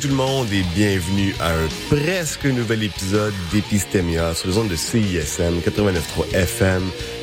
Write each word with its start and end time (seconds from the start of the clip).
Tout 0.00 0.08
le 0.08 0.14
monde 0.14 0.50
et 0.50 0.62
bienvenue 0.74 1.34
à 1.40 1.50
un 1.50 1.68
presque 1.90 2.46
nouvel 2.46 2.84
épisode 2.84 3.34
d'Epistemia 3.52 4.34
sur 4.34 4.48
les 4.48 4.56
ondes 4.56 4.68
de 4.68 4.76
CISM 4.76 5.58
89.3 5.60 6.34
FM, 6.34 6.82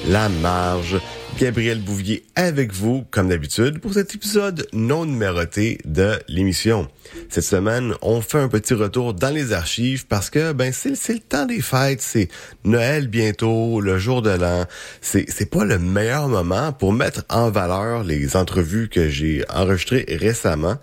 La 0.10 0.30
Marge. 0.30 1.00
Gabriel 1.40 1.80
Bouvier 1.80 2.24
avec 2.36 2.72
vous, 2.74 3.04
comme 3.10 3.30
d'habitude, 3.30 3.80
pour 3.80 3.94
cet 3.94 4.14
épisode 4.14 4.68
non 4.74 5.06
numéroté 5.06 5.80
de 5.86 6.20
l'émission. 6.28 6.88
Cette 7.30 7.44
semaine, 7.44 7.94
on 8.02 8.22
fait 8.22 8.40
un 8.40 8.48
petit 8.48 8.74
retour 8.74 9.14
dans 9.14 9.34
les 9.34 9.54
archives 9.54 10.06
parce 10.08 10.30
que 10.30 10.52
ben 10.52 10.72
c'est 10.72 11.14
le 11.14 11.20
temps 11.20 11.46
des 11.46 11.62
fêtes, 11.62 12.02
c'est 12.02 12.28
Noël 12.64 13.08
bientôt, 13.08 13.82
le 13.82 13.98
jour 13.98 14.22
de 14.22 14.32
l'an. 14.32 14.66
C'est 15.02 15.26
c'est 15.30 15.50
pas 15.50 15.66
le 15.66 15.80
meilleur 15.80 16.28
moment 16.28 16.74
pour 16.74 16.94
mettre 16.94 17.24
en 17.30 17.50
valeur 17.50 18.04
les 18.04 18.36
entrevues 18.36 18.90
que 18.90 19.10
j'ai 19.10 19.44
enregistrées 19.50 20.06
récemment. 20.10 20.78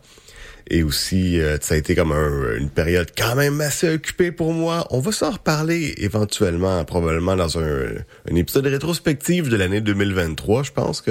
Et 0.71 0.83
aussi, 0.83 1.41
euh, 1.41 1.59
ça 1.61 1.75
a 1.75 1.77
été 1.77 1.95
comme 1.95 2.13
une 2.13 2.71
période 2.71 3.11
quand 3.17 3.35
même 3.35 3.61
assez 3.61 3.89
occupée 3.89 4.33
pour 4.33 4.53
moi. 4.53 4.87
On 4.91 5.01
va 5.01 5.13
s'en 5.13 5.33
reparler 5.33 5.95
éventuellement, 5.99 6.85
probablement 6.85 7.37
dans 7.37 7.59
un, 7.59 7.87
un 8.31 8.35
épisode 8.35 8.67
rétrospectif 8.67 9.49
de 9.49 9.57
l'année 9.57 9.83
2023. 9.83 10.63
Je 10.63 10.73
pense 10.73 11.01
que, 11.03 11.11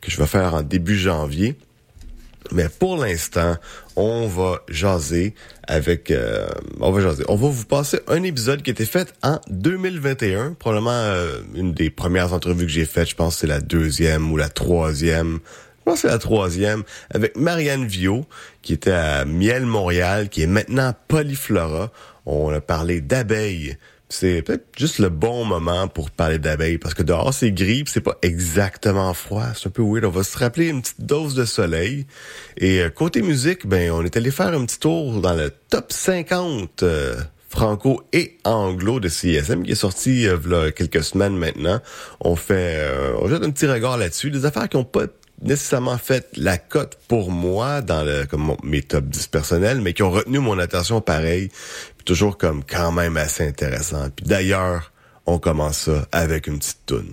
que 0.00 0.10
je 0.10 0.16
vais 0.18 0.26
faire 0.26 0.54
en 0.54 0.62
début 0.62 0.96
janvier. 0.96 1.56
Mais 2.52 2.68
pour 2.68 2.96
l'instant, 2.96 3.56
on 3.96 4.26
va 4.26 4.62
jaser 4.68 5.34
avec... 5.68 6.10
Euh, 6.10 6.48
on 6.80 6.90
va 6.90 7.00
jaser. 7.00 7.24
On 7.28 7.36
va 7.36 7.48
vous 7.48 7.64
passer 7.64 8.00
un 8.08 8.22
épisode 8.22 8.62
qui 8.62 8.70
a 8.70 8.72
été 8.72 8.84
fait 8.84 9.14
en 9.22 9.40
2021. 9.50 10.54
Probablement 10.54 10.90
euh, 10.90 11.40
une 11.54 11.72
des 11.72 11.90
premières 11.90 12.32
entrevues 12.32 12.66
que 12.66 12.72
j'ai 12.72 12.86
faites. 12.86 13.08
Je 13.08 13.14
pense 13.14 13.34
que 13.34 13.40
c'est 13.42 13.46
la 13.46 13.60
deuxième 13.60 14.32
ou 14.32 14.36
la 14.36 14.48
troisième 14.48 15.38
je 15.86 15.94
c'est 15.96 16.08
la 16.08 16.18
troisième, 16.18 16.82
avec 17.10 17.36
Marianne 17.36 17.86
Vio, 17.86 18.24
qui 18.62 18.72
était 18.72 18.92
à 18.92 19.24
Miel 19.24 19.66
Montréal, 19.66 20.28
qui 20.28 20.42
est 20.42 20.46
maintenant 20.46 20.94
Polyflora. 21.08 21.90
On 22.26 22.52
a 22.52 22.60
parlé 22.60 23.00
d'abeilles. 23.00 23.76
C'est 24.12 24.42
peut-être 24.42 24.66
juste 24.76 24.98
le 24.98 25.08
bon 25.08 25.44
moment 25.44 25.86
pour 25.86 26.10
parler 26.10 26.40
d'abeilles, 26.40 26.78
parce 26.78 26.94
que 26.94 27.04
dehors 27.04 27.32
c'est 27.32 27.52
gris, 27.52 27.84
c'est 27.86 28.00
pas 28.00 28.18
exactement 28.22 29.14
froid. 29.14 29.46
C'est 29.54 29.68
un 29.68 29.70
peu 29.70 29.82
weird. 29.82 30.04
On 30.04 30.10
va 30.10 30.24
se 30.24 30.36
rappeler 30.36 30.68
une 30.68 30.82
petite 30.82 31.02
dose 31.02 31.36
de 31.36 31.44
soleil. 31.44 32.06
Et 32.56 32.80
euh, 32.80 32.90
côté 32.90 33.22
musique, 33.22 33.68
ben 33.68 33.92
on 33.92 34.04
est 34.04 34.16
allé 34.16 34.32
faire 34.32 34.48
un 34.48 34.66
petit 34.66 34.80
tour 34.80 35.20
dans 35.20 35.34
le 35.34 35.52
top 35.70 35.92
50 35.92 36.82
euh, 36.82 37.20
franco 37.48 38.02
et 38.12 38.38
anglo 38.44 38.98
de 38.98 39.08
CSM 39.08 39.62
qui 39.62 39.72
est 39.72 39.76
sorti 39.76 40.26
euh, 40.26 40.38
il 40.44 40.50
y 40.50 40.54
a 40.54 40.72
quelques 40.72 41.04
semaines 41.04 41.36
maintenant. 41.36 41.80
On 42.20 42.34
fait 42.34 42.84
on 43.20 43.28
jette 43.28 43.44
un 43.44 43.50
petit 43.50 43.68
regard 43.68 43.96
là-dessus, 43.96 44.32
des 44.32 44.44
affaires 44.44 44.68
qui 44.68 44.76
ont 44.76 44.84
pas 44.84 45.06
nécessairement 45.42 45.98
fait 45.98 46.28
la 46.36 46.58
cote 46.58 46.98
pour 47.08 47.30
moi 47.30 47.80
dans 47.80 48.04
le, 48.04 48.26
comme 48.26 48.56
mes 48.62 48.82
top 48.82 49.04
10 49.06 49.28
personnels, 49.28 49.80
mais 49.80 49.92
qui 49.92 50.02
ont 50.02 50.10
retenu 50.10 50.38
mon 50.38 50.58
attention 50.58 51.00
pareil, 51.00 51.50
puis 51.96 52.04
toujours 52.04 52.38
comme 52.38 52.62
quand 52.64 52.92
même 52.92 53.16
assez 53.16 53.46
intéressant. 53.46 54.08
Puis 54.14 54.26
d'ailleurs, 54.26 54.92
on 55.26 55.38
commence 55.38 55.78
ça 55.78 56.06
avec 56.12 56.46
une 56.46 56.58
petite 56.58 56.86
toune. 56.86 57.12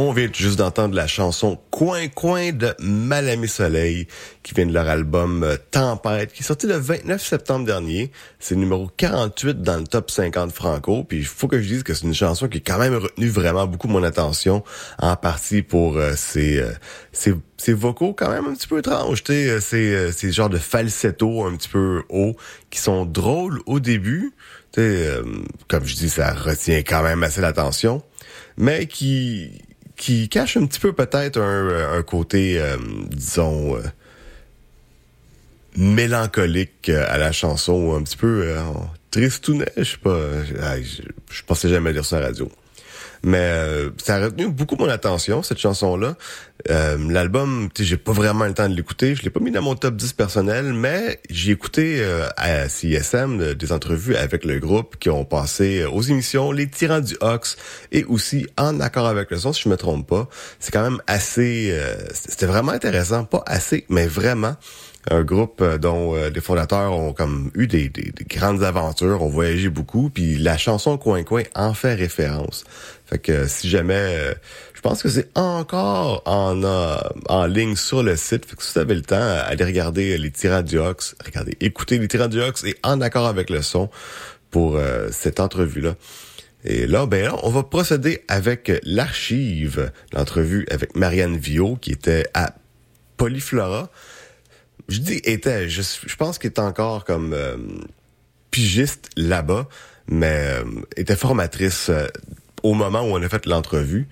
On 0.00 0.12
vient 0.12 0.28
juste 0.32 0.60
d'entendre 0.60 0.94
la 0.94 1.08
chanson 1.08 1.58
Coin 1.72 2.06
Coin 2.06 2.52
de 2.52 2.72
Malamé 2.78 3.48
Soleil 3.48 4.06
qui 4.44 4.54
vient 4.54 4.64
de 4.64 4.72
leur 4.72 4.86
album 4.86 5.42
euh, 5.42 5.56
Tempête 5.72 6.32
qui 6.32 6.44
est 6.44 6.46
sorti 6.46 6.68
le 6.68 6.76
29 6.76 7.20
septembre 7.20 7.66
dernier. 7.66 8.12
C'est 8.38 8.54
le 8.54 8.60
numéro 8.60 8.88
48 8.96 9.60
dans 9.60 9.78
le 9.78 9.88
top 9.88 10.12
50 10.12 10.52
franco. 10.52 11.02
Puis 11.02 11.18
il 11.18 11.24
faut 11.24 11.48
que 11.48 11.60
je 11.60 11.66
dise 11.66 11.82
que 11.82 11.94
c'est 11.94 12.06
une 12.06 12.14
chanson 12.14 12.46
qui 12.46 12.58
a 12.58 12.60
quand 12.60 12.78
même 12.78 12.94
retenu 12.94 13.26
vraiment 13.26 13.66
beaucoup 13.66 13.88
mon 13.88 14.04
attention 14.04 14.62
en 15.00 15.16
partie 15.16 15.62
pour 15.62 15.96
euh, 15.96 16.12
ses, 16.14 16.58
euh, 16.58 16.70
ses, 17.10 17.34
ses, 17.56 17.72
vocaux 17.72 18.12
quand 18.12 18.30
même 18.30 18.46
un 18.46 18.54
petit 18.54 18.68
peu 18.68 18.78
étranges. 18.78 19.24
C'est 19.26 19.60
ces 20.12 20.30
genres 20.30 20.48
de 20.48 20.58
falsetto 20.58 21.44
un 21.44 21.56
petit 21.56 21.70
peu 21.70 22.04
haut 22.08 22.36
qui 22.70 22.78
sont 22.78 23.04
drôles 23.04 23.58
au 23.66 23.80
début. 23.80 24.32
Comme 24.76 25.84
je 25.84 25.96
dis, 25.96 26.08
ça 26.08 26.32
retient 26.34 26.82
quand 26.82 27.02
même 27.02 27.24
assez 27.24 27.40
l'attention, 27.40 28.00
mais 28.56 28.86
qui 28.86 29.60
qui 29.98 30.28
cache 30.28 30.56
un 30.56 30.64
petit 30.64 30.80
peu 30.80 30.94
peut-être 30.94 31.38
un, 31.38 31.98
un, 31.98 32.02
côté, 32.02 32.58
euh, 32.58 32.78
disons, 33.10 33.76
euh, 33.76 33.82
mélancolique 35.76 36.88
à 36.88 37.18
la 37.18 37.32
chanson, 37.32 37.94
un 37.94 38.02
petit 38.02 38.16
peu 38.16 38.44
euh, 38.44 38.62
tristounet, 39.10 39.70
je 39.76 39.82
sais 39.82 39.96
pas, 39.98 40.18
je, 40.44 41.02
je, 41.30 41.42
pensais 41.42 41.68
jamais 41.68 41.92
dire 41.92 42.06
ça 42.06 42.16
à 42.16 42.20
la 42.20 42.26
radio. 42.28 42.50
Mais 43.22 43.38
euh, 43.38 43.90
ça 43.98 44.16
a 44.16 44.24
retenu 44.24 44.48
beaucoup 44.48 44.76
mon 44.76 44.88
attention, 44.88 45.42
cette 45.42 45.58
chanson-là. 45.58 46.16
Euh, 46.70 46.98
L'album, 47.08 47.68
j'ai 47.78 47.96
pas 47.96 48.12
vraiment 48.12 48.44
le 48.44 48.54
temps 48.54 48.68
de 48.68 48.74
l'écouter. 48.74 49.14
Je 49.14 49.22
l'ai 49.22 49.30
pas 49.30 49.40
mis 49.40 49.50
dans 49.50 49.62
mon 49.62 49.74
top 49.74 49.96
10 49.96 50.12
personnel, 50.14 50.72
mais 50.72 51.20
j'ai 51.30 51.52
écouté 51.52 52.00
euh, 52.00 52.28
à 52.36 52.48
euh, 52.48 53.54
des 53.54 53.72
entrevues 53.72 54.16
avec 54.16 54.44
le 54.44 54.58
groupe 54.58 54.96
qui 54.98 55.10
ont 55.10 55.24
passé 55.24 55.84
aux 55.84 56.02
émissions 56.02 56.50
Les 56.52 56.68
Tyrans 56.68 57.00
du 57.00 57.16
Ox 57.20 57.56
et 57.92 58.04
aussi 58.04 58.46
En 58.56 58.80
accord 58.80 59.06
avec 59.06 59.30
le 59.30 59.38
son, 59.38 59.52
si 59.52 59.62
je 59.62 59.68
me 59.68 59.76
trompe 59.76 60.08
pas. 60.08 60.28
C'est 60.58 60.72
quand 60.72 60.82
même 60.82 61.00
assez... 61.06 61.76
C'était 62.12 62.46
vraiment 62.46 62.72
intéressant. 62.72 63.24
Pas 63.24 63.42
assez, 63.46 63.84
mais 63.88 64.06
vraiment 64.06 64.56
un 65.10 65.22
groupe 65.22 65.60
euh, 65.60 65.78
dont 65.78 66.14
euh, 66.14 66.30
les 66.30 66.40
fondateurs 66.40 66.92
ont 66.92 67.12
comme 67.12 67.50
eu 67.54 67.66
des, 67.66 67.88
des, 67.88 68.12
grandes 68.28 68.62
aventures, 68.62 69.22
ont 69.22 69.28
voyagé 69.28 69.68
beaucoup, 69.68 70.10
puis 70.10 70.38
la 70.38 70.56
chanson 70.56 70.98
Coin 70.98 71.22
Coin 71.22 71.42
en 71.54 71.74
fait 71.74 71.94
référence. 71.94 72.64
Fait 73.06 73.18
que 73.18 73.46
si 73.46 73.68
jamais, 73.68 73.94
euh, 73.94 74.34
je 74.74 74.80
pense 74.80 75.02
que 75.02 75.08
c'est 75.08 75.28
encore 75.34 76.22
en 76.26 76.62
en 77.28 77.46
ligne 77.46 77.76
sur 77.76 78.02
le 78.02 78.16
site. 78.16 78.46
Fait 78.46 78.56
que 78.56 78.62
si 78.62 78.74
vous 78.74 78.80
avez 78.80 78.94
le 78.94 79.02
temps, 79.02 79.16
allez 79.16 79.64
regarder 79.64 80.18
les 80.18 80.30
Tyrans 80.30 80.62
du 80.62 80.78
Ox, 80.78 81.14
regardez, 81.24 81.56
écoutez 81.60 81.98
les 81.98 82.08
Tyrans 82.08 82.28
du 82.28 82.40
Ox 82.40 82.64
et 82.64 82.76
en 82.82 83.00
accord 83.00 83.26
avec 83.26 83.50
le 83.50 83.62
son 83.62 83.88
pour 84.50 84.78
cette 85.10 85.40
entrevue-là. 85.40 85.94
Et 86.64 86.86
là, 86.86 87.06
ben 87.06 87.24
là, 87.24 87.36
on 87.42 87.50
va 87.50 87.62
procéder 87.62 88.24
avec 88.28 88.72
l'archive, 88.82 89.90
l'entrevue 90.12 90.66
avec 90.70 90.96
Marianne 90.96 91.36
Vio 91.36 91.76
qui 91.76 91.92
était 91.92 92.26
à 92.34 92.54
Polyflora 93.16 93.90
je 94.88 95.00
dis 95.00 95.20
était, 95.24 95.68
je, 95.68 95.82
je 95.82 96.16
pense 96.16 96.38
qu'il 96.38 96.50
est 96.50 96.58
encore 96.58 97.04
comme 97.04 97.32
euh, 97.34 97.56
pigiste 98.50 99.10
là-bas, 99.16 99.68
mais 100.08 100.54
euh, 100.54 100.64
était 100.96 101.16
formatrice 101.16 101.90
euh, 101.90 102.06
au 102.62 102.74
moment 102.74 103.02
où 103.02 103.16
on 103.16 103.22
a 103.22 103.28
fait 103.28 103.46
l'entrevue. 103.46 104.08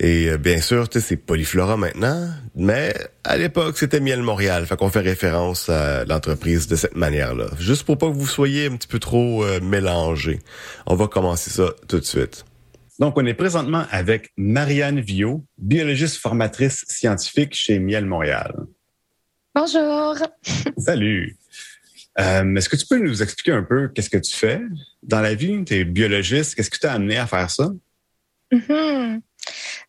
Et 0.00 0.38
bien 0.38 0.60
sûr, 0.60 0.86
c'est 0.92 1.16
Polyflora 1.16 1.76
maintenant, 1.76 2.30
mais 2.54 2.94
à 3.24 3.36
l'époque, 3.36 3.76
c'était 3.76 3.98
Miel 3.98 4.22
Montréal. 4.22 4.64
Fait 4.64 4.76
qu'on 4.76 4.90
fait 4.90 5.00
référence 5.00 5.68
à 5.68 6.04
l'entreprise 6.04 6.68
de 6.68 6.76
cette 6.76 6.94
manière-là. 6.94 7.46
Juste 7.58 7.82
pour 7.82 7.98
pas 7.98 8.06
que 8.06 8.12
vous 8.12 8.28
soyez 8.28 8.66
un 8.66 8.76
petit 8.76 8.86
peu 8.86 9.00
trop 9.00 9.44
mélangés. 9.60 10.38
On 10.86 10.94
va 10.94 11.08
commencer 11.08 11.50
ça 11.50 11.72
tout 11.88 11.98
de 11.98 12.04
suite. 12.04 12.44
Donc, 13.00 13.18
on 13.18 13.26
est 13.26 13.34
présentement 13.34 13.86
avec 13.90 14.30
Marianne 14.36 15.00
Viau, 15.00 15.44
biologiste 15.56 16.18
formatrice 16.18 16.84
scientifique 16.86 17.56
chez 17.56 17.80
Miel 17.80 18.06
Montréal. 18.06 18.54
Bonjour. 19.58 20.14
Salut. 20.78 21.36
Euh, 22.20 22.54
est-ce 22.54 22.68
que 22.68 22.76
tu 22.76 22.86
peux 22.86 22.98
nous 22.98 23.24
expliquer 23.24 23.50
un 23.50 23.64
peu 23.64 23.88
qu'est-ce 23.88 24.08
que 24.08 24.18
tu 24.18 24.32
fais 24.32 24.60
dans 25.02 25.20
la 25.20 25.34
vie? 25.34 25.64
Tu 25.64 25.74
es 25.74 25.84
biologiste. 25.84 26.54
Qu'est-ce 26.54 26.70
qui 26.70 26.78
t'a 26.78 26.92
amené 26.92 27.18
à 27.18 27.26
faire 27.26 27.50
ça? 27.50 27.68
Mm-hmm. 28.52 29.20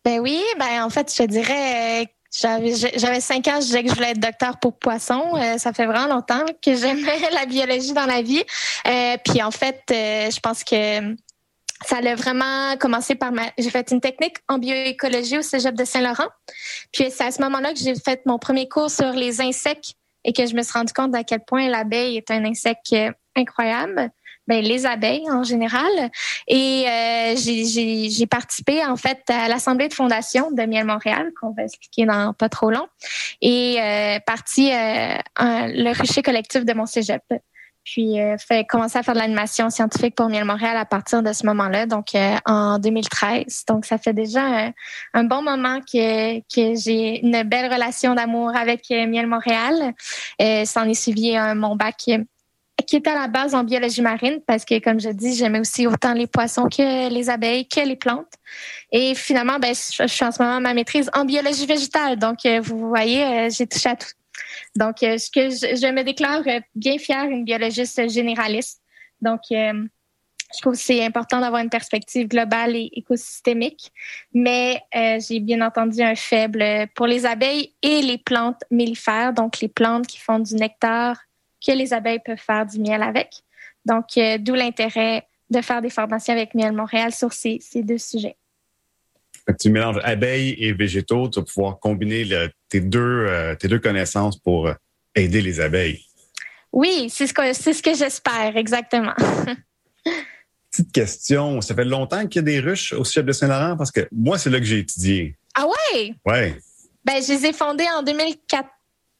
Ben 0.04 0.18
oui, 0.18 0.42
ben 0.58 0.82
en 0.82 0.90
fait, 0.90 1.12
je 1.12 1.22
te 1.22 1.28
dirais 1.28 2.12
j'avais 2.32 3.20
cinq 3.20 3.46
ans, 3.46 3.60
je 3.60 3.66
disais 3.66 3.84
que 3.84 3.90
je 3.90 3.94
voulais 3.94 4.10
être 4.10 4.18
docteur 4.18 4.58
pour 4.58 4.76
poissons. 4.76 5.36
Euh, 5.36 5.56
ça 5.58 5.72
fait 5.72 5.86
vraiment 5.86 6.12
longtemps 6.12 6.44
que 6.64 6.74
j'aimais 6.74 7.20
la 7.32 7.46
biologie 7.46 7.92
dans 7.92 8.06
la 8.06 8.22
vie. 8.22 8.42
Euh, 8.88 9.16
puis 9.24 9.40
en 9.40 9.52
fait, 9.52 9.84
je 9.88 10.40
pense 10.40 10.64
que 10.64 11.14
ça 11.84 11.96
a 11.96 12.14
vraiment 12.14 12.76
commencé 12.78 13.14
par 13.14 13.32
ma. 13.32 13.42
J'ai 13.58 13.70
fait 13.70 13.90
une 13.90 14.00
technique 14.00 14.36
en 14.48 14.58
bioécologie 14.58 15.38
au 15.38 15.42
cégep 15.42 15.74
de 15.74 15.84
Saint-Laurent. 15.84 16.28
Puis 16.92 17.10
c'est 17.10 17.24
à 17.24 17.30
ce 17.30 17.40
moment-là 17.42 17.72
que 17.72 17.78
j'ai 17.78 17.94
fait 17.94 18.24
mon 18.26 18.38
premier 18.38 18.68
cours 18.68 18.90
sur 18.90 19.12
les 19.12 19.40
insectes 19.40 19.94
et 20.24 20.32
que 20.32 20.46
je 20.46 20.54
me 20.54 20.62
suis 20.62 20.72
rendu 20.72 20.92
compte 20.92 21.14
à 21.14 21.24
quel 21.24 21.40
point 21.44 21.68
l'abeille 21.68 22.16
est 22.16 22.30
un 22.30 22.44
insecte 22.44 22.94
incroyable. 23.34 24.10
Ben, 24.50 24.64
les 24.64 24.84
abeilles 24.84 25.30
en 25.30 25.44
général. 25.44 26.10
Et 26.48 26.84
euh, 26.88 27.36
j'ai 27.36 28.26
participé 28.26 28.84
en 28.84 28.96
fait 28.96 29.22
à 29.28 29.46
l'assemblée 29.46 29.86
de 29.86 29.94
fondation 29.94 30.50
de 30.50 30.62
Miel 30.64 30.86
Montréal, 30.86 31.30
qu'on 31.40 31.52
va 31.52 31.62
expliquer 31.62 32.04
dans 32.04 32.32
pas 32.32 32.48
trop 32.48 32.70
long, 32.70 32.88
et 33.40 33.76
euh, 33.80 34.18
parti 34.26 34.72
euh, 34.72 35.18
le 35.36 35.96
rucher 35.96 36.22
collectif 36.22 36.64
de 36.64 36.72
mon 36.72 36.86
cégep 36.86 37.22
puis 37.90 38.20
euh, 38.20 38.36
fait 38.38 38.64
commencer 38.64 38.98
à 38.98 39.02
faire 39.02 39.14
de 39.14 39.18
l'animation 39.18 39.68
scientifique 39.68 40.14
pour 40.14 40.28
Miel 40.28 40.44
Montréal 40.44 40.76
à 40.76 40.84
partir 40.84 41.24
de 41.24 41.32
ce 41.32 41.44
moment-là, 41.46 41.86
donc 41.86 42.14
euh, 42.14 42.36
en 42.46 42.78
2013. 42.78 43.64
Donc 43.66 43.84
ça 43.84 43.98
fait 43.98 44.12
déjà 44.12 44.70
un, 45.12 45.24
bon 45.24 45.42
moment 45.42 45.80
que, 45.80 46.40
j'ai 46.54 47.20
une 47.20 47.42
belle 47.42 47.72
relation 47.72 48.14
d'amour 48.14 48.54
avec 48.54 48.84
euh, 48.92 49.08
Miel 49.08 49.26
Montréal. 49.26 49.94
Euh, 50.40 50.64
S'en 50.64 50.84
est 50.84 50.94
suivi 50.94 51.36
mon 51.56 51.74
bac 51.74 51.96
qui 52.86 52.96
était 52.96 53.10
à 53.10 53.14
la 53.14 53.28
base 53.28 53.54
en 53.54 53.64
biologie 53.64 54.02
marine 54.02 54.40
parce 54.46 54.64
que, 54.64 54.78
comme 54.78 55.00
je 55.00 55.10
dis, 55.10 55.34
j'aimais 55.34 55.60
aussi 55.60 55.86
autant 55.86 56.14
les 56.14 56.28
poissons 56.28 56.68
que 56.68 57.10
les 57.12 57.28
abeilles, 57.28 57.66
que 57.66 57.80
les 57.80 57.96
plantes. 57.96 58.32
Et 58.92 59.14
finalement, 59.14 59.58
ben, 59.58 59.74
je, 59.74 60.06
suis 60.06 60.24
en 60.24 60.30
ce 60.30 60.42
moment 60.42 60.60
ma 60.60 60.74
maîtrise 60.74 61.10
en 61.12 61.24
biologie 61.24 61.66
végétale. 61.66 62.18
Donc, 62.18 62.38
vous 62.62 62.88
voyez, 62.88 63.48
j'ai 63.50 63.66
touché 63.66 63.90
à 63.90 63.96
tout, 63.96 64.08
donc, 64.76 65.02
euh, 65.02 65.18
ce 65.18 65.30
que 65.30 65.50
je, 65.50 65.92
me 65.92 66.02
déclare 66.02 66.42
euh, 66.46 66.60
bien 66.74 66.98
fière, 66.98 67.24
une 67.24 67.44
biologiste 67.44 68.08
généraliste. 68.08 68.80
Donc, 69.20 69.40
euh, 69.52 69.86
je 70.54 70.60
trouve 70.60 70.74
que 70.74 70.80
c'est 70.80 71.04
important 71.04 71.40
d'avoir 71.40 71.62
une 71.62 71.70
perspective 71.70 72.28
globale 72.28 72.74
et 72.74 72.90
écosystémique, 72.94 73.92
mais 74.34 74.82
j'ai 74.92 75.38
bien 75.38 75.60
entendu 75.64 76.02
un 76.02 76.16
faible 76.16 76.88
pour 76.96 77.06
les 77.06 77.24
abeilles 77.24 77.72
et 77.82 78.02
les 78.02 78.18
plantes 78.18 78.60
mellifères, 78.68 79.32
donc 79.32 79.60
les 79.60 79.68
plantes 79.68 80.08
qui 80.08 80.18
font 80.18 80.40
du 80.40 80.56
nectar 80.56 81.20
que 81.64 81.70
les 81.70 81.92
abeilles 81.92 82.18
peuvent 82.24 82.36
faire 82.36 82.66
du 82.66 82.80
miel 82.80 83.00
avec. 83.04 83.32
Donc, 83.84 84.06
d'où 84.40 84.54
l'intérêt 84.54 85.28
de 85.50 85.60
faire 85.62 85.82
des 85.82 85.90
formations 85.90 86.32
avec 86.32 86.56
Miel 86.56 86.72
Montréal 86.72 87.12
sur 87.12 87.32
ces 87.32 87.60
deux 87.76 87.98
sujets 87.98 88.36
tu 89.58 89.70
mélanges 89.70 90.00
abeilles 90.02 90.54
et 90.58 90.72
végétaux, 90.72 91.28
tu 91.28 91.40
vas 91.40 91.44
pouvoir 91.44 91.78
combiner 91.78 92.26
tes, 92.68 92.80
deux, 92.80 93.00
euh, 93.00 93.54
tes 93.54 93.68
deux 93.68 93.78
connaissances 93.78 94.38
pour 94.38 94.68
euh, 94.68 94.74
aider 95.14 95.40
les 95.42 95.60
abeilles. 95.60 96.04
Oui, 96.72 97.08
c'est 97.10 97.26
ce 97.26 97.34
que, 97.34 97.52
c'est 97.52 97.72
ce 97.72 97.82
que 97.82 97.94
j'espère, 97.94 98.56
exactement. 98.56 99.14
Petite 100.70 100.92
question, 100.92 101.60
ça 101.60 101.74
fait 101.74 101.84
longtemps 101.84 102.26
qu'il 102.28 102.36
y 102.36 102.38
a 102.38 102.42
des 102.42 102.60
ruches 102.60 102.92
au 102.92 103.02
Chef 103.02 103.24
de 103.24 103.32
Saint-Laurent? 103.32 103.76
Parce 103.76 103.90
que 103.90 104.08
moi, 104.12 104.38
c'est 104.38 104.50
là 104.50 104.58
que 104.60 104.64
j'ai 104.64 104.78
étudié. 104.78 105.36
Ah 105.54 105.66
ouais? 105.66 106.14
Ouais. 106.24 106.56
Ben, 107.04 107.20
je 107.20 107.32
les 107.32 107.46
ai 107.46 107.52
fondés 107.52 107.86
en 107.96 108.02
2004, 108.04 108.68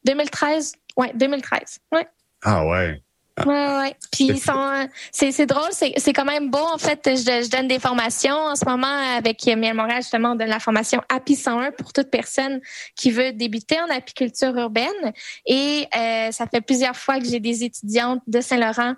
2013. 0.04 0.74
Ouais, 0.96 1.12
2013. 1.14 1.78
Ouais. 1.92 2.06
Ah 2.42 2.64
ouais. 2.66 3.02
Ouais, 3.46 3.78
ouais. 3.78 3.96
Puis 4.12 4.38
sont, 4.38 4.88
c'est, 5.12 5.46
drôle, 5.46 5.70
c'est, 5.72 6.12
quand 6.12 6.24
même 6.24 6.50
beau. 6.50 6.58
En 6.58 6.78
fait, 6.78 7.00
je, 7.04 7.44
je, 7.44 7.50
donne 7.50 7.68
des 7.68 7.78
formations 7.78 8.34
en 8.34 8.56
ce 8.56 8.64
moment 8.64 8.86
avec 9.16 9.44
Miel 9.46 9.74
Montréal, 9.74 10.02
justement, 10.02 10.32
on 10.32 10.34
donne 10.34 10.48
la 10.48 10.60
formation 10.60 11.00
API 11.08 11.36
101 11.36 11.72
pour 11.72 11.92
toute 11.92 12.10
personne 12.10 12.60
qui 12.96 13.10
veut 13.10 13.32
débuter 13.32 13.80
en 13.80 13.88
apiculture 13.94 14.56
urbaine. 14.56 15.12
Et 15.46 15.86
euh, 15.96 16.30
ça 16.30 16.46
fait 16.46 16.60
plusieurs 16.60 16.96
fois 16.96 17.18
que 17.18 17.24
j'ai 17.24 17.40
des 17.40 17.64
étudiantes 17.64 18.22
de 18.26 18.40
Saint-Laurent 18.40 18.94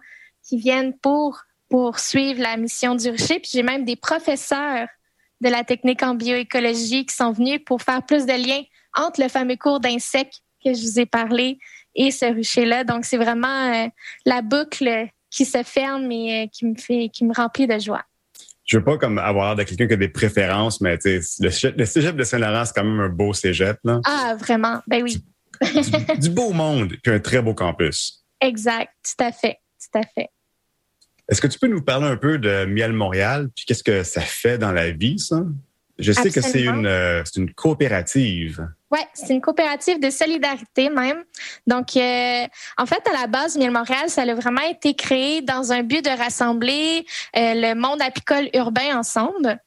qui 0.47 0.57
viennent 0.57 0.97
pour, 0.99 1.41
pour 1.69 1.99
suivre 1.99 2.41
la 2.41 2.57
mission 2.57 2.95
du 2.95 3.11
rucher. 3.11 3.39
Puis 3.41 3.51
j'ai 3.53 3.63
même 3.63 3.85
des 3.85 3.97
professeurs 3.97 4.89
de 5.41 5.49
la 5.49 5.65
technique 5.65 6.03
en 6.03 6.15
bioécologie 6.15 7.05
qui 7.05 7.15
sont 7.15 7.33
venus 7.33 7.61
pour 7.65 7.83
faire 7.83 8.05
plus 8.05 8.27
de 8.27 8.33
liens 8.33 8.63
entre 8.97 9.21
le 9.21 9.29
fameux 9.29 9.57
cours 9.57 9.81
d'insectes 9.81 10.41
que 10.65 10.73
je 10.73 10.83
vous 10.83 11.01
ai 11.01 11.07
parlé 11.07 11.59
et 11.95 12.11
ce 12.11 12.27
rucher-là. 12.27 12.85
Donc, 12.85 13.05
c'est 13.05 13.17
vraiment 13.17 13.73
euh, 13.73 13.89
la 14.27 14.43
boucle 14.43 15.09
qui 15.31 15.45
se 15.45 15.63
ferme 15.63 16.11
et 16.13 16.45
euh, 16.45 16.47
qui 16.53 16.67
me 16.67 16.75
fait, 16.77 17.11
qui 17.13 17.25
me 17.25 17.35
remplit 17.35 17.67
de 17.67 17.79
joie. 17.79 18.03
Je 18.65 18.79
veux 18.79 18.85
pas 18.85 18.97
comme 18.97 19.19
avoir 19.19 19.57
de 19.57 19.65
quelqu'un 19.65 19.89
qui 19.89 19.95
a 19.95 19.97
des 19.97 20.09
préférences, 20.09 20.81
mais 20.81 20.99
le, 21.05 21.77
le 21.77 21.85
cégep 21.85 22.17
de 22.17 22.23
Saint-Laurent, 22.23 22.65
c'est 22.65 22.75
quand 22.75 22.85
même 22.85 23.01
un 23.01 23.09
beau 23.09 23.33
cégep. 23.33 23.79
Là. 23.85 24.01
Ah, 24.07 24.37
vraiment? 24.39 24.81
Ben 24.87 25.03
oui. 25.03 25.23
du, 26.19 26.31
beau 26.31 26.53
monde, 26.53 26.95
puis 27.03 27.13
un 27.13 27.21
très 27.21 27.43
beau 27.43 27.55
campus. 27.55 28.25
Exact, 28.41 28.91
tout 29.05 29.25
à 29.25 29.33
fait, 29.33 29.59
tout 29.81 29.99
à 29.99 30.03
fait. 30.03 30.29
Est-ce 31.29 31.41
que 31.41 31.47
tu 31.47 31.59
peux 31.59 31.69
nous 31.69 31.83
parler 31.83 32.07
un 32.07 32.17
peu 32.17 32.39
de 32.39 32.65
Miel 32.65 32.93
Montréal, 32.93 33.49
puis 33.55 33.65
qu'est-ce 33.65 33.85
que 33.85 34.03
ça 34.03 34.21
fait 34.21 34.59
dans 34.59 34.73
la 34.73 34.91
vie, 34.91 35.19
ça? 35.19 35.45
Je 36.03 36.13
sais 36.13 36.31
que 36.31 36.41
c'est 36.41 36.63
une, 36.63 36.87
euh, 36.87 37.23
une 37.37 37.53
coopérative. 37.53 38.67
Oui, 38.91 39.01
c'est 39.15 39.33
une 39.33 39.41
coopérative 39.41 40.01
de 40.01 40.11
solidarité 40.11 40.91
même. 40.91 41.25
Donc, 41.67 41.97
euh, 41.97 42.47
en 42.77 42.87
fait, 42.87 43.03
à 43.09 43.21
la 43.21 43.27
base, 43.27 43.57
Miel 43.57 43.71
Montréal, 43.71 44.09
ça 44.09 44.23
a 44.23 44.35
vraiment 44.35 44.63
été 44.69 44.95
créé 44.95 45.41
dans 45.41 45.73
un 45.73 45.83
but 45.83 46.05
de 46.05 46.11
rassembler 46.11 47.07
euh, 47.37 47.55
le 47.55 47.75
monde 47.75 48.03
apicole 48.03 48.51
urbain 48.55 48.99
ensemble. 48.99 49.59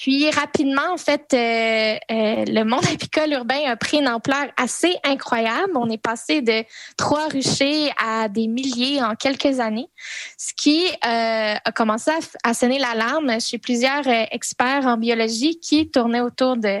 Puis 0.00 0.30
rapidement, 0.30 0.92
en 0.92 0.96
fait, 0.96 1.34
euh, 1.34 1.96
euh, 2.12 2.44
le 2.46 2.62
monde 2.62 2.84
apicole 2.92 3.32
urbain 3.32 3.64
a 3.66 3.74
pris 3.74 3.98
une 3.98 4.06
ampleur 4.06 4.46
assez 4.56 4.94
incroyable. 5.02 5.72
On 5.74 5.90
est 5.90 6.00
passé 6.00 6.40
de 6.40 6.62
trois 6.96 7.26
ruchers 7.26 7.90
à 8.00 8.28
des 8.28 8.46
milliers 8.46 9.02
en 9.02 9.16
quelques 9.16 9.58
années, 9.58 9.88
ce 10.36 10.52
qui 10.54 10.86
euh, 10.86 11.54
a 11.64 11.72
commencé 11.74 12.12
à, 12.12 12.50
à 12.50 12.54
sonner 12.54 12.78
l'alarme 12.78 13.40
chez 13.40 13.58
plusieurs 13.58 14.06
experts 14.06 14.86
en 14.86 14.98
biologie 14.98 15.58
qui 15.58 15.90
tournaient 15.90 16.20
autour 16.20 16.56
de, 16.56 16.78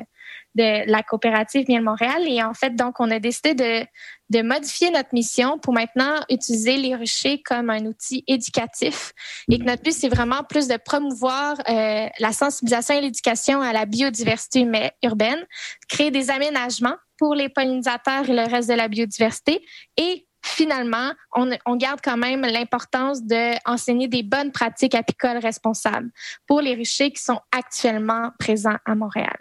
de 0.54 0.90
la 0.90 1.02
coopérative 1.02 1.66
Miel 1.68 1.82
Montréal. 1.82 2.22
Et 2.26 2.42
en 2.42 2.54
fait, 2.54 2.74
donc, 2.74 3.00
on 3.00 3.10
a 3.10 3.18
décidé 3.18 3.54
de, 3.54 3.86
de 4.30 4.42
modifier 4.42 4.90
notre 4.90 5.10
mission 5.12 5.58
pour 5.58 5.72
maintenant 5.72 6.20
utiliser 6.30 6.76
les 6.76 6.94
ruchers 6.94 7.42
comme 7.42 7.70
un 7.70 7.84
outil 7.86 8.24
éducatif. 8.26 9.12
Et 9.50 9.58
que 9.58 9.64
notre 9.64 9.82
but, 9.82 9.92
c'est 9.92 10.08
vraiment 10.08 10.42
plus 10.48 10.68
de 10.68 10.76
promouvoir 10.76 11.56
euh, 11.68 12.06
la 12.18 12.32
sensibilisation 12.32 12.94
et 12.94 13.00
l'éducation 13.00 13.60
à 13.60 13.72
la 13.72 13.86
biodiversité 13.86 14.66
urbaine, 15.02 15.46
créer 15.88 16.10
des 16.10 16.30
aménagements 16.30 16.96
pour 17.18 17.34
les 17.34 17.48
pollinisateurs 17.48 18.28
et 18.28 18.34
le 18.34 18.48
reste 18.48 18.68
de 18.68 18.74
la 18.74 18.88
biodiversité 18.88 19.64
et 19.96 20.26
finalement, 20.44 21.12
on, 21.34 21.50
on, 21.66 21.76
garde 21.76 22.00
quand 22.02 22.16
même 22.16 22.42
l'importance 22.42 23.22
d'enseigner 23.22 24.08
des 24.08 24.22
bonnes 24.22 24.52
pratiques 24.52 24.94
apicoles 24.94 25.38
responsables 25.38 26.10
pour 26.46 26.60
les 26.60 26.74
ruchers 26.74 27.10
qui 27.10 27.22
sont 27.22 27.40
actuellement 27.52 28.30
présents 28.38 28.78
à 28.84 28.94
Montréal. 28.94 29.36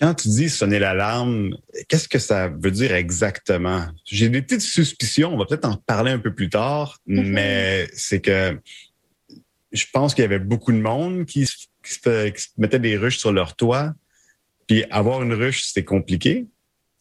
Quand 0.00 0.14
tu 0.14 0.28
dis 0.28 0.48
sonner 0.48 0.78
l'alarme, 0.78 1.56
qu'est-ce 1.88 2.08
que 2.08 2.18
ça 2.18 2.48
veut 2.48 2.70
dire 2.70 2.94
exactement? 2.94 3.86
J'ai 4.04 4.30
des 4.30 4.40
petites 4.40 4.62
suspicions, 4.62 5.34
on 5.34 5.36
va 5.36 5.44
peut-être 5.44 5.66
en 5.66 5.76
parler 5.76 6.10
un 6.10 6.18
peu 6.18 6.34
plus 6.34 6.48
tard, 6.48 6.98
mm-hmm. 7.06 7.24
mais 7.24 7.88
c'est 7.92 8.20
que 8.20 8.58
je 9.72 9.84
pense 9.92 10.14
qu'il 10.14 10.22
y 10.22 10.24
avait 10.24 10.38
beaucoup 10.38 10.72
de 10.72 10.80
monde 10.80 11.26
qui 11.26 11.46
se, 11.46 11.66
qui 11.82 11.92
se 12.42 12.48
mettait 12.56 12.78
des 12.78 12.96
ruches 12.96 13.18
sur 13.18 13.32
leur 13.32 13.54
toit. 13.56 13.94
Puis 14.66 14.84
avoir 14.90 15.22
une 15.22 15.34
ruche, 15.34 15.64
c'est 15.64 15.84
compliqué. 15.84 16.46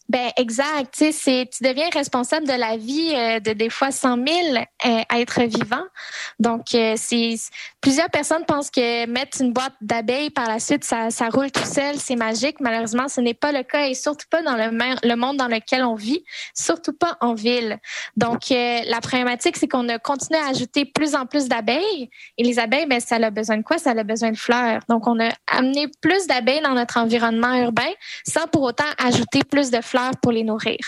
Ben 0.10 0.32
exact. 0.38 0.96
Tu 0.98 1.14
deviens 1.62 1.88
responsable 1.94 2.48
de 2.48 2.54
la 2.54 2.78
vie 2.78 3.14
euh, 3.14 3.40
de 3.40 3.52
des 3.54 3.70
fois 3.70 3.92
100 3.92 4.18
000 4.28 4.58
euh, 4.58 5.02
êtres 5.16 5.44
vivants. 5.44 5.86
Donc, 6.40 6.74
euh, 6.74 6.96
plusieurs 7.80 8.10
personnes 8.10 8.44
pensent 8.46 8.72
que 8.72 9.06
mettre 9.06 9.40
une 9.40 9.54
boîte 9.54 9.74
d'abeilles 9.82 10.32
par 10.32 10.48
la 10.48 10.60
suite, 10.60 10.84
ça, 10.84 11.10
roule 11.32 11.52
tout 11.52 11.64
seul, 11.64 11.98
c'est 11.98 12.16
magique. 12.16 12.60
Malheureusement, 12.60 13.08
ce 13.08 13.22
n'est 13.22 13.36
pas 13.36 13.52
le 13.52 13.62
cas 13.62 13.86
et 13.86 13.94
surtout 13.94 14.26
pas 14.32 14.42
dans 14.42 14.56
le, 14.56 15.16
monde 15.16 15.38
dans 15.38 15.48
lequel 15.48 15.84
on 15.84 15.94
vit, 15.94 16.24
surtout 16.56 16.94
pas 16.94 17.18
en 17.22 17.36
ville. 17.36 17.78
Donc, 18.18 18.50
la 18.50 19.02
problématique, 19.02 19.58
c'est 19.58 19.68
qu'on 19.68 19.88
a 19.90 20.00
continué 20.00 20.40
à 20.40 20.48
ajouter 20.48 20.86
plus 20.86 21.14
en 21.14 21.28
plus 21.28 21.48
d'abeilles 21.48 22.10
et 22.38 22.44
les 22.44 22.58
abeilles, 22.58 22.88
ben 22.88 23.00
ça 23.00 23.18
a 23.18 23.30
besoin 23.30 23.58
de 23.58 23.64
quoi? 23.64 23.78
Ça 23.78 23.92
a 23.92 24.04
besoin 24.04 24.32
de 24.32 24.38
fleurs. 24.38 24.80
Donc, 24.90 25.06
on 25.06 25.20
a 25.20 25.30
amené 25.48 25.88
plus 26.02 26.26
d'abeilles 26.26 26.62
dans 26.62 26.74
notre 26.74 26.98
environnement 26.98 27.54
urbain 27.54 27.92
sans 28.28 28.48
pour 28.48 28.64
autant 28.64 28.86
ajouter 28.98 29.44
plus 29.44 29.70
de 29.70 29.82
fleurs 29.82 29.99
pour 30.22 30.32
les 30.32 30.44
nourrir. 30.44 30.80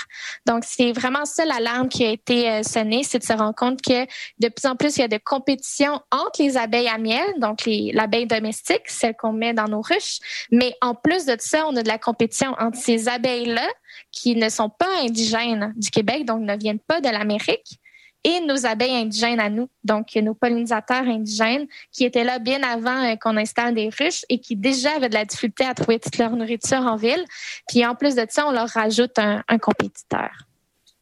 Donc, 0.46 0.64
c'est 0.66 0.92
vraiment 0.92 1.26
ça 1.26 1.46
l'alarme 1.46 1.90
qui 1.90 2.06
a 2.06 2.12
été 2.12 2.50
euh, 2.50 2.64
sonnée, 2.64 3.04
c'est 3.04 3.20
de 3.20 3.24
se 3.24 3.34
rendre 3.34 3.56
compte 3.56 3.82
que 3.82 4.06
de 4.40 4.48
plus 4.48 4.68
en 4.68 4.76
plus, 4.76 4.98
il 4.98 5.02
y 5.02 5.04
a 5.04 5.08
de 5.08 5.20
compétition 5.24 6.02
entre 6.12 6.42
les 6.42 6.58
abeilles 6.58 6.88
à 6.88 6.98
miel, 6.98 7.26
donc 7.38 7.60
l'abeille 7.66 8.28
domestique, 8.28 8.88
celle 8.88 9.16
qu'on 9.16 9.34
met 9.34 9.54
dans 9.54 9.68
nos 9.68 9.82
ruches. 9.82 10.20
Mais 10.52 10.76
en 10.82 10.96
plus 10.96 11.26
de 11.26 11.36
ça, 11.40 11.66
on 11.68 11.76
a 11.76 11.84
de 11.84 11.88
la 11.88 11.98
compétition 11.98 12.56
entre 12.60 12.78
ces 12.78 13.08
abeilles-là 13.08 13.68
qui 14.12 14.36
ne 14.36 14.50
sont 14.50 14.70
pas 14.70 14.90
indigènes 15.04 15.74
du 15.76 15.90
Québec, 15.90 16.26
donc 16.26 16.42
ne 16.42 16.58
viennent 16.58 16.80
pas 16.80 17.02
de 17.02 17.10
l'Amérique, 17.10 17.80
et 18.24 18.40
nos 18.42 18.66
abeilles 18.66 18.96
indigènes 18.96 19.40
à 19.40 19.50
nous, 19.50 19.70
donc 19.84 20.16
nos 20.16 20.34
pollinisateurs 20.34 21.04
indigènes 21.04 21.68
qui 21.92 22.06
étaient 22.06 22.24
là 22.24 22.40
bien 22.40 22.62
avant 22.64 23.04
euh, 23.04 23.16
qu'on 23.16 23.38
installe 23.38 23.74
des 23.74 23.90
ruches 23.90 24.24
et 24.30 24.40
qui 24.40 24.56
déjà 24.56 24.96
avaient 24.96 25.10
de 25.10 25.14
la 25.14 25.26
difficulté 25.26 25.66
à 25.66 25.74
trouver 25.74 26.00
toute 26.00 26.18
leur 26.18 26.36
nourriture 26.36 26.80
en 26.80 26.96
ville. 26.96 27.24
Puis 27.68 27.86
en 27.86 27.96
plus 27.96 28.16
de 28.16 28.26
ça, 28.30 28.48
on 28.48 28.52
leur 28.52 28.70
rajoute 28.70 29.18
un, 29.18 29.44
un 29.48 29.58
compétiteur. 29.58 30.30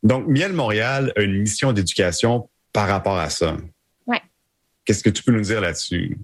Donc, 0.02 0.28
Miel 0.28 0.54
Montréal 0.54 1.12
a 1.18 1.22
une 1.22 1.42
mission 1.42 1.74
d'éducation 1.74 2.50
par 2.72 2.88
rapport 2.88 3.18
à 3.18 3.30
ça. 3.30 3.58
Oui. 4.08 4.18
Qu'est-ce 4.86 5.04
que 5.04 5.10
tu 5.10 5.24
peux 5.24 5.34
nous 5.34 5.42
dire 5.42 5.60
là-dessus? 5.60 6.18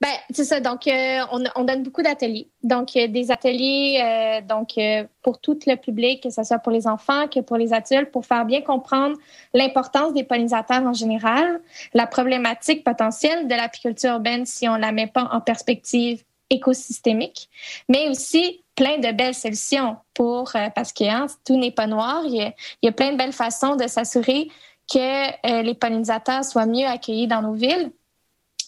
Ben, 0.00 0.08
c'est 0.30 0.44
ça. 0.44 0.60
Donc, 0.60 0.86
euh, 0.86 1.20
on, 1.30 1.44
on, 1.56 1.64
donne 1.64 1.82
beaucoup 1.82 2.00
d'ateliers. 2.00 2.48
Donc, 2.62 2.96
euh, 2.96 3.06
des 3.06 3.30
ateliers 3.30 4.00
euh, 4.02 4.40
donc 4.40 4.78
pour 5.22 5.40
tout 5.40 5.58
le 5.66 5.74
public, 5.76 6.22
que 6.22 6.30
ce 6.30 6.42
soit 6.42 6.58
pour 6.58 6.72
les 6.72 6.86
enfants, 6.86 7.28
que 7.28 7.40
pour 7.40 7.58
les 7.58 7.74
adultes, 7.74 8.10
pour 8.10 8.24
faire 8.24 8.46
bien 8.46 8.62
comprendre 8.62 9.18
l'importance 9.52 10.14
des 10.14 10.24
pollinisateurs 10.24 10.82
en 10.82 10.94
général, 10.94 11.60
la 11.92 12.06
problématique 12.06 12.82
potentielle 12.82 13.46
de 13.46 13.54
l'apiculture 13.54 14.12
urbaine 14.12 14.46
si 14.46 14.66
on 14.68 14.76
la 14.76 14.90
met 14.90 15.06
pas 15.06 15.28
en 15.32 15.42
perspective 15.42 16.24
écosystémique, 16.48 17.50
mais 17.88 18.08
aussi 18.08 18.62
plein 18.74 18.98
de 18.98 19.12
belles 19.12 19.34
solutions 19.34 19.98
pour 20.14 20.52
parce 20.74 20.92
que 20.94 21.04
hein, 21.04 21.26
tout 21.44 21.58
n'est 21.58 21.70
pas 21.70 21.86
noir. 21.86 22.22
Il 22.24 22.36
y, 22.36 22.42
a, 22.42 22.54
il 22.80 22.86
y 22.86 22.88
a 22.88 22.92
plein 22.92 23.12
de 23.12 23.18
belles 23.18 23.32
façons 23.34 23.76
de 23.76 23.86
s'assurer 23.86 24.48
que 24.90 25.62
les 25.62 25.74
pollinisateurs 25.74 26.44
soient 26.44 26.66
mieux 26.66 26.86
accueillis 26.86 27.28
dans 27.28 27.42
nos 27.42 27.52
villes 27.52 27.92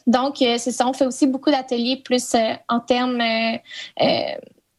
donc, 0.07 0.43
euh, 0.43 0.57
c'est 0.59 0.73
ça, 0.73 0.87
on 0.87 0.93
fait 0.93 1.07
aussi 1.07 1.27
beaucoup 1.27 1.51
d'ateliers 1.51 2.03
plus 2.05 2.35
euh, 2.35 2.55
en 2.69 2.81
termes 2.81 3.21
euh, 3.21 4.35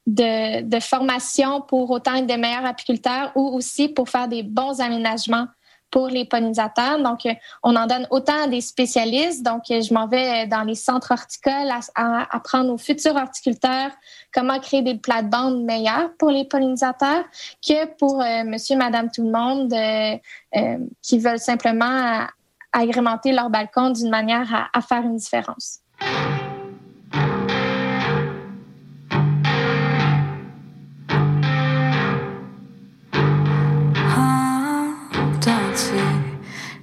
de, 0.06 0.62
de, 0.62 0.80
formation 0.80 1.62
pour 1.62 1.90
autant 1.92 2.16
être 2.16 2.26
des 2.26 2.38
meilleurs 2.38 2.66
apiculteurs 2.66 3.32
ou 3.36 3.56
aussi 3.56 3.88
pour 3.88 4.10
faire 4.10 4.28
des 4.28 4.44
bons 4.44 4.82
aménagements 4.82 5.48
pour 5.92 6.08
les 6.08 6.26
pollinisateurs. 6.26 7.02
Donc, 7.02 7.20
on 7.62 7.76
en 7.76 7.86
donne 7.86 8.08
autant 8.10 8.46
à 8.46 8.48
des 8.48 8.62
spécialistes. 8.62 9.46
Donc, 9.46 9.66
je 9.70 9.94
m'en 9.94 10.08
vais 10.08 10.48
dans 10.48 10.64
les 10.64 10.74
centres 10.74 11.12
horticoles 11.12 11.70
à, 11.94 12.36
apprendre 12.36 12.74
aux 12.74 12.80
futurs 12.80 13.16
horticulteurs 13.16 13.92
comment 14.34 14.60
créer 14.60 14.82
des 14.82 14.96
plates-bandes 14.96 15.64
meilleures 15.64 16.10
pour 16.18 16.32
les 16.32 16.46
pollinisateurs 16.46 17.24
que 17.66 17.86
pour 18.00 18.24
monsieur, 18.44 18.76
madame, 18.76 19.12
tout 19.12 19.24
le 19.24 19.32
monde 19.32 19.72
qui 21.04 21.20
veulent 21.20 21.38
simplement 21.38 22.26
agrémenter 22.74 23.32
leur 23.32 23.50
balcon 23.50 23.92
d'une 23.92 24.10
manière 24.10 24.70
à, 24.74 24.82
faire 24.82 25.04
une 25.04 25.16
différence. 25.18 25.80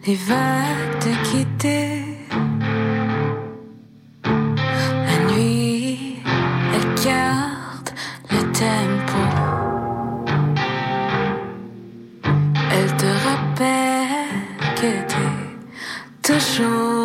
les 0.06 0.14
vagues 0.16 0.99
te 0.99 1.30
quitter? 1.30 2.10
Toujours 16.32 16.68
en 16.68 17.00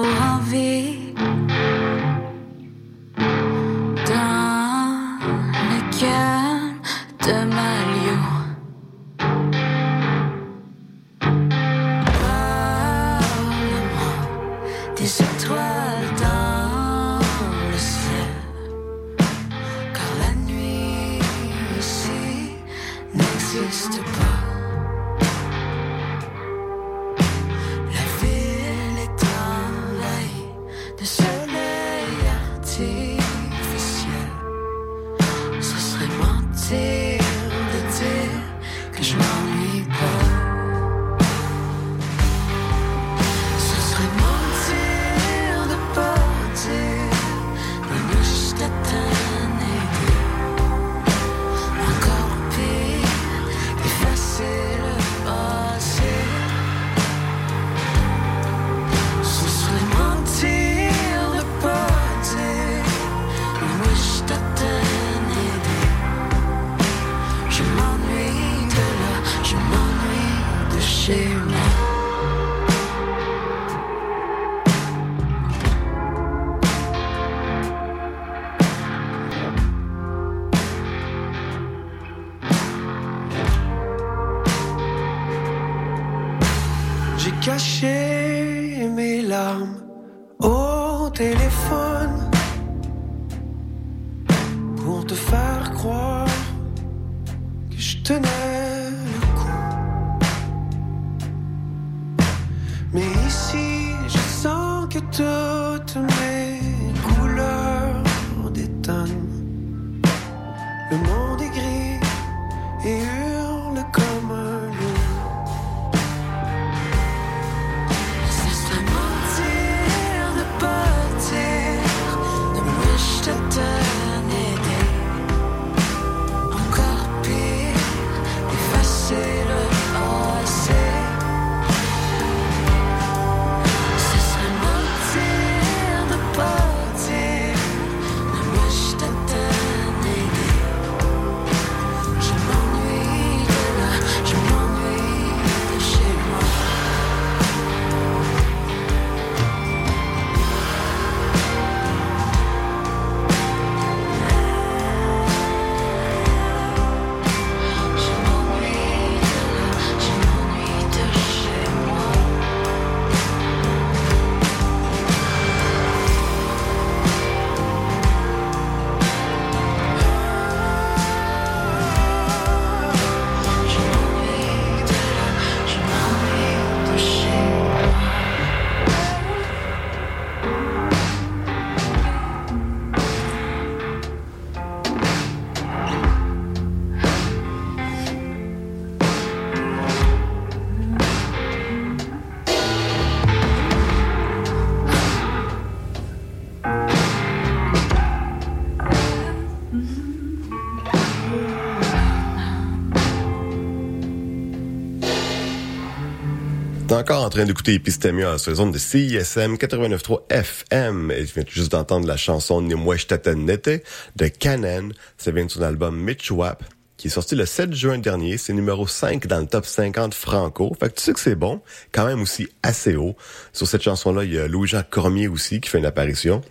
encore 206.95 207.23
en 207.23 207.29
train 207.29 207.45
d'écouter 207.45 207.73
Epistemia 207.73 208.37
sur 208.37 208.51
les 208.51 208.59
ondes 208.61 208.71
de 208.71 208.77
CISM 208.77 209.55
89.3 209.55 210.21
FM. 210.29 211.11
Et 211.11 211.25
je 211.25 211.33
viens 211.33 211.43
juste 211.45 211.71
d'entendre 211.73 212.07
la 212.07 212.15
chanson 212.15 212.61
Ni 212.61 212.73
de 212.73 214.27
Canon. 214.27 214.89
Ça 215.17 215.31
vient 215.31 215.45
de 215.45 215.51
son 215.51 215.61
album 215.61 215.99
Mitch 215.99 216.31
Wap, 216.31 216.63
qui 216.95 217.07
est 217.07 217.11
sorti 217.11 217.35
le 217.35 217.45
7 217.45 217.73
juin 217.73 217.97
dernier. 217.97 218.37
C'est 218.37 218.53
numéro 218.53 218.87
5 218.87 219.27
dans 219.27 219.39
le 219.39 219.45
top 219.45 219.65
50 219.65 220.13
franco. 220.13 220.73
Fait 220.79 220.89
que 220.89 220.95
tu 220.95 221.03
sais 221.03 221.13
que 221.13 221.19
c'est 221.19 221.35
bon. 221.35 221.61
Quand 221.91 222.05
même 222.05 222.21
aussi 222.21 222.47
assez 222.63 222.95
haut. 222.95 223.15
Sur 223.51 223.67
cette 223.67 223.81
chanson-là, 223.81 224.23
il 224.23 224.33
y 224.33 224.39
a 224.39 224.47
Louis-Jean 224.47 224.83
Cormier 224.89 225.27
aussi 225.27 225.59
qui 225.59 225.69
fait 225.69 225.79
une 225.79 225.85
apparition. 225.85 226.41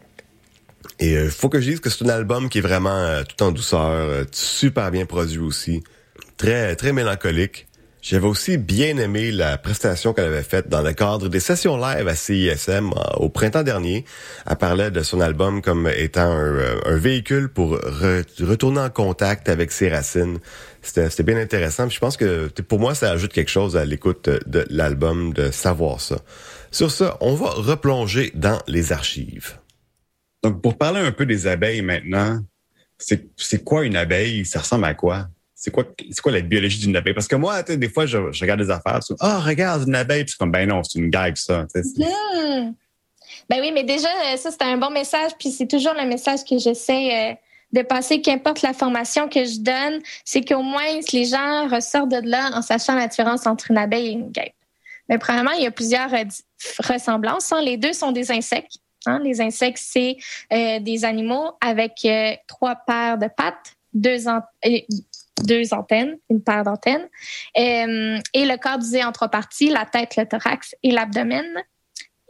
Et 1.01 1.17
euh, 1.17 1.31
faut 1.31 1.49
que 1.49 1.61
je 1.61 1.71
dise 1.71 1.81
que 1.81 1.89
c'est 1.89 2.05
un 2.05 2.11
album 2.11 2.51
qui 2.51 2.59
est 2.59 2.63
vraiment 2.63 2.91
euh, 2.91 3.23
tout 3.25 3.43
en 3.43 3.51
douceur, 3.51 3.81
euh, 3.81 4.25
super 4.31 4.91
bien 4.91 5.07
produit 5.07 5.39
aussi, 5.39 5.83
très 6.37 6.77
très 6.77 6.93
mélancolique. 6.93 7.67
J'avais 8.05 8.27
aussi 8.27 8.59
bien 8.59 8.99
aimé 8.99 9.33
la 9.33 9.57
prestation 9.57 10.13
qu'elle 10.13 10.27
avait 10.27 10.43
faite 10.43 10.69
dans 10.69 10.83
le 10.83 10.93
cadre 10.93 11.31
des 11.31 11.41
sessions 11.41 11.79
live 11.79 12.07
à 12.07 12.15
CISM 12.15 12.93
euh, 12.93 13.01
au 13.17 13.31
printemps 13.31 13.63
dernier. 13.63 14.05
Elle 14.47 14.57
parlait 14.57 14.91
de 14.91 15.03
son 15.03 15.23
album 15.23 15.63
comme 15.63 15.89
étant 15.89 16.31
un, 16.31 16.55
euh, 16.55 16.99
véhicule 16.99 17.49
pour 17.49 17.77
re- 17.77 18.45
retourner 18.45 18.81
en 18.81 18.91
contact 18.91 19.49
avec 19.49 19.73
ses 19.73 19.89
racines. 19.89 20.39
C'était 20.83 21.23
bien 21.23 21.39
intéressant. 21.39 21.87
Puis 21.87 21.95
je 21.95 22.01
pense 22.01 22.19
que 22.19 22.49
pour 22.69 22.79
moi, 22.79 22.95
ça 22.95 23.11
ajoute 23.11 23.33
quelque 23.33 23.51
chose 23.51 23.75
à 23.75 23.87
l'écoute 23.87 24.29
de 24.29 24.67
l'album 24.69 25.33
de 25.33 25.51
savoir 25.51 26.03
ça. 26.03 26.19
Sur 26.71 26.91
ça, 26.91 27.17
on 27.23 27.35
va 27.35 27.49
replonger 27.53 28.33
dans 28.35 28.61
les 28.67 28.93
archives. 28.93 29.55
Donc, 30.43 30.61
pour 30.61 30.77
parler 30.77 31.01
un 31.01 31.13
peu 31.13 31.25
des 31.25 31.47
abeilles 31.47 31.81
maintenant, 31.81 32.39
c'est 32.99 33.65
quoi 33.65 33.87
une 33.87 33.97
abeille? 33.97 34.45
Ça 34.45 34.61
ressemble 34.61 34.85
à 34.85 34.93
quoi? 34.93 35.29
C'est 35.65 35.71
quoi, 35.71 35.85
c'est 36.11 36.21
quoi 36.21 36.31
la 36.33 36.43
biologie 36.43 36.79
d'une 36.79 36.95
abeille? 36.95 37.15
Parce 37.15 37.27
que 37.27 37.37
moi, 37.37 37.63
des 37.63 37.89
fois, 37.89 38.05
je, 38.05 38.19
regarde 38.19 38.61
des 38.61 38.69
affaires, 38.69 39.01
ah, 39.21 39.41
regarde 39.41 39.89
une 39.89 39.95
abeille, 39.95 40.25
puis 40.25 40.33
c'est 40.33 40.37
comme, 40.37 40.51
ben 40.51 40.69
non, 40.69 40.83
c'est 40.83 40.99
une 40.99 41.09
gag, 41.09 41.37
ça. 41.37 41.65
c'est-. 41.73 41.83
Ben 43.49 43.61
oui, 43.63 43.73
mais 43.73 43.83
déjà, 43.83 44.09
euh, 44.09 44.37
ça, 44.37 44.51
c'était 44.51 44.67
un 44.67 44.77
bon 44.77 44.91
message, 44.91 45.33
puis 45.39 45.51
c'est 45.51 45.67
toujours 45.67 45.95
le 45.95 46.07
message 46.07 46.41
que 46.45 46.59
j'essaie 46.59 47.31
euh, 47.31 47.35
de 47.73 47.81
passer, 47.81 48.21
qu'importe 48.21 48.61
la 48.61 48.75
formation 48.75 49.27
que 49.27 49.43
je 49.47 49.61
donne, 49.61 50.03
c'est 50.27 50.43
qu'au 50.43 50.61
moins, 50.61 51.01
les 51.11 51.25
gens 51.25 51.67
ressortent 51.69 52.11
de 52.11 52.29
là 52.29 52.51
en 52.53 52.61
sachant 52.61 52.95
la 52.95 53.09
différence 53.09 53.47
entre 53.47 53.71
une 53.71 53.79
abeille 53.79 54.09
et 54.09 54.13
une 54.13 54.31
guêpe. 54.31 54.53
Mais 55.09 55.17
premièrement, 55.17 55.53
il 55.53 55.63
y 55.63 55.67
a 55.67 55.71
plusieurs 55.71 56.13
euh, 56.13 56.25
ressemblances. 56.81 57.51
hein. 57.53 57.63
Les 57.63 57.79
deux 57.79 57.95
sont 57.95 58.13
des 58.13 58.31
insectes. 58.31 58.77
hein. 59.07 59.19
Les 59.25 59.41
insectes, 59.41 59.81
c'est 59.81 60.19
des 60.51 61.05
animaux 61.07 61.53
avec 61.63 62.07
trois 62.47 62.75
paires 62.87 63.17
de 63.17 63.29
pattes, 63.35 63.73
deux, 63.95 64.29
deux 65.43 65.75
antennes, 65.75 66.17
une 66.31 66.43
paire 66.43 66.65
d'antennes, 66.65 67.09
euh, 67.59 68.19
et 68.33 68.45
le 68.45 68.57
corps 68.57 68.79
divisé 68.79 69.05
en 69.05 69.13
trois 69.13 69.29
parties, 69.29 69.69
la 69.69 69.85
tête, 69.85 70.17
le 70.17 70.27
thorax 70.27 70.75
et 70.83 70.91
l'abdomen. 70.91 71.47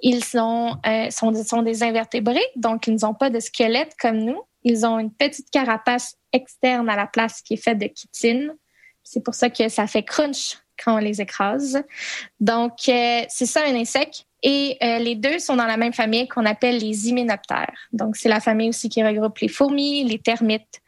Ils 0.03 0.25
sont, 0.25 0.77
euh, 0.87 1.11
sont, 1.11 1.33
sont 1.45 1.62
des 1.62 1.83
invertébrés, 1.83 2.45
donc 2.57 2.87
ils 2.87 2.97
n'ont 3.03 3.14
pas 3.14 3.31
de 3.31 3.40
squelette 3.40 3.95
comme 4.01 4.19
nous. 4.19 4.43
Ils 4.62 4.85
ont 4.87 4.99
une 4.99 5.12
petite 5.12 5.51
carapace 5.51 6.17
externe 6.33 6.88
à 6.88 6.97
la 6.97 7.07
place 7.07 7.43
qui 7.43 7.55
est 7.55 7.62
faite 7.62 7.79
de 7.79 7.88
chitine. 7.95 8.55
C'est 9.03 9.23
pour 9.23 9.35
ça 9.35 9.51
que 9.51 9.69
ça 9.69 9.87
fait 9.87 10.03
crunch 10.03 10.59
quand 10.83 10.97
on 10.97 10.99
les 10.99 11.21
écrase. 11.21 11.83
Donc, 12.40 12.88
euh, 12.88 13.23
c'est 13.29 13.47
ça 13.47 13.62
un 13.67 13.75
insecte. 13.75 14.27
Et 14.46 14.76
euh, 14.83 14.98
les 14.98 15.14
deux 15.14 15.38
sont 15.38 15.57
dans 15.57 15.64
la 15.64 15.78
même 15.78 15.94
famille 15.94 16.28
qu'on 16.28 16.44
appelle 16.44 16.76
les 16.76 17.09
hyménoptères. 17.09 17.88
Donc, 17.94 18.14
c'est 18.14 18.28
la 18.28 18.40
famille 18.40 18.68
aussi 18.68 18.90
qui 18.90 19.02
regroupe 19.02 19.38
les 19.38 19.48
fourmis, 19.48 20.04
les 20.04 20.18
termites, 20.18 20.83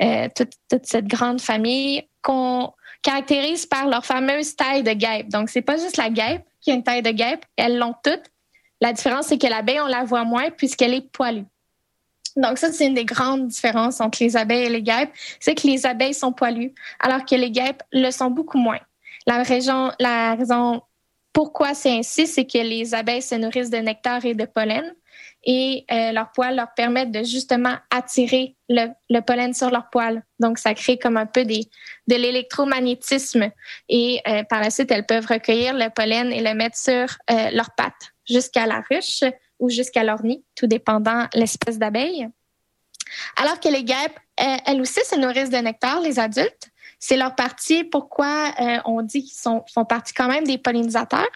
euh, 0.00 0.28
toute, 0.34 0.52
cette 0.84 1.08
grande 1.08 1.40
famille 1.40 2.04
qu'on 2.22 2.72
caractérise 3.02 3.66
par 3.66 3.88
leur 3.88 4.06
fameuse 4.06 4.54
taille 4.54 4.84
de 4.84 4.92
guêpe. 4.92 5.28
Donc, 5.28 5.50
c'est 5.50 5.60
pas 5.60 5.76
juste 5.76 5.96
la 5.96 6.08
guêpe 6.08 6.44
qui 6.60 6.70
a 6.70 6.74
une 6.74 6.84
taille 6.84 7.02
de 7.02 7.10
guêpe, 7.10 7.44
elles 7.56 7.78
l'ont 7.78 7.94
toutes. 8.04 8.30
La 8.80 8.92
différence, 8.92 9.26
c'est 9.26 9.38
que 9.38 9.46
l'abeille, 9.48 9.80
on 9.80 9.86
la 9.86 10.04
voit 10.04 10.24
moins 10.24 10.50
puisqu'elle 10.50 10.94
est 10.94 11.10
poilue. 11.10 11.46
Donc, 12.36 12.58
ça, 12.58 12.70
c'est 12.70 12.86
une 12.86 12.94
des 12.94 13.04
grandes 13.04 13.48
différences 13.48 14.00
entre 14.00 14.22
les 14.22 14.36
abeilles 14.36 14.66
et 14.66 14.68
les 14.68 14.82
guêpes, 14.82 15.10
c'est 15.40 15.56
que 15.56 15.66
les 15.66 15.84
abeilles 15.84 16.14
sont 16.14 16.32
poilues, 16.32 16.72
alors 17.00 17.24
que 17.24 17.34
les 17.34 17.50
guêpes 17.50 17.82
le 17.92 18.12
sont 18.12 18.30
beaucoup 18.30 18.58
moins. 18.58 18.78
La 19.26 19.42
raison 19.42 19.90
pourquoi 21.32 21.74
c'est 21.74 21.90
ainsi, 21.90 22.26
c'est 22.26 22.46
que 22.46 22.58
les 22.58 22.94
abeilles 22.94 23.22
se 23.22 23.34
nourrissent 23.34 23.70
de 23.70 23.78
nectar 23.78 24.24
et 24.24 24.34
de 24.34 24.44
pollen 24.44 24.94
et 25.44 25.86
leurs 25.88 26.32
poils 26.32 26.54
leur 26.54 26.74
permettent 26.74 27.12
de 27.12 27.22
justement 27.22 27.74
attirer 27.90 28.56
le, 28.68 28.88
le 29.08 29.20
pollen 29.20 29.54
sur 29.54 29.70
leurs 29.70 29.88
poils. 29.90 30.22
Donc, 30.38 30.58
ça 30.58 30.74
crée 30.74 30.98
comme 30.98 31.16
un 31.16 31.26
peu 31.26 31.44
des, 31.44 31.62
de 32.08 32.16
l'électromagnétisme 32.16 33.50
et 33.88 34.20
euh, 34.28 34.42
par 34.44 34.60
la 34.60 34.70
suite, 34.70 34.90
elles 34.90 35.06
peuvent 35.06 35.26
recueillir 35.26 35.74
le 35.74 35.88
pollen 35.88 36.32
et 36.32 36.42
le 36.42 36.54
mettre 36.54 36.76
sur 36.76 37.06
euh, 37.30 37.50
leurs 37.52 37.74
pattes 37.76 38.12
jusqu'à 38.28 38.66
la 38.66 38.82
ruche 38.90 39.24
ou 39.58 39.70
jusqu'à 39.70 40.04
leur 40.04 40.22
nid, 40.22 40.44
tout 40.54 40.66
dépendant 40.66 41.26
l'espèce 41.34 41.78
d'abeille. 41.78 42.28
Alors 43.36 43.60
que 43.60 43.68
les 43.68 43.84
guêpes, 43.84 44.18
euh, 44.40 44.56
elles 44.66 44.80
aussi 44.80 45.00
se 45.04 45.16
nourrissent 45.16 45.50
de 45.50 45.58
nectar, 45.58 46.00
les 46.00 46.18
adultes. 46.18 46.68
C'est 47.00 47.16
leur 47.16 47.34
partie. 47.34 47.82
Pourquoi 47.84 48.52
euh, 48.60 48.78
on 48.84 49.02
dit 49.02 49.24
qu'ils 49.24 49.38
sont, 49.38 49.64
font 49.72 49.84
partie 49.84 50.12
quand 50.12 50.28
même 50.28 50.44
des 50.44 50.58
pollinisateurs, 50.58 51.26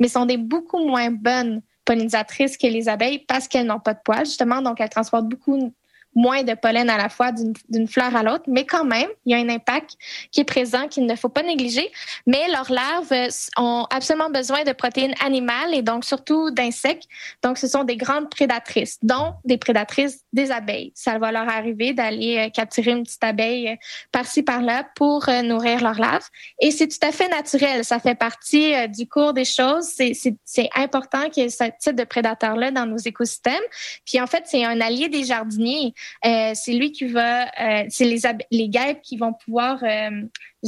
mais 0.00 0.08
sont 0.08 0.26
des 0.26 0.36
beaucoup 0.36 0.84
moins 0.84 1.10
bonnes 1.10 1.62
pollinisatrices 1.84 2.56
que 2.56 2.66
les 2.66 2.88
abeilles 2.88 3.20
parce 3.20 3.48
qu'elles 3.48 3.66
n'ont 3.66 3.80
pas 3.80 3.94
de 3.94 4.00
poils, 4.04 4.26
justement. 4.26 4.60
Donc, 4.60 4.80
elles 4.80 4.88
transportent 4.88 5.28
beaucoup 5.28 5.72
moins 6.14 6.42
de 6.42 6.54
pollen 6.54 6.90
à 6.90 6.98
la 6.98 7.08
fois 7.08 7.32
d'une 7.32 7.88
fleur 7.88 8.14
à 8.14 8.22
l'autre, 8.22 8.44
mais 8.46 8.64
quand 8.64 8.84
même, 8.84 9.08
il 9.24 9.32
y 9.32 9.34
a 9.34 9.38
un 9.38 9.48
impact 9.48 9.96
qui 10.30 10.40
est 10.40 10.44
présent 10.44 10.88
qu'il 10.88 11.06
ne 11.06 11.14
faut 11.16 11.28
pas 11.28 11.42
négliger. 11.42 11.90
Mais 12.26 12.48
leurs 12.48 12.70
larves 12.70 13.12
euh, 13.12 13.28
ont 13.56 13.86
absolument 13.90 14.30
besoin 14.30 14.64
de 14.64 14.72
protéines 14.72 15.14
animales 15.24 15.74
et 15.74 15.82
donc 15.82 16.04
surtout 16.04 16.50
d'insectes. 16.50 17.04
Donc, 17.42 17.58
ce 17.58 17.66
sont 17.66 17.84
des 17.84 17.96
grandes 17.96 18.30
prédatrices, 18.30 18.98
dont 19.02 19.34
des 19.44 19.58
prédatrices 19.58 20.20
des 20.32 20.50
abeilles. 20.50 20.92
Ça 20.94 21.18
va 21.18 21.32
leur 21.32 21.48
arriver 21.48 21.92
d'aller 21.92 22.38
euh, 22.38 22.50
capturer 22.50 22.92
une 22.92 23.04
petite 23.04 23.24
abeille 23.24 23.68
euh, 23.68 23.76
par-ci, 24.10 24.42
par-là 24.42 24.86
pour 24.94 25.28
nourrir 25.44 25.82
leurs 25.82 25.98
larves. 25.98 26.28
Et 26.60 26.70
c'est 26.70 26.88
tout 26.88 27.06
à 27.06 27.12
fait 27.12 27.28
naturel. 27.28 27.84
Ça 27.84 27.98
fait 27.98 28.14
partie 28.14 28.72
du 28.88 29.06
cours 29.06 29.32
des 29.32 29.44
choses. 29.44 29.86
C'est- 29.86 30.68
important 30.74 31.28
qu'il 31.28 31.44
y 31.44 31.46
ait 31.46 31.50
ce 31.50 31.64
type 31.80 31.96
de 31.96 32.04
prédateur-là 32.04 32.70
dans 32.70 32.86
nos 32.86 32.96
écosystèmes. 32.96 33.62
Puis 34.06 34.20
en 34.20 34.26
fait, 34.26 34.44
c'est 34.46 34.64
un 34.64 34.80
allié 34.80 35.08
des 35.08 35.24
jardiniers. 35.24 35.94
Euh, 36.24 36.52
c'est 36.54 36.72
lui 36.72 36.92
qui 36.92 37.06
va, 37.06 37.44
euh, 37.60 37.84
c'est 37.88 38.04
les, 38.04 38.68
guêpes 38.68 39.02
qui 39.02 39.16
vont 39.16 39.32
pouvoir 39.32 39.82
euh, 39.82 40.22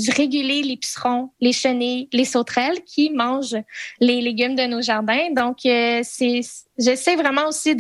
réguler 0.09 0.63
les 0.63 0.77
pucerons, 0.77 1.31
les 1.41 1.53
chenilles, 1.53 2.09
les 2.13 2.25
sauterelles 2.25 2.83
qui 2.85 3.11
mangent 3.11 3.57
les 4.01 4.21
légumes 4.21 4.55
de 4.55 4.67
nos 4.67 4.83
jardins. 4.83 5.31
Donc, 5.33 5.59
c'est, 5.63 6.41
j'essaie 6.79 7.17
vraiment 7.17 7.49
aussi 7.49 7.77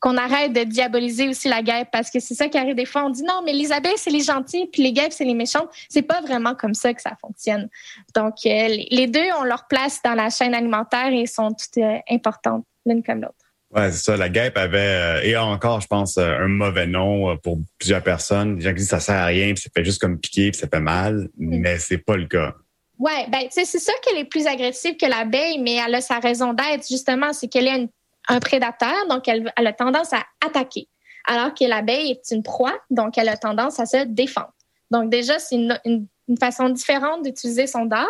qu'on 0.00 0.16
arrête 0.16 0.52
de 0.52 0.62
diaboliser 0.62 1.28
aussi 1.28 1.48
la 1.48 1.60
guêpe 1.60 1.88
parce 1.90 2.10
que 2.10 2.20
c'est 2.20 2.34
ça 2.34 2.48
qui 2.48 2.56
arrive 2.56 2.76
des 2.76 2.86
fois. 2.86 3.04
On 3.04 3.10
dit 3.10 3.24
non, 3.24 3.42
mais 3.44 3.52
les 3.52 3.72
abeilles, 3.72 3.92
c'est 3.96 4.10
les 4.10 4.22
gentils, 4.22 4.66
puis 4.72 4.82
les 4.82 4.92
guêpes, 4.92 5.12
c'est 5.12 5.24
les 5.24 5.34
méchantes. 5.34 5.68
C'est 5.88 6.02
pas 6.02 6.20
vraiment 6.20 6.54
comme 6.54 6.74
ça 6.74 6.94
que 6.94 7.02
ça 7.02 7.16
fonctionne. 7.20 7.68
Donc, 8.14 8.34
les 8.44 9.06
deux 9.08 9.28
ont 9.38 9.44
leur 9.44 9.66
place 9.66 10.00
dans 10.02 10.14
la 10.14 10.30
chaîne 10.30 10.54
alimentaire 10.54 11.12
et 11.12 11.26
sont 11.26 11.50
toutes 11.50 11.82
importantes 12.08 12.64
l'une 12.86 13.02
comme 13.02 13.20
l'autre. 13.20 13.47
Ouais, 13.70 13.92
c'est 13.92 13.98
ça. 14.04 14.16
La 14.16 14.28
guêpe 14.30 14.56
avait, 14.56 14.78
euh, 14.78 15.22
et 15.22 15.34
a 15.34 15.44
encore, 15.44 15.80
je 15.80 15.86
pense, 15.86 16.16
euh, 16.16 16.38
un 16.38 16.48
mauvais 16.48 16.86
nom 16.86 17.30
euh, 17.30 17.34
pour 17.36 17.58
plusieurs 17.78 18.02
personnes. 18.02 18.56
Les 18.56 18.62
gens 18.62 18.70
qui 18.70 18.76
disent 18.76 18.86
que 18.86 18.90
ça 18.90 19.00
sert 19.00 19.16
à 19.16 19.26
rien, 19.26 19.52
puis 19.52 19.62
ça 19.62 19.70
fait 19.74 19.84
juste 19.84 20.00
comme 20.00 20.18
piquer, 20.18 20.50
puis 20.50 20.58
ça 20.60 20.68
fait 20.68 20.80
mal. 20.80 21.28
Mais 21.36 21.78
c'est 21.78 21.98
pas 21.98 22.16
le 22.16 22.26
cas. 22.26 22.54
Ouais, 22.98 23.26
ben, 23.28 23.42
c'est 23.50 23.64
sûr 23.66 23.94
qu'elle 24.02 24.16
est 24.18 24.24
plus 24.24 24.46
agressive 24.46 24.96
que 24.96 25.06
l'abeille, 25.06 25.58
mais 25.60 25.74
elle 25.86 25.94
a 25.94 26.00
sa 26.00 26.18
raison 26.18 26.52
d'être, 26.54 26.88
justement, 26.88 27.32
c'est 27.32 27.48
qu'elle 27.48 27.68
est 27.68 27.76
une- 27.76 27.88
un 28.28 28.40
prédateur, 28.40 28.94
donc 29.08 29.28
elle, 29.28 29.52
elle 29.56 29.66
a 29.66 29.72
tendance 29.72 30.12
à 30.12 30.24
attaquer. 30.44 30.88
Alors 31.26 31.52
que 31.54 31.64
l'abeille 31.64 32.10
est 32.12 32.34
une 32.34 32.42
proie, 32.42 32.74
donc 32.90 33.18
elle 33.18 33.28
a 33.28 33.36
tendance 33.36 33.78
à 33.80 33.86
se 33.86 34.04
défendre. 34.06 34.52
Donc, 34.90 35.10
déjà, 35.10 35.38
c'est 35.38 35.56
une, 35.56 35.78
une- 35.84 36.06
une 36.28 36.38
façon 36.38 36.68
différente 36.68 37.22
d'utiliser 37.22 37.66
son 37.66 37.86
dard. 37.86 38.06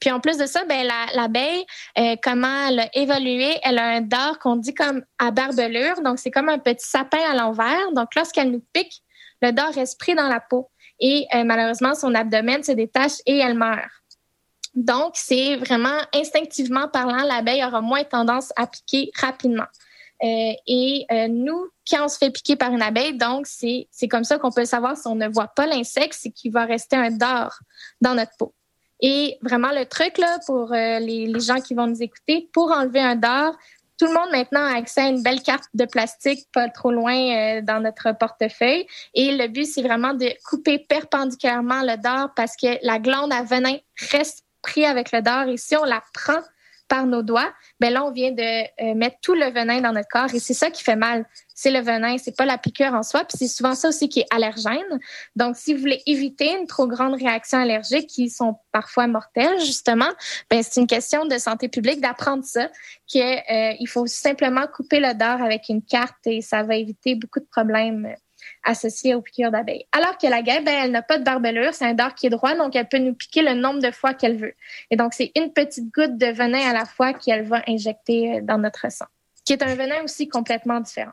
Puis, 0.00 0.10
en 0.10 0.20
plus 0.20 0.36
de 0.38 0.46
ça, 0.46 0.64
ben, 0.64 0.86
la- 0.86 1.14
l'abeille, 1.14 1.64
euh, 1.98 2.16
comment 2.22 2.68
elle 2.68 2.80
a 2.80 2.88
évolué, 2.94 3.58
elle 3.62 3.78
a 3.78 3.84
un 3.84 4.00
dard 4.00 4.38
qu'on 4.38 4.56
dit 4.56 4.74
comme 4.74 5.02
à 5.18 5.30
barbelure. 5.30 6.00
Donc, 6.02 6.18
c'est 6.18 6.30
comme 6.30 6.48
un 6.48 6.58
petit 6.58 6.86
sapin 6.88 7.20
à 7.30 7.34
l'envers. 7.34 7.92
Donc, 7.92 8.14
lorsqu'elle 8.16 8.50
nous 8.50 8.64
pique, 8.72 9.02
le 9.40 9.52
dard 9.52 9.72
reste 9.74 9.98
pris 9.98 10.14
dans 10.14 10.28
la 10.28 10.40
peau. 10.40 10.70
Et 11.00 11.26
euh, 11.34 11.44
malheureusement, 11.44 11.94
son 11.94 12.14
abdomen 12.14 12.62
se 12.62 12.72
détache 12.72 13.18
et 13.26 13.38
elle 13.38 13.54
meurt. 13.54 13.88
Donc, 14.74 15.12
c'est 15.14 15.56
vraiment 15.56 15.98
instinctivement 16.14 16.88
parlant, 16.88 17.24
l'abeille 17.24 17.62
aura 17.64 17.80
moins 17.80 18.04
tendance 18.04 18.52
à 18.56 18.66
piquer 18.66 19.10
rapidement. 19.20 19.66
Euh, 20.22 20.52
et 20.66 21.04
euh, 21.10 21.28
nous, 21.28 21.68
quand 21.90 22.04
on 22.04 22.08
se 22.08 22.16
fait 22.16 22.30
piquer 22.30 22.56
par 22.56 22.72
une 22.72 22.82
abeille, 22.82 23.16
donc 23.16 23.46
c'est 23.46 23.88
c'est 23.90 24.08
comme 24.08 24.24
ça 24.24 24.38
qu'on 24.38 24.52
peut 24.52 24.64
savoir 24.64 24.96
si 24.96 25.06
on 25.08 25.16
ne 25.16 25.28
voit 25.28 25.48
pas 25.48 25.66
l'insecte, 25.66 26.16
c'est 26.18 26.30
qu'il 26.30 26.52
va 26.52 26.64
rester 26.64 26.96
un 26.96 27.10
dard 27.10 27.58
dans 28.00 28.14
notre 28.14 28.32
peau. 28.38 28.54
Et 29.00 29.36
vraiment 29.42 29.72
le 29.72 29.84
truc 29.84 30.18
là 30.18 30.38
pour 30.46 30.72
euh, 30.72 31.00
les, 31.00 31.40
gens 31.40 31.60
qui 31.60 31.74
vont 31.74 31.88
nous 31.88 32.02
écouter, 32.02 32.48
pour 32.52 32.70
enlever 32.70 33.00
un 33.00 33.16
dard, 33.16 33.52
tout 33.98 34.06
le 34.06 34.14
monde 34.14 34.30
maintenant 34.30 34.64
a 34.64 34.76
accès 34.76 35.00
à 35.00 35.08
une 35.08 35.22
belle 35.24 35.42
carte 35.42 35.64
de 35.74 35.84
plastique 35.86 36.46
pas 36.52 36.68
trop 36.68 36.92
loin 36.92 37.60
dans 37.62 37.80
notre 37.80 38.16
portefeuille. 38.16 38.86
Et 39.14 39.36
le 39.36 39.48
but, 39.48 39.64
c'est 39.64 39.82
vraiment 39.82 40.14
de 40.14 40.28
couper 40.44 40.78
perpendiculairement 40.78 41.82
le 41.82 41.96
dard 42.00 42.32
parce 42.34 42.56
que 42.56 42.84
la 42.84 42.98
glande 42.98 43.32
à 43.32 43.42
venin 43.42 43.76
reste 44.10 44.44
pris 44.62 44.84
avec 44.84 45.12
le 45.12 45.20
dard. 45.20 45.48
Et 45.48 45.56
si 45.56 45.76
on 45.76 45.84
la 45.84 46.02
prend 46.14 46.40
par 46.92 47.06
nos 47.06 47.22
doigts, 47.22 47.50
ben 47.80 47.90
là, 47.90 48.04
on 48.04 48.10
vient 48.10 48.32
de 48.32 48.42
euh, 48.42 48.94
mettre 48.94 49.16
tout 49.22 49.32
le 49.32 49.50
venin 49.50 49.80
dans 49.80 49.92
notre 49.92 50.10
corps. 50.10 50.34
Et 50.34 50.38
c'est 50.38 50.52
ça 50.52 50.70
qui 50.70 50.84
fait 50.84 50.94
mal. 50.94 51.24
C'est 51.54 51.70
le 51.70 51.80
venin, 51.80 52.18
c'est 52.18 52.36
pas 52.36 52.44
la 52.44 52.58
piqûre 52.58 52.92
en 52.92 53.02
soi. 53.02 53.24
Puis 53.24 53.38
c'est 53.38 53.48
souvent 53.48 53.74
ça 53.74 53.88
aussi 53.88 54.10
qui 54.10 54.20
est 54.20 54.26
allergène. 54.30 55.00
Donc, 55.34 55.56
si 55.56 55.72
vous 55.72 55.80
voulez 55.80 56.02
éviter 56.04 56.54
une 56.54 56.66
trop 56.66 56.86
grande 56.86 57.14
réaction 57.14 57.56
allergique 57.56 58.08
qui 58.08 58.28
sont 58.28 58.58
parfois 58.72 59.06
mortelles, 59.06 59.58
justement, 59.60 60.10
ben 60.50 60.62
c'est 60.62 60.82
une 60.82 60.86
question 60.86 61.24
de 61.24 61.38
santé 61.38 61.68
publique 61.68 62.02
d'apprendre 62.02 62.44
ça, 62.44 62.68
qu'il 63.06 63.22
euh, 63.22 63.72
faut 63.86 64.06
simplement 64.06 64.66
couper 64.66 65.00
le 65.00 65.14
dard 65.14 65.42
avec 65.42 65.70
une 65.70 65.80
carte 65.80 66.26
et 66.26 66.42
ça 66.42 66.62
va 66.62 66.76
éviter 66.76 67.14
beaucoup 67.14 67.40
de 67.40 67.48
problèmes 67.50 68.14
associés 68.64 69.14
aux 69.14 69.22
piqûres 69.22 69.50
d'abeilles. 69.50 69.86
Alors 69.92 70.18
que 70.18 70.26
la 70.26 70.42
guêpe, 70.42 70.64
ben, 70.64 70.74
elle 70.84 70.90
n'a 70.90 71.02
pas 71.02 71.18
de 71.18 71.24
barbelure, 71.24 71.74
c'est 71.74 71.84
un 71.84 71.94
dard 71.94 72.14
qui 72.14 72.26
est 72.26 72.30
droit, 72.30 72.54
donc 72.54 72.76
elle 72.76 72.88
peut 72.88 72.98
nous 72.98 73.14
piquer 73.14 73.42
le 73.42 73.54
nombre 73.54 73.80
de 73.80 73.90
fois 73.90 74.14
qu'elle 74.14 74.36
veut. 74.36 74.54
Et 74.90 74.96
donc, 74.96 75.14
c'est 75.14 75.32
une 75.36 75.52
petite 75.52 75.92
goutte 75.92 76.16
de 76.16 76.26
venin 76.26 76.68
à 76.68 76.72
la 76.72 76.84
fois 76.84 77.12
qu'elle 77.12 77.44
va 77.44 77.62
injecter 77.66 78.36
euh, 78.36 78.40
dans 78.42 78.58
notre 78.58 78.90
sang, 78.90 79.06
qui 79.44 79.52
est 79.52 79.62
un 79.62 79.74
venin 79.74 80.02
aussi 80.04 80.28
complètement 80.28 80.80
différent. 80.80 81.12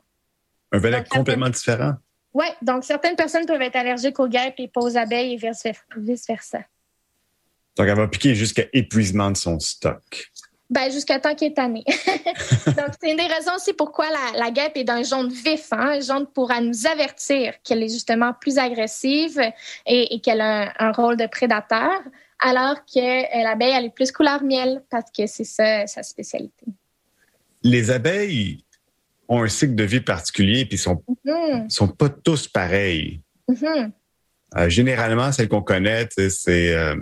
Un 0.71 0.79
venin 0.79 0.97
Donc, 0.99 1.09
complètement 1.09 1.49
différent? 1.49 1.93
Oui, 2.33 2.45
donc 2.61 2.83
certaines 2.83 3.15
personnes 3.15 3.45
peuvent 3.45 3.61
être 3.61 3.75
allergiques 3.75 4.19
aux 4.19 4.27
guêpes 4.27 4.55
et 4.59 4.67
pas 4.67 4.81
aux 4.81 4.97
abeilles 4.97 5.33
et 5.33 5.37
vice- 5.37 5.63
vice-versa. 5.97 6.59
Donc, 7.75 7.87
elle 7.87 7.95
va 7.95 8.07
piquer 8.07 8.35
jusqu'à 8.35 8.63
épuisement 8.73 9.31
de 9.31 9.37
son 9.37 9.59
stock. 9.59 10.31
Ben, 10.69 10.91
jusqu'à 10.91 11.19
temps 11.19 11.33
qu'il 11.33 11.47
est 11.47 11.55
tanné. 11.55 11.83
Donc, 12.67 12.89
c'est 13.01 13.09
une 13.09 13.17
des 13.17 13.23
raisons 13.23 13.53
aussi 13.55 13.73
pourquoi 13.73 14.05
la, 14.11 14.39
la 14.39 14.51
guêpe 14.51 14.73
est 14.75 14.83
d'un 14.83 15.01
jaune 15.01 15.29
vif, 15.29 15.67
hein, 15.71 15.93
un 15.97 15.99
jaune 15.99 16.27
pour 16.27 16.51
à 16.51 16.61
nous 16.61 16.85
avertir 16.85 17.55
qu'elle 17.63 17.81
est 17.81 17.89
justement 17.89 18.33
plus 18.39 18.59
agressive 18.59 19.41
et, 19.87 20.13
et 20.13 20.19
qu'elle 20.21 20.41
a 20.41 20.69
un, 20.79 20.89
un 20.89 20.91
rôle 20.91 21.17
de 21.17 21.25
prédateur, 21.25 21.91
alors 22.39 22.75
que 22.85 22.99
euh, 22.99 23.43
l'abeille, 23.43 23.73
elle 23.75 23.85
est 23.85 23.93
plus 23.93 24.11
couleur 24.11 24.43
miel 24.43 24.83
parce 24.91 25.09
que 25.11 25.25
c'est 25.25 25.43
ça 25.43 25.87
sa 25.87 26.03
spécialité. 26.03 26.65
Les 27.63 27.89
abeilles 27.89 28.63
ont 29.27 29.41
un 29.43 29.47
cycle 29.47 29.75
de 29.75 29.83
vie 29.83 30.01
particulier, 30.01 30.65
puis 30.65 30.77
sont, 30.77 31.03
Mhm, 31.25 31.69
sont 31.69 31.87
pas 31.87 32.09
tous 32.09 32.47
pareils. 32.47 33.21
mhm. 33.47 33.91
Euh, 34.57 34.67
généralement, 34.69 35.31
celles 35.31 35.47
qu'on 35.47 35.61
connaît, 35.61 36.07
c'est 36.29 36.73
euh, 36.73 36.95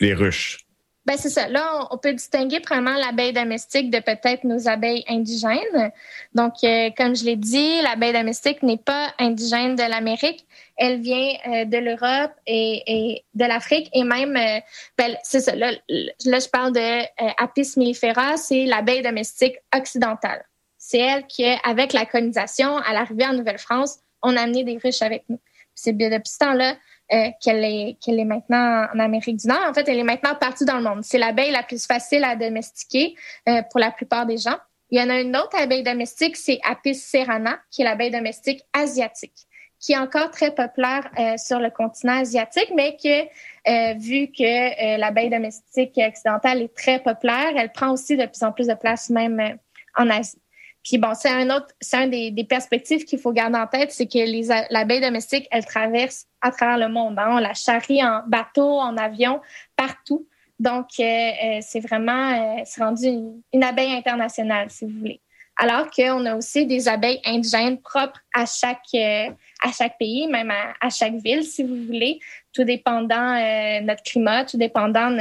les 0.00 0.14
ruches. 0.14 0.63
Ben 1.06 1.18
c'est 1.18 1.28
ça. 1.28 1.48
Là, 1.48 1.86
on, 1.90 1.98
peut 1.98 2.14
distinguer 2.14 2.60
vraiment 2.60 2.94
l'abeille 2.94 3.34
domestique 3.34 3.90
de 3.90 3.98
peut-être 3.98 4.44
nos 4.44 4.68
abeilles 4.68 5.04
indigènes. 5.06 5.92
Donc, 6.34 6.54
euh, 6.64 6.90
comme 6.96 7.14
je 7.14 7.24
l'ai 7.24 7.36
dit, 7.36 7.82
l'abeille 7.82 8.14
domestique 8.14 8.62
n'est 8.62 8.78
pas 8.78 9.12
indigène 9.18 9.76
de 9.76 9.82
l'Amérique. 9.82 10.46
Elle 10.78 11.00
vient 11.00 11.34
euh, 11.46 11.64
de 11.66 11.76
l'Europe 11.76 12.32
et, 12.46 13.22
de 13.34 13.44
l'Afrique 13.44 13.90
et 13.92 14.02
même, 14.02 14.34
euh, 14.34 14.60
ben, 14.96 15.14
c'est 15.22 15.40
ça. 15.40 15.54
Là, 15.54 15.72
là, 15.88 16.38
je 16.38 16.48
parle 16.48 16.72
de 16.72 17.42
Apis 17.42 17.72
mellifera, 17.76 18.38
c'est 18.38 18.64
l'abeille 18.64 19.02
domestique 19.02 19.56
occidentale. 19.76 20.46
C'est 20.78 20.98
elle 20.98 21.26
qui, 21.26 21.44
avec 21.64 21.92
la 21.92 22.06
colonisation, 22.06 22.78
à 22.78 22.94
l'arrivée 22.94 23.26
en 23.26 23.34
Nouvelle-France, 23.34 23.98
on 24.22 24.36
a 24.36 24.40
amené 24.40 24.64
des 24.64 24.78
ruches 24.82 25.02
avec 25.02 25.24
nous. 25.28 25.36
Puis 25.36 25.82
C'est 25.82 25.92
bien 25.92 26.08
depuis 26.08 26.30
ce 26.30 26.38
temps-là 26.38 26.76
euh, 27.12 27.28
qu'elle 27.40 27.64
est, 27.64 27.98
qu'elle 28.00 28.18
est 28.18 28.24
maintenant 28.24 28.86
en 28.94 28.98
Amérique 28.98 29.36
du 29.36 29.46
Nord. 29.46 29.62
En 29.68 29.74
fait, 29.74 29.88
elle 29.88 29.98
est 29.98 30.04
maintenant 30.04 30.34
partout 30.34 30.64
dans 30.64 30.78
le 30.78 30.84
monde. 30.84 31.04
C'est 31.04 31.18
l'abeille 31.18 31.50
la 31.50 31.62
plus 31.62 31.86
facile 31.86 32.24
à 32.24 32.36
domestiquer 32.36 33.14
euh, 33.48 33.62
pour 33.70 33.80
la 33.80 33.90
plupart 33.90 34.26
des 34.26 34.38
gens. 34.38 34.56
Il 34.90 35.00
y 35.00 35.02
en 35.02 35.10
a 35.10 35.20
une 35.20 35.36
autre 35.36 35.56
abeille 35.58 35.82
domestique, 35.82 36.36
c'est 36.36 36.60
Apis 36.62 36.94
cerana, 36.94 37.58
qui 37.70 37.82
est 37.82 37.84
l'abeille 37.84 38.10
domestique 38.10 38.62
asiatique, 38.72 39.48
qui 39.80 39.92
est 39.92 39.98
encore 39.98 40.30
très 40.30 40.54
populaire 40.54 41.10
euh, 41.18 41.36
sur 41.36 41.58
le 41.58 41.70
continent 41.70 42.20
asiatique, 42.20 42.70
mais 42.74 42.96
que 42.96 43.24
euh, 43.68 43.94
vu 43.94 44.28
que 44.28 44.44
euh, 44.44 44.96
l'abeille 44.98 45.30
domestique 45.30 45.98
occidentale 45.98 46.62
est 46.62 46.74
très 46.76 47.02
populaire, 47.02 47.54
elle 47.56 47.72
prend 47.72 47.90
aussi 47.90 48.16
de 48.16 48.26
plus 48.26 48.42
en 48.42 48.52
plus 48.52 48.68
de 48.68 48.74
place 48.74 49.10
même 49.10 49.40
euh, 49.40 49.54
en 49.96 50.10
Asie. 50.10 50.38
Puis 50.84 50.98
bon, 50.98 51.14
c'est 51.14 51.30
un 51.30 51.48
autre, 51.48 51.68
c'est 51.80 51.96
un 51.96 52.06
des, 52.06 52.30
des 52.30 52.44
perspectives 52.44 53.04
qu'il 53.04 53.18
faut 53.18 53.32
garder 53.32 53.58
en 53.58 53.66
tête, 53.66 53.90
c'est 53.90 54.06
que 54.06 54.18
les 54.18 54.48
l'abeille 54.70 55.00
domestique, 55.00 55.48
elle 55.50 55.64
traverse 55.64 56.26
à 56.42 56.50
travers 56.50 56.76
le 56.76 56.92
monde. 56.92 57.18
hein. 57.18 57.28
On 57.30 57.38
la 57.38 57.54
charrie 57.54 58.04
en 58.04 58.20
bateau, 58.26 58.78
en 58.78 58.96
avion, 58.98 59.40
partout. 59.76 60.28
Donc, 60.60 60.88
euh, 61.00 61.02
euh, 61.02 61.58
c'est 61.62 61.80
vraiment, 61.80 62.32
euh, 62.58 62.62
c'est 62.64 62.84
rendu 62.84 63.06
une, 63.06 63.40
une 63.52 63.64
abeille 63.64 63.92
internationale, 63.92 64.70
si 64.70 64.84
vous 64.84 64.98
voulez. 64.98 65.20
Alors 65.56 65.88
qu'on 65.90 66.26
a 66.26 66.36
aussi 66.36 66.66
des 66.66 66.88
abeilles 66.88 67.20
indigènes 67.24 67.80
propres 67.80 68.20
à 68.34 68.44
chaque, 68.44 68.80
euh, 68.94 69.30
à 69.62 69.72
chaque 69.72 69.96
pays, 69.98 70.26
même 70.26 70.50
à, 70.50 70.74
à 70.80 70.90
chaque 70.90 71.14
ville, 71.14 71.44
si 71.44 71.62
vous 71.62 71.76
voulez, 71.86 72.18
tout 72.52 72.64
dépendant 72.64 73.36
euh, 73.36 73.80
notre 73.80 74.02
climat, 74.02 74.44
tout 74.44 74.58
dépendant 74.58 75.10
de 75.10 75.18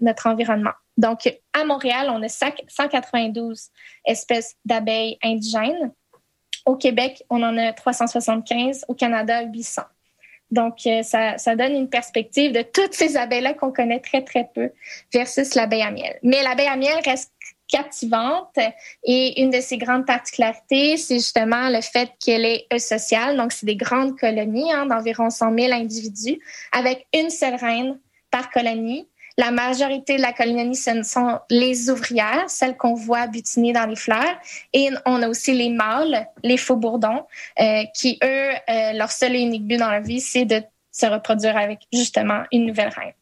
notre 0.00 0.26
environnement. 0.26 0.72
Donc, 0.96 1.28
à 1.52 1.64
Montréal, 1.64 2.08
on 2.10 2.22
a 2.22 2.28
sac- 2.28 2.64
192 2.68 3.68
espèces 4.04 4.56
d'abeilles 4.64 5.18
indigènes. 5.22 5.92
Au 6.66 6.76
Québec, 6.76 7.22
on 7.30 7.42
en 7.42 7.56
a 7.58 7.72
375. 7.72 8.84
Au 8.88 8.94
Canada, 8.94 9.42
800. 9.42 9.82
Donc, 10.50 10.86
euh, 10.86 11.02
ça, 11.02 11.36
ça 11.38 11.56
donne 11.56 11.72
une 11.72 11.88
perspective 11.88 12.52
de 12.52 12.62
toutes 12.62 12.94
ces 12.94 13.16
abeilles-là 13.16 13.54
qu'on 13.54 13.72
connaît 13.72 14.00
très, 14.00 14.22
très 14.22 14.48
peu 14.54 14.70
versus 15.12 15.54
l'abeille 15.54 15.82
à 15.82 15.90
miel. 15.90 16.18
Mais 16.22 16.42
l'abeille 16.42 16.68
à 16.68 16.76
miel 16.76 16.96
reste 17.04 17.32
captivante. 17.66 18.56
Et 19.02 19.42
une 19.42 19.50
de 19.50 19.60
ses 19.60 19.78
grandes 19.78 20.06
particularités, 20.06 20.96
c'est 20.96 21.16
justement 21.16 21.70
le 21.70 21.80
fait 21.80 22.10
qu'elle 22.24 22.44
est 22.44 22.66
eusociale. 22.72 23.36
Donc, 23.36 23.52
c'est 23.52 23.66
des 23.66 23.76
grandes 23.76 24.16
colonies 24.18 24.72
hein, 24.72 24.86
d'environ 24.86 25.30
100 25.30 25.58
000 25.58 25.72
individus 25.72 26.38
avec 26.72 27.06
une 27.12 27.30
seule 27.30 27.56
reine 27.56 27.98
par 28.30 28.50
colonie. 28.50 29.08
La 29.36 29.50
majorité 29.50 30.16
de 30.16 30.22
la 30.22 30.32
colonie, 30.32 30.76
ce 30.76 31.02
sont 31.02 31.40
les 31.50 31.90
ouvrières, 31.90 32.48
celles 32.48 32.76
qu'on 32.76 32.94
voit 32.94 33.26
butiner 33.26 33.72
dans 33.72 33.86
les 33.86 33.96
fleurs. 33.96 34.38
Et 34.72 34.90
on 35.06 35.22
a 35.22 35.28
aussi 35.28 35.52
les 35.52 35.70
mâles, 35.70 36.28
les 36.42 36.56
faux 36.56 36.76
bourdons, 36.76 37.24
euh, 37.60 37.82
qui, 37.94 38.18
eux, 38.22 38.50
euh, 38.70 38.92
leur 38.92 39.10
seul 39.10 39.34
et 39.34 39.40
unique 39.40 39.66
but 39.66 39.76
dans 39.76 39.90
la 39.90 40.00
vie, 40.00 40.20
c'est 40.20 40.44
de 40.44 40.62
se 40.92 41.06
reproduire 41.06 41.56
avec 41.56 41.80
justement 41.92 42.44
une 42.52 42.66
nouvelle 42.66 42.90
reine. 42.90 43.14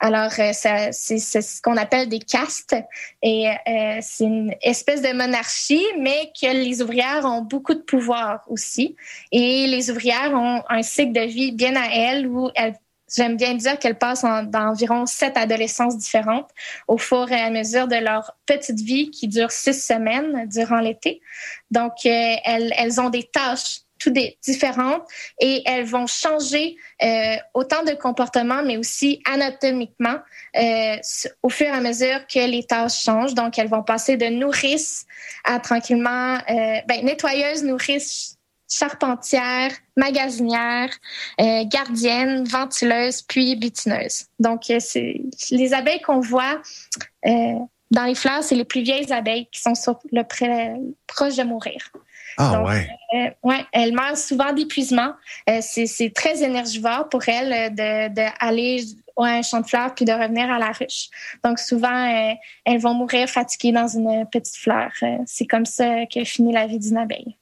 Alors, 0.00 0.30
euh, 0.38 0.52
c'est 0.92 1.18
ce 1.18 1.60
qu'on 1.60 1.76
appelle 1.76 2.08
des 2.08 2.20
castes 2.20 2.76
et 3.20 3.48
euh, 3.48 3.98
c'est 4.00 4.24
une 4.24 4.54
espèce 4.62 5.02
de 5.02 5.12
monarchie, 5.12 5.84
mais 5.98 6.30
que 6.40 6.46
les 6.46 6.82
ouvrières 6.82 7.24
ont 7.24 7.42
beaucoup 7.42 7.74
de 7.74 7.80
pouvoir 7.80 8.44
aussi. 8.46 8.94
Et 9.32 9.66
les 9.66 9.90
ouvrières 9.90 10.32
ont 10.34 10.62
un 10.68 10.82
cycle 10.82 11.12
de 11.12 11.26
vie 11.26 11.50
bien 11.50 11.74
à 11.74 11.88
elles 11.92 12.28
où 12.28 12.48
elles 12.54 12.76
J'aime 13.14 13.36
bien 13.36 13.54
dire 13.54 13.78
qu'elles 13.78 13.98
passent 13.98 14.24
en, 14.24 14.42
d'environ 14.42 15.06
sept 15.06 15.36
adolescences 15.36 15.96
différentes 15.96 16.50
au 16.86 16.98
fur 16.98 17.30
et 17.30 17.40
à 17.40 17.50
mesure 17.50 17.88
de 17.88 17.96
leur 17.96 18.36
petite 18.46 18.80
vie 18.80 19.10
qui 19.10 19.28
dure 19.28 19.50
six 19.50 19.74
semaines 19.74 20.48
durant 20.48 20.80
l'été. 20.80 21.20
Donc, 21.70 21.92
euh, 22.06 22.36
elles, 22.44 22.72
elles 22.76 23.00
ont 23.00 23.10
des 23.10 23.24
tâches 23.24 23.80
toutes 23.98 24.18
différentes 24.42 25.02
et 25.40 25.62
elles 25.66 25.84
vont 25.84 26.06
changer 26.06 26.76
euh, 27.02 27.36
autant 27.54 27.82
de 27.82 27.92
comportement, 27.92 28.62
mais 28.62 28.76
aussi 28.76 29.20
anatomiquement 29.24 30.18
euh, 30.56 30.96
au 31.42 31.48
fur 31.48 31.66
et 31.66 31.70
à 31.70 31.80
mesure 31.80 32.26
que 32.26 32.46
les 32.48 32.64
tâches 32.64 33.02
changent. 33.02 33.34
Donc, 33.34 33.58
elles 33.58 33.68
vont 33.68 33.82
passer 33.82 34.16
de 34.16 34.26
nourrice 34.26 35.04
à 35.44 35.58
tranquillement, 35.58 36.36
euh, 36.48 36.80
ben, 36.86 37.04
nettoyeuse, 37.04 37.64
nourrice, 37.64 38.37
charpentière, 38.68 39.70
magasinière, 39.96 40.90
euh, 41.40 41.64
gardienne, 41.64 42.44
ventileuse, 42.44 43.22
puis 43.22 43.56
butineuse. 43.56 44.26
Donc, 44.38 44.70
euh, 44.70 44.78
c'est 44.80 45.22
les 45.50 45.74
abeilles 45.74 46.02
qu'on 46.02 46.20
voit 46.20 46.60
euh, 47.26 47.58
dans 47.90 48.04
les 48.04 48.14
fleurs, 48.14 48.42
c'est 48.42 48.54
les 48.54 48.64
plus 48.64 48.82
vieilles 48.82 49.12
abeilles 49.12 49.48
qui 49.50 49.60
sont 49.60 49.74
sur 49.74 49.98
le 50.12 50.22
près, 50.22 50.74
proches 51.06 51.36
de 51.36 51.42
mourir. 51.42 51.90
Ah 52.36 52.56
Donc, 52.56 52.68
ouais. 52.68 52.88
Euh, 53.14 53.30
ouais, 53.42 53.64
elles 53.72 53.92
meurent 53.92 54.16
souvent 54.16 54.52
d'épuisement. 54.52 55.12
Euh, 55.48 55.60
c'est, 55.60 56.12
très 56.14 56.42
énergivore 56.42 57.08
pour 57.08 57.26
elles 57.28 57.52
euh, 57.80 58.08
de, 58.08 58.22
aller 58.40 58.84
à 59.16 59.24
un 59.24 59.42
champ 59.42 59.60
de 59.60 59.66
fleurs 59.66 59.94
puis 59.94 60.04
de 60.04 60.12
revenir 60.12 60.50
à 60.50 60.58
la 60.58 60.70
ruche. 60.70 61.08
Donc 61.42 61.58
souvent, 61.58 61.88
euh, 61.88 62.34
elles 62.64 62.78
vont 62.78 62.94
mourir 62.94 63.28
fatiguées 63.28 63.72
dans 63.72 63.88
une 63.88 64.26
petite 64.30 64.56
fleur. 64.56 64.92
C'est 65.26 65.46
comme 65.46 65.66
ça 65.66 66.06
que 66.06 66.22
finit 66.24 66.52
la 66.52 66.66
vie 66.66 66.78
d'une 66.78 66.98
abeille. 66.98 67.36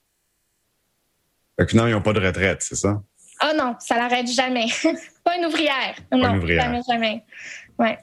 Fait 1.59 1.65
que 1.65 1.71
finalement, 1.71 1.89
ils 1.89 1.95
n'ont 1.95 2.03
pas 2.03 2.13
de 2.13 2.21
retraite, 2.25 2.63
c'est 2.63 2.75
ça? 2.75 3.01
Ah 3.41 3.53
non, 3.57 3.75
ça 3.79 3.97
l'arrête 3.97 4.29
jamais. 4.29 4.67
pas 5.25 5.37
une 5.37 5.47
ouvrière. 5.47 5.95
non, 6.13 6.31
une 6.31 6.39
ouvrière. 6.39 6.63
jamais, 6.63 6.81
jamais. 6.89 7.25
Ouais. 7.79 7.99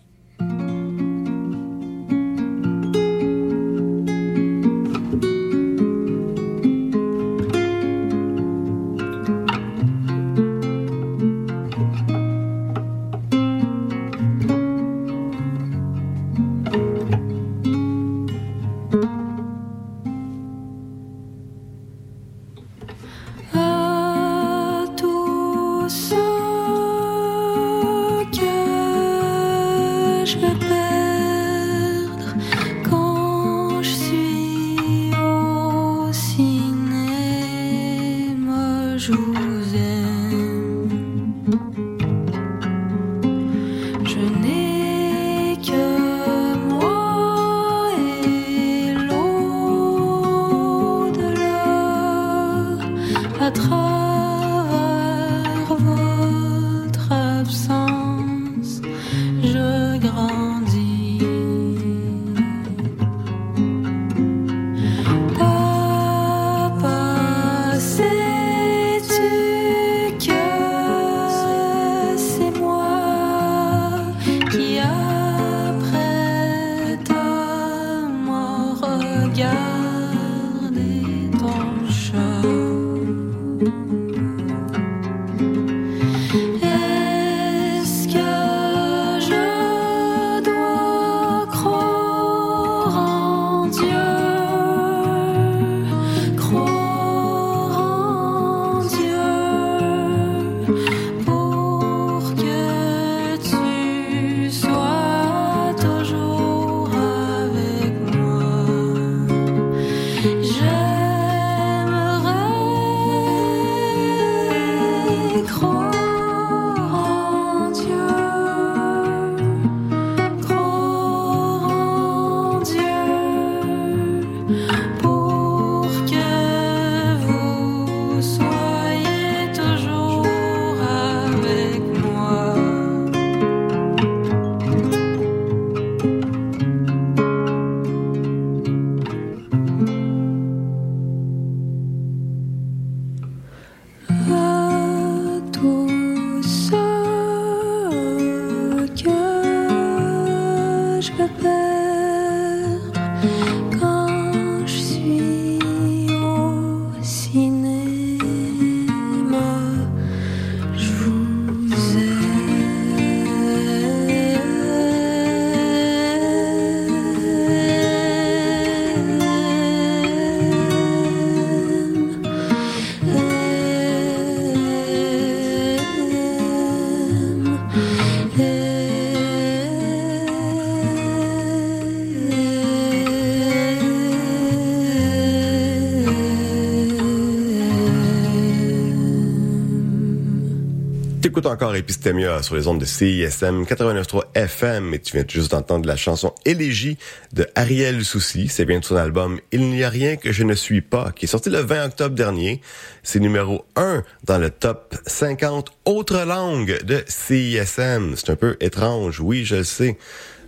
T'écoutes 191.33 191.47
encore 191.47 191.75
Epistemia 191.75 192.43
sur 192.43 192.53
les 192.53 192.67
ondes 192.67 192.77
de 192.77 192.85
CISM 192.85 193.63
89.3 193.63 194.21
FM 194.35 194.93
et 194.93 194.99
tu 194.99 195.13
viens 195.17 195.25
juste 195.27 195.49
d'entendre 195.49 195.87
la 195.87 195.95
chanson 195.95 196.31
Élégie 196.45 196.99
de 197.31 197.47
Ariel 197.55 198.05
Soucy. 198.05 198.49
C'est 198.49 198.65
bien 198.65 198.81
de 198.81 198.85
son 198.85 198.97
album 198.97 199.39
Il 199.51 199.67
n'y 199.71 199.83
a 199.83 199.89
rien 199.89 200.15
que 200.15 200.31
je 200.31 200.43
ne 200.43 200.53
suis 200.53 200.81
pas 200.81 201.11
qui 201.11 201.25
est 201.25 201.27
sorti 201.27 201.49
le 201.49 201.57
20 201.57 201.85
octobre 201.85 202.15
dernier. 202.15 202.61
C'est 203.01 203.19
numéro 203.19 203.65
1 203.75 204.03
dans 204.25 204.37
le 204.37 204.51
top 204.51 204.93
50 205.07 205.71
autres 205.85 206.23
langues 206.23 206.79
de 206.83 207.03
CISM. 207.07 208.13
C'est 208.15 208.29
un 208.29 208.35
peu 208.35 208.55
étrange, 208.59 209.19
oui, 209.19 209.43
je 209.43 209.55
le 209.55 209.63
sais. 209.63 209.97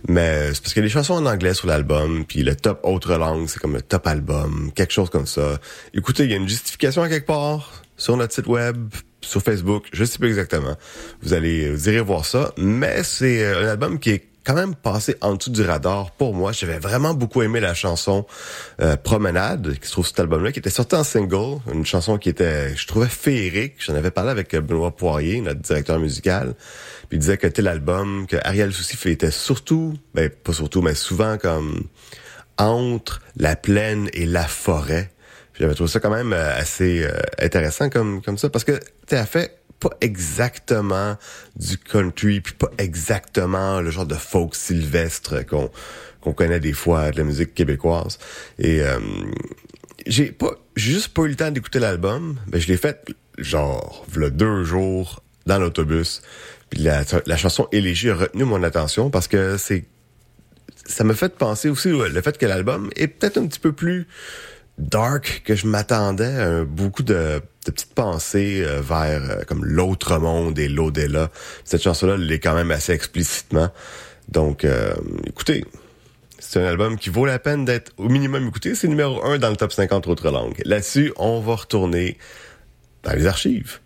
Mais 0.06 0.54
c'est 0.54 0.62
parce 0.62 0.72
qu'il 0.72 0.84
y 0.84 0.86
a 0.86 0.88
des 0.88 0.92
chansons 0.92 1.14
en 1.14 1.26
anglais 1.26 1.54
sur 1.54 1.66
l'album, 1.66 2.24
puis 2.24 2.44
le 2.44 2.54
top 2.54 2.78
autre 2.84 3.16
langue, 3.16 3.48
c'est 3.48 3.58
comme 3.58 3.74
le 3.74 3.82
top 3.82 4.06
album, 4.06 4.70
quelque 4.72 4.92
chose 4.92 5.10
comme 5.10 5.26
ça. 5.26 5.58
Écoutez, 5.94 6.26
il 6.26 6.30
y 6.30 6.34
a 6.34 6.36
une 6.36 6.48
justification 6.48 7.02
à 7.02 7.08
quelque 7.08 7.26
part 7.26 7.82
sur 7.96 8.16
notre 8.16 8.32
site 8.32 8.46
web, 8.46 8.88
sur 9.26 9.42
Facebook, 9.42 9.88
je 9.92 10.04
sais 10.04 10.18
pas 10.18 10.26
exactement. 10.26 10.76
Vous 11.22 11.34
allez, 11.34 11.70
vous 11.70 11.88
irez 11.88 12.00
voir 12.00 12.24
ça, 12.24 12.52
mais 12.56 13.02
c'est 13.02 13.44
euh, 13.44 13.64
un 13.64 13.68
album 13.68 13.98
qui 13.98 14.10
est 14.10 14.28
quand 14.44 14.54
même 14.54 14.76
passé 14.76 15.16
en 15.20 15.34
dessous 15.34 15.50
du 15.50 15.62
radar 15.62 16.12
pour 16.12 16.32
moi. 16.32 16.52
J'avais 16.52 16.78
vraiment 16.78 17.14
beaucoup 17.14 17.42
aimé 17.42 17.58
la 17.58 17.74
chanson 17.74 18.24
euh, 18.80 18.96
Promenade 18.96 19.76
qui 19.80 19.88
se 19.88 19.92
trouve 19.92 20.04
sur 20.06 20.14
cet 20.14 20.20
album-là, 20.20 20.52
qui 20.52 20.60
était 20.60 20.70
sorti 20.70 20.94
en 20.94 21.02
single, 21.02 21.58
une 21.72 21.84
chanson 21.84 22.16
qui 22.16 22.28
était, 22.28 22.74
je 22.76 22.86
trouvais 22.86 23.08
féerique. 23.08 23.74
J'en 23.80 23.96
avais 23.96 24.12
parlé 24.12 24.30
avec 24.30 24.54
euh, 24.54 24.60
Benoît 24.60 24.94
Poirier, 24.94 25.40
notre 25.40 25.60
directeur 25.60 25.98
musical, 25.98 26.54
puis 27.08 27.16
il 27.16 27.18
disait 27.18 27.38
que 27.38 27.48
tel 27.48 27.66
album, 27.66 28.26
que 28.28 28.36
Ariel 28.44 28.72
Soucy 28.72 28.96
était 29.10 29.32
surtout, 29.32 29.94
ben 30.14 30.30
pas 30.30 30.52
surtout, 30.52 30.80
mais 30.80 30.94
souvent 30.94 31.38
comme 31.38 31.82
entre 32.56 33.20
la 33.36 33.56
plaine 33.56 34.08
et 34.12 34.26
la 34.26 34.46
forêt. 34.46 35.10
J'avais 35.58 35.74
trouvé 35.74 35.90
ça 35.90 36.00
quand 36.00 36.10
même 36.10 36.32
euh, 36.32 36.56
assez 36.56 37.04
euh, 37.04 37.18
intéressant 37.38 37.88
comme 37.88 38.22
comme 38.22 38.38
ça. 38.38 38.50
Parce 38.50 38.64
que 38.64 38.78
tu 39.06 39.14
as 39.14 39.26
fait 39.26 39.58
pas 39.80 39.90
exactement 40.00 41.16
du 41.56 41.78
country 41.78 42.40
puis 42.40 42.54
pas 42.54 42.70
exactement 42.78 43.80
le 43.80 43.90
genre 43.90 44.06
de 44.06 44.14
folk 44.14 44.54
sylvestre 44.54 45.44
qu'on 45.46 45.70
qu'on 46.20 46.32
connaît 46.32 46.60
des 46.60 46.72
fois 46.72 47.10
de 47.10 47.18
la 47.18 47.24
musique 47.24 47.54
québécoise. 47.54 48.18
Et 48.58 48.80
euh, 48.82 48.98
j'ai 50.06 50.32
pas 50.32 50.52
juste 50.76 51.08
pas 51.08 51.22
eu 51.22 51.28
le 51.28 51.36
temps 51.36 51.50
d'écouter 51.50 51.78
l'album 51.78 52.38
mais 52.52 52.60
je 52.60 52.68
l'ai 52.68 52.76
fait 52.76 53.04
genre 53.38 54.04
v'là 54.08 54.30
deux 54.30 54.64
jours 54.64 55.22
dans 55.46 55.58
l'autobus. 55.58 56.22
Puis 56.68 56.80
la, 56.80 57.04
la 57.26 57.36
chanson 57.36 57.68
Élégie 57.70 58.10
a 58.10 58.16
retenu 58.16 58.44
mon 58.44 58.62
attention 58.62 59.10
parce 59.10 59.28
que 59.28 59.56
c'est 59.56 59.84
ça 60.84 61.04
me 61.04 61.14
fait 61.14 61.36
penser 61.36 61.68
aussi 61.68 61.88
le 61.88 62.20
fait 62.22 62.38
que 62.38 62.46
l'album 62.46 62.90
est 62.96 63.08
peut-être 63.08 63.38
un 63.38 63.46
petit 63.46 63.58
peu 63.58 63.72
plus 63.72 64.06
dark 64.78 65.42
que 65.44 65.54
je 65.54 65.66
m'attendais. 65.66 66.24
euh, 66.24 66.64
beaucoup 66.64 67.02
de, 67.02 67.40
de 67.66 67.70
petites 67.70 67.94
pensées 67.94 68.62
euh, 68.64 68.80
vers 68.80 69.22
euh, 69.30 69.42
comme 69.44 69.64
l'autre 69.64 70.18
monde 70.18 70.58
et 70.58 70.68
l'au-delà. 70.68 71.30
Cette 71.64 71.82
chanson-là 71.82 72.16
l'est 72.16 72.40
quand 72.40 72.54
même 72.54 72.70
assez 72.70 72.92
explicitement. 72.92 73.70
Donc, 74.28 74.64
euh, 74.64 74.94
écoutez, 75.26 75.64
c'est 76.38 76.60
un 76.60 76.66
album 76.66 76.98
qui 76.98 77.10
vaut 77.10 77.26
la 77.26 77.38
peine 77.38 77.64
d'être 77.64 77.92
au 77.96 78.08
minimum 78.08 78.46
écouté. 78.48 78.74
C'est 78.74 78.88
numéro 78.88 79.24
un 79.24 79.38
dans 79.38 79.50
le 79.50 79.56
top 79.56 79.72
50 79.72 80.06
autres 80.08 80.30
langues. 80.30 80.60
Là-dessus, 80.64 81.12
on 81.16 81.40
va 81.40 81.56
retourner 81.56 82.18
dans 83.02 83.12
les 83.12 83.26
archives. 83.26 83.78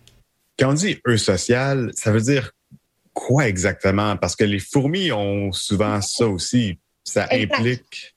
Quand 0.59 0.71
on 0.71 0.73
dit 0.73 0.99
eux 1.07 1.17
social, 1.17 1.91
ça 1.95 2.11
veut 2.11 2.21
dire 2.21 2.51
quoi 3.13 3.47
exactement? 3.47 4.15
Parce 4.17 4.35
que 4.35 4.43
les 4.43 4.59
fourmis 4.59 5.11
ont 5.11 5.51
souvent 5.51 6.01
ça 6.01 6.27
aussi. 6.27 6.77
Ça 7.03 7.27
Exact. 7.31 7.55
implique. 7.55 8.15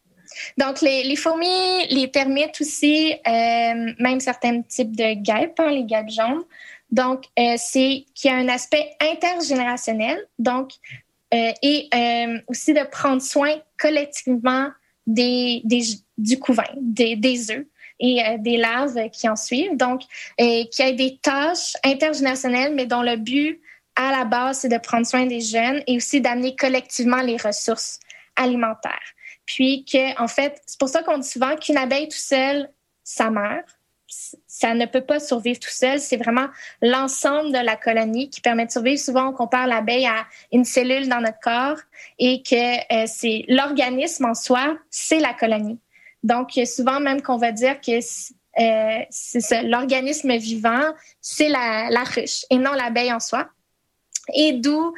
Donc, 0.59 0.81
les, 0.81 1.17
fourmis 1.17 1.87
les 1.91 2.09
permettent 2.09 2.61
aussi, 2.61 3.13
euh, 3.13 3.93
même 3.99 4.21
certains 4.21 4.63
types 4.63 4.95
de 4.97 5.15
guêpes, 5.15 5.59
hein, 5.59 5.71
les 5.71 5.85
guêpes 5.85 6.11
jaunes. 6.11 6.45
Donc, 6.91 7.25
euh, 7.39 7.55
c'est 7.57 8.05
qu'il 8.15 8.31
y 8.31 8.35
a 8.35 8.37
un 8.37 8.49
aspect 8.49 8.91
intergénérationnel, 9.01 10.19
donc, 10.39 10.73
euh, 11.33 11.53
et 11.63 11.89
aussi 12.47 12.73
de 12.73 12.85
prendre 12.85 13.21
soin 13.21 13.57
collectivement 13.79 14.69
du 15.07 16.39
couvain, 16.39 16.65
des, 16.77 17.51
œufs 17.51 17.67
et 17.99 18.23
des 18.39 18.57
larves 18.57 19.11
qui 19.11 19.29
en 19.29 19.35
suivent. 19.35 19.77
Donc, 19.77 20.03
qu'il 20.39 20.69
y 20.79 20.89
ait 20.89 20.93
des 20.93 21.19
tâches 21.21 21.73
intergénérationnelles, 21.85 22.75
mais 22.75 22.87
dont 22.87 23.03
le 23.03 23.17
but 23.17 23.61
à 23.97 24.11
la 24.11 24.25
base, 24.25 24.61
c'est 24.61 24.69
de 24.69 24.79
prendre 24.79 25.07
soin 25.07 25.27
des 25.27 25.41
jeunes 25.41 25.83
et 25.87 25.97
aussi 25.97 26.21
d'amener 26.21 26.57
collectivement 26.57 27.21
les 27.21 27.37
ressources 27.37 28.01
alimentaires. 28.37 29.15
Puis 29.47 29.85
que, 29.85 30.21
en 30.21 30.29
fait, 30.29 30.63
c'est 30.67 30.79
pour 30.79 30.89
ça 30.89 31.03
qu'on 31.03 31.19
dit 31.19 31.29
souvent 31.29 31.57
qu'une 31.57 31.77
abeille 31.77 32.09
tout 32.09 32.17
seule, 32.17 32.71
ça 33.03 33.31
meurt. 33.31 33.67
Ça 34.47 34.75
ne 34.75 34.87
peut 34.87 35.01
pas 35.01 35.19
survivre 35.19 35.59
tout 35.59 35.71
seul. 35.71 35.99
C'est 35.99 36.17
vraiment 36.17 36.47
l'ensemble 36.81 37.53
de 37.53 37.59
la 37.59 37.77
colonie 37.77 38.31
qui 38.31 38.41
permet 38.41 38.67
de 38.67 38.71
survivre. 38.71 38.99
Souvent, 38.99 39.29
on 39.29 39.33
compare 39.33 39.67
l'abeille 39.67 40.07
à 40.07 40.27
une 40.53 40.65
cellule 40.65 41.09
dans 41.09 41.21
notre 41.21 41.41
corps 41.41 41.79
et 42.19 42.43
que 42.43 42.55
euh, 42.95 43.07
c'est 43.07 43.45
l'organisme 43.49 44.27
en 44.27 44.35
soi, 44.35 44.77
c'est 44.91 45.19
la 45.19 45.35
colonie. 45.35 45.79
Donc, 46.23 46.53
souvent 46.65 47.01
même 47.01 47.23
qu'on 47.23 47.37
va 47.37 47.53
dire 47.53 47.81
que 47.81 47.99
euh, 47.99 49.05
c'est 49.11 49.63
l'organisme 49.65 50.37
vivant, 50.37 50.93
c'est 51.21 51.49
la 51.49 52.05
ruche 52.05 52.47
et 52.51 52.57
non 52.57 52.73
l'abeille 52.73 53.13
en 53.13 53.21
soi. 53.21 53.49
Et 54.33 54.53
d'où 54.53 54.95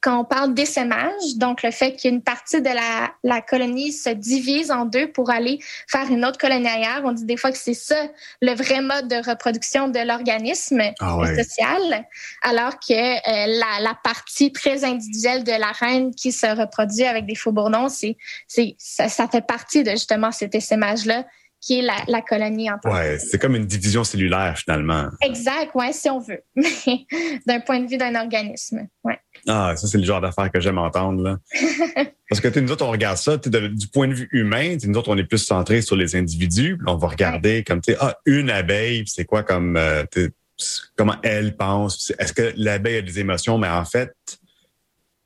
quand 0.00 0.20
on 0.20 0.24
parle 0.24 0.54
d'essaimage, 0.54 1.36
donc 1.36 1.62
le 1.62 1.70
fait 1.70 1.96
qu'une 1.96 2.22
partie 2.22 2.62
de 2.62 2.68
la, 2.68 3.12
la 3.22 3.40
colonie 3.40 3.92
se 3.92 4.10
divise 4.10 4.70
en 4.70 4.86
deux 4.86 5.12
pour 5.12 5.30
aller 5.30 5.58
faire 5.88 6.10
une 6.10 6.24
autre 6.24 6.38
colonie 6.38 6.68
ailleurs, 6.68 7.02
on 7.04 7.12
dit 7.12 7.24
des 7.24 7.36
fois 7.36 7.52
que 7.52 7.58
c'est 7.58 7.74
ça 7.74 8.08
le 8.40 8.54
vrai 8.54 8.80
mode 8.80 9.08
de 9.08 9.16
reproduction 9.28 9.88
de 9.88 9.98
l'organisme 9.98 10.80
Ah 11.00 11.18
ouais. 11.18 11.42
social, 11.42 12.06
alors 12.42 12.78
que 12.78 12.94
euh, 12.94 13.58
la, 13.58 13.80
la 13.80 13.98
partie 14.02 14.52
très 14.52 14.84
individuelle 14.84 15.44
de 15.44 15.52
la 15.52 15.72
reine 15.72 16.14
qui 16.14 16.32
se 16.32 16.46
reproduit 16.46 17.04
avec 17.04 17.26
des 17.26 17.34
faux 17.34 17.52
bourdons, 17.52 17.88
c'est, 17.88 18.16
c'est, 18.46 18.74
ça, 18.78 19.08
ça 19.08 19.28
fait 19.28 19.46
partie 19.46 19.82
de 19.82 19.90
justement 19.90 20.32
cet 20.32 20.54
essaimage-là 20.54 21.24
qui 21.66 21.80
est 21.80 21.82
la, 21.82 21.96
la 22.06 22.22
colonie 22.22 22.70
en 22.70 22.78
tant 22.78 22.92
Ouais, 22.92 23.18
c'est 23.18 23.40
comme 23.40 23.56
une 23.56 23.66
division 23.66 24.04
cellulaire 24.04 24.56
finalement. 24.56 25.08
Exact, 25.20 25.74
ouais, 25.74 25.92
si 25.92 26.08
on 26.08 26.20
veut. 26.20 26.40
Mais 26.54 27.06
d'un 27.44 27.58
point 27.58 27.80
de 27.80 27.88
vue 27.88 27.96
d'un 27.96 28.14
organisme, 28.14 28.86
ouais. 29.02 29.18
Ah, 29.48 29.74
ça, 29.76 29.88
c'est 29.88 29.98
le 29.98 30.04
genre 30.04 30.20
d'affaires 30.20 30.50
que 30.52 30.60
j'aime 30.60 30.78
entendre. 30.78 31.22
Là. 31.24 31.38
Parce 32.30 32.40
que 32.40 32.56
nous 32.60 32.70
autres, 32.70 32.84
on 32.84 32.90
regarde 32.90 33.16
ça 33.18 33.36
de- 33.36 33.66
du 33.66 33.88
point 33.88 34.06
de 34.06 34.14
vue 34.14 34.28
humain. 34.30 34.76
Nous 34.84 34.96
autres, 34.96 35.08
on 35.08 35.16
est 35.16 35.24
plus 35.24 35.38
centré 35.44 35.82
sur 35.82 35.96
les 35.96 36.14
individus. 36.14 36.78
On 36.86 36.96
va 36.96 37.08
regarder 37.08 37.64
comme, 37.64 37.80
tu 37.80 37.92
sais, 37.92 37.98
ah, 38.00 38.16
une 38.26 38.48
abeille, 38.48 39.02
c'est 39.06 39.24
quoi 39.24 39.42
comme, 39.42 39.76
euh, 39.76 40.04
comment 40.96 41.16
elle 41.24 41.56
pense. 41.56 42.12
Est-ce 42.20 42.32
que 42.32 42.52
l'abeille 42.56 42.98
a 42.98 43.02
des 43.02 43.18
émotions? 43.18 43.58
Mais 43.58 43.68
en 43.68 43.84
fait, 43.84 44.14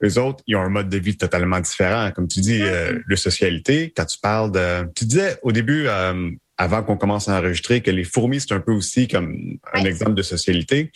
eux 0.03 0.19
autres, 0.19 0.43
ils 0.47 0.57
ont 0.57 0.63
un 0.63 0.69
mode 0.69 0.89
de 0.89 0.99
vie 0.99 1.17
totalement 1.17 1.61
différent. 1.61 2.11
Comme 2.13 2.29
tu 2.29 2.41
dis, 2.41 2.63
euh, 2.63 2.99
le 3.05 3.17
socialité, 3.17 3.93
quand 3.95 4.07
tu 4.07 4.19
parles 4.19 4.53
de... 4.53 4.91
Tu 4.95 5.05
disais 5.05 5.39
au 5.43 5.53
début, 5.53 5.87
euh, 5.87 6.31
avant 6.57 6.83
qu'on 6.83 6.97
commence 6.97 7.29
à 7.29 7.39
enregistrer, 7.39 7.83
que 7.83 7.91
les 7.91 8.05
fourmis, 8.05 8.41
c'est 8.41 8.53
un 8.53 8.61
peu 8.61 8.73
aussi 8.73 9.09
comme 9.09 9.59
un 9.73 9.85
exemple 9.85 10.15
de 10.15 10.23
socialité, 10.23 10.91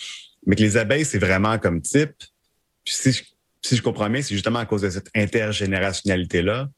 mais 0.46 0.57
que 0.57 0.62
les 0.62 0.76
abeilles, 0.76 1.05
c'est 1.05 1.18
vraiment 1.18 1.59
comme 1.59 1.82
type. 1.82 2.14
Puis 2.84 2.94
si 2.94 3.12
je, 3.12 3.22
si 3.62 3.76
je 3.76 3.82
comprends 3.82 4.11
bien, 4.11 4.22
c'est 4.22 4.34
justement 4.34 4.59
à 4.59 4.66
cause 4.66 4.82
de 4.82 4.90
cette 4.90 5.09
intergénérationnalité-là. 5.14 6.68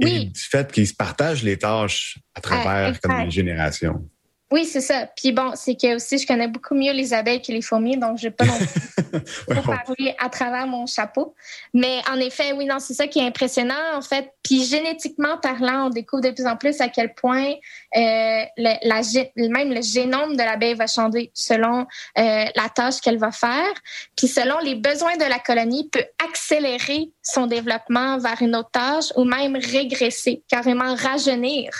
Et 0.00 0.24
du 0.24 0.40
fait 0.40 0.72
qu'ils 0.72 0.88
se 0.88 0.94
partagent 0.94 1.44
les 1.44 1.56
tâches 1.56 2.18
à 2.34 2.40
travers 2.40 2.88
exact. 2.88 3.02
comme 3.02 3.24
les 3.24 3.30
générations. 3.30 4.08
Oui, 4.54 4.66
c'est 4.66 4.80
ça. 4.80 5.08
Puis 5.16 5.32
bon, 5.32 5.50
c'est 5.56 5.74
que 5.74 5.96
aussi, 5.96 6.16
je 6.16 6.28
connais 6.28 6.46
beaucoup 6.46 6.76
mieux 6.76 6.92
les 6.92 7.12
abeilles 7.12 7.42
que 7.42 7.50
les 7.50 7.60
fourmis, 7.60 7.96
donc 7.96 8.18
je 8.18 8.28
vais 8.28 8.30
pas 8.30 8.44
non 8.44 8.56
plus 8.56 9.60
parler 9.66 10.14
à 10.20 10.28
travers 10.28 10.68
mon 10.68 10.86
chapeau. 10.86 11.34
Mais 11.72 11.98
en 12.08 12.20
effet, 12.20 12.52
oui, 12.52 12.64
non, 12.64 12.78
c'est 12.78 12.94
ça 12.94 13.08
qui 13.08 13.18
est 13.18 13.26
impressionnant, 13.26 13.96
en 13.96 14.00
fait. 14.00 14.30
Puis 14.44 14.64
génétiquement 14.64 15.38
parlant, 15.38 15.86
on 15.86 15.90
découvre 15.90 16.22
de 16.22 16.30
plus 16.30 16.46
en 16.46 16.56
plus 16.56 16.80
à 16.80 16.86
quel 16.86 17.14
point 17.14 17.50
euh, 17.96 18.44
le- 18.56 18.88
la, 18.88 19.48
même 19.48 19.72
le 19.72 19.82
génome 19.82 20.36
de 20.36 20.42
l'abeille 20.44 20.74
va 20.74 20.86
changer 20.86 21.32
selon 21.34 21.80
euh, 22.16 22.44
la 22.54 22.68
tâche 22.72 23.00
qu'elle 23.00 23.18
va 23.18 23.32
faire. 23.32 23.74
Puis 24.16 24.28
selon 24.28 24.60
les 24.60 24.76
besoins 24.76 25.16
de 25.16 25.28
la 25.28 25.40
colonie, 25.40 25.88
peut 25.90 26.04
accélérer 26.24 27.10
son 27.24 27.46
développement 27.46 28.18
vers 28.18 28.40
une 28.42 28.54
autre 28.54 28.70
tâche 28.70 29.06
ou 29.16 29.24
même 29.24 29.56
régresser, 29.56 30.42
carrément 30.46 30.94
rajeunir. 30.94 31.70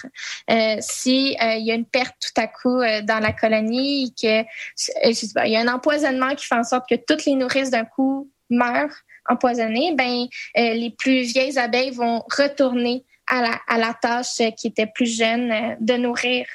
Euh, 0.50 0.76
si 0.80 1.36
euh, 1.40 1.54
il 1.56 1.66
y 1.66 1.70
a 1.70 1.74
une 1.74 1.84
perte 1.84 2.16
tout 2.18 2.40
à 2.40 2.46
coup 2.46 2.80
euh, 2.80 3.02
dans 3.02 3.20
la 3.20 3.32
colonie, 3.32 4.14
que 4.20 4.40
euh, 4.40 5.12
pas, 5.34 5.46
il 5.46 5.52
y 5.52 5.56
a 5.56 5.60
un 5.60 5.68
empoisonnement 5.68 6.34
qui 6.34 6.46
fait 6.46 6.54
en 6.54 6.64
sorte 6.64 6.88
que 6.88 6.94
toutes 6.94 7.26
les 7.26 7.34
nourrices 7.34 7.70
d'un 7.70 7.84
coup 7.84 8.30
meurent 8.48 8.96
empoisonnées, 9.28 9.94
ben 9.94 10.26
euh, 10.56 10.74
les 10.74 10.90
plus 10.90 11.22
vieilles 11.22 11.58
abeilles 11.58 11.90
vont 11.90 12.24
retourner 12.38 13.04
à 13.26 13.42
la, 13.42 13.60
à 13.68 13.78
la 13.78 13.94
tâche 13.94 14.40
euh, 14.40 14.50
qui 14.50 14.68
était 14.68 14.86
plus 14.86 15.14
jeune 15.14 15.76
de 15.78 15.94
nourrir 15.94 16.46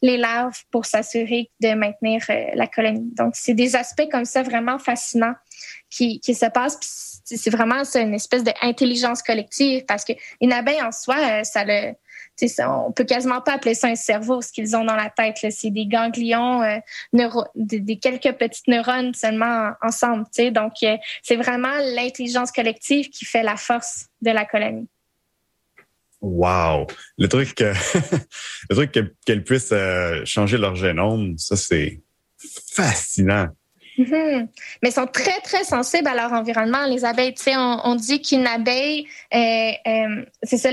les 0.00 0.16
larves 0.16 0.62
pour 0.70 0.86
s'assurer 0.86 1.50
de 1.60 1.74
maintenir 1.74 2.24
la 2.54 2.68
colonie. 2.68 3.12
Donc, 3.16 3.32
c'est 3.34 3.54
des 3.54 3.74
aspects 3.74 4.08
comme 4.08 4.24
ça 4.24 4.44
vraiment 4.44 4.78
fascinants 4.78 5.34
qui, 5.90 6.20
se. 6.22 6.78
Puis 6.78 7.38
c'est 7.38 7.50
vraiment 7.50 7.84
ça, 7.84 8.00
une 8.00 8.14
espèce 8.14 8.42
d'intelligence 8.44 9.22
collective 9.22 9.84
parce 9.86 10.04
qu'une 10.04 10.52
abeille 10.52 10.82
en 10.82 10.92
soi, 10.92 11.16
euh, 11.18 11.44
ça 11.44 11.64
le 11.64 11.92
on 12.64 12.92
peut 12.92 13.02
quasiment 13.02 13.40
pas 13.40 13.54
appeler 13.54 13.74
ça 13.74 13.88
un 13.88 13.96
cerveau, 13.96 14.40
ce 14.40 14.52
qu'ils 14.52 14.76
ont 14.76 14.84
dans 14.84 14.94
la 14.94 15.10
tête. 15.10 15.38
C'est 15.50 15.70
des 15.70 15.86
ganglions, 15.86 16.62
euh, 16.62 16.78
neuro- 17.12 17.46
des, 17.56 17.98
quelques 17.98 18.32
petites 18.38 18.68
neurones 18.68 19.12
seulement 19.12 19.72
en- 19.82 19.88
ensemble. 19.88 20.24
tu 20.26 20.44
sais. 20.44 20.50
Donc, 20.52 20.74
euh, 20.84 20.96
c'est 21.22 21.34
vraiment 21.34 21.74
l'intelligence 21.96 22.52
collective 22.52 23.08
qui 23.10 23.24
fait 23.24 23.42
la 23.42 23.56
force 23.56 24.06
de 24.22 24.30
la 24.30 24.44
colonie. 24.44 24.86
Wow! 26.20 26.86
Le 27.16 27.26
truc, 27.28 27.56
que- 27.56 27.72
le 28.70 28.74
truc 28.76 28.92
que- 28.92 29.14
qu'elles 29.26 29.42
puissent 29.42 29.74
changer 30.24 30.58
leur 30.58 30.76
génome, 30.76 31.36
ça, 31.38 31.56
c'est 31.56 32.00
fascinant. 32.72 33.48
Mhm. 33.98 34.48
Mais 34.80 34.90
ils 34.90 34.92
sont 34.92 35.08
très, 35.08 35.40
très 35.40 35.64
sensibles 35.64 36.06
à 36.06 36.14
leur 36.14 36.32
environnement. 36.32 36.86
Les 36.86 37.04
abeilles, 37.04 37.34
tu 37.34 37.42
sais, 37.42 37.56
on, 37.56 37.80
on 37.84 37.94
dit 37.96 38.22
qu'une 38.22 38.46
abeille, 38.46 39.08
euh, 39.34 39.72
euh, 39.88 40.24
c'est 40.44 40.56
ça, 40.56 40.70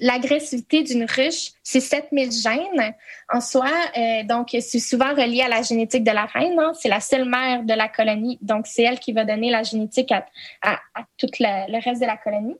l'agressivité 0.00 0.82
d'une 0.82 1.04
ruche, 1.04 1.50
c'est 1.62 1.80
7000 1.80 2.32
gènes 2.32 2.94
en 3.30 3.42
soi. 3.42 3.68
Euh, 3.96 4.22
donc, 4.24 4.48
c'est 4.58 4.78
souvent 4.78 5.10
relié 5.10 5.42
à 5.42 5.48
la 5.48 5.60
génétique 5.60 6.02
de 6.02 6.12
la 6.12 6.24
reine. 6.24 6.58
hein. 6.58 6.72
C'est 6.80 6.88
la 6.88 7.00
seule 7.00 7.28
mère 7.28 7.62
de 7.62 7.74
la 7.74 7.88
colonie. 7.88 8.38
Donc, 8.40 8.66
c'est 8.66 8.84
elle 8.84 8.98
qui 8.98 9.12
va 9.12 9.26
donner 9.26 9.50
la 9.50 9.62
génétique 9.62 10.10
à, 10.10 10.26
à, 10.62 10.80
à 10.94 11.04
tout 11.18 11.28
le 11.38 11.84
reste 11.84 12.00
de 12.00 12.06
la 12.06 12.16
colonie. 12.16 12.56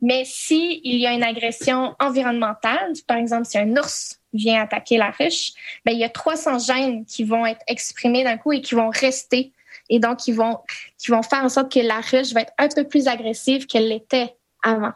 Mais 0.00 0.22
si 0.24 0.80
il 0.84 0.96
y 1.00 1.06
a 1.06 1.12
une 1.12 1.24
agression 1.24 1.94
environnementale, 1.98 2.92
par 3.08 3.16
exemple, 3.16 3.46
si 3.46 3.58
un 3.58 3.76
ours 3.76 4.20
vient 4.34 4.62
attaquer 4.62 4.98
la 4.98 5.10
ruche, 5.10 5.52
ben, 5.84 5.92
il 5.92 5.98
y 5.98 6.04
a 6.04 6.08
300 6.08 6.58
gènes 6.58 7.04
qui 7.06 7.24
vont 7.24 7.46
être 7.46 7.62
exprimés 7.66 8.24
d'un 8.24 8.36
coup 8.36 8.52
et 8.52 8.60
qui 8.60 8.74
vont 8.74 8.90
rester. 8.90 9.52
Et 9.88 9.98
donc, 9.98 10.26
ils 10.26 10.34
vont, 10.34 10.58
qui 10.98 11.10
vont 11.10 11.22
faire 11.22 11.44
en 11.44 11.48
sorte 11.48 11.72
que 11.72 11.80
la 11.80 12.00
ruche 12.00 12.32
va 12.32 12.42
être 12.42 12.52
un 12.58 12.68
peu 12.68 12.84
plus 12.84 13.08
agressive 13.08 13.66
qu'elle 13.66 13.88
l'était 13.88 14.34
avant. 14.62 14.92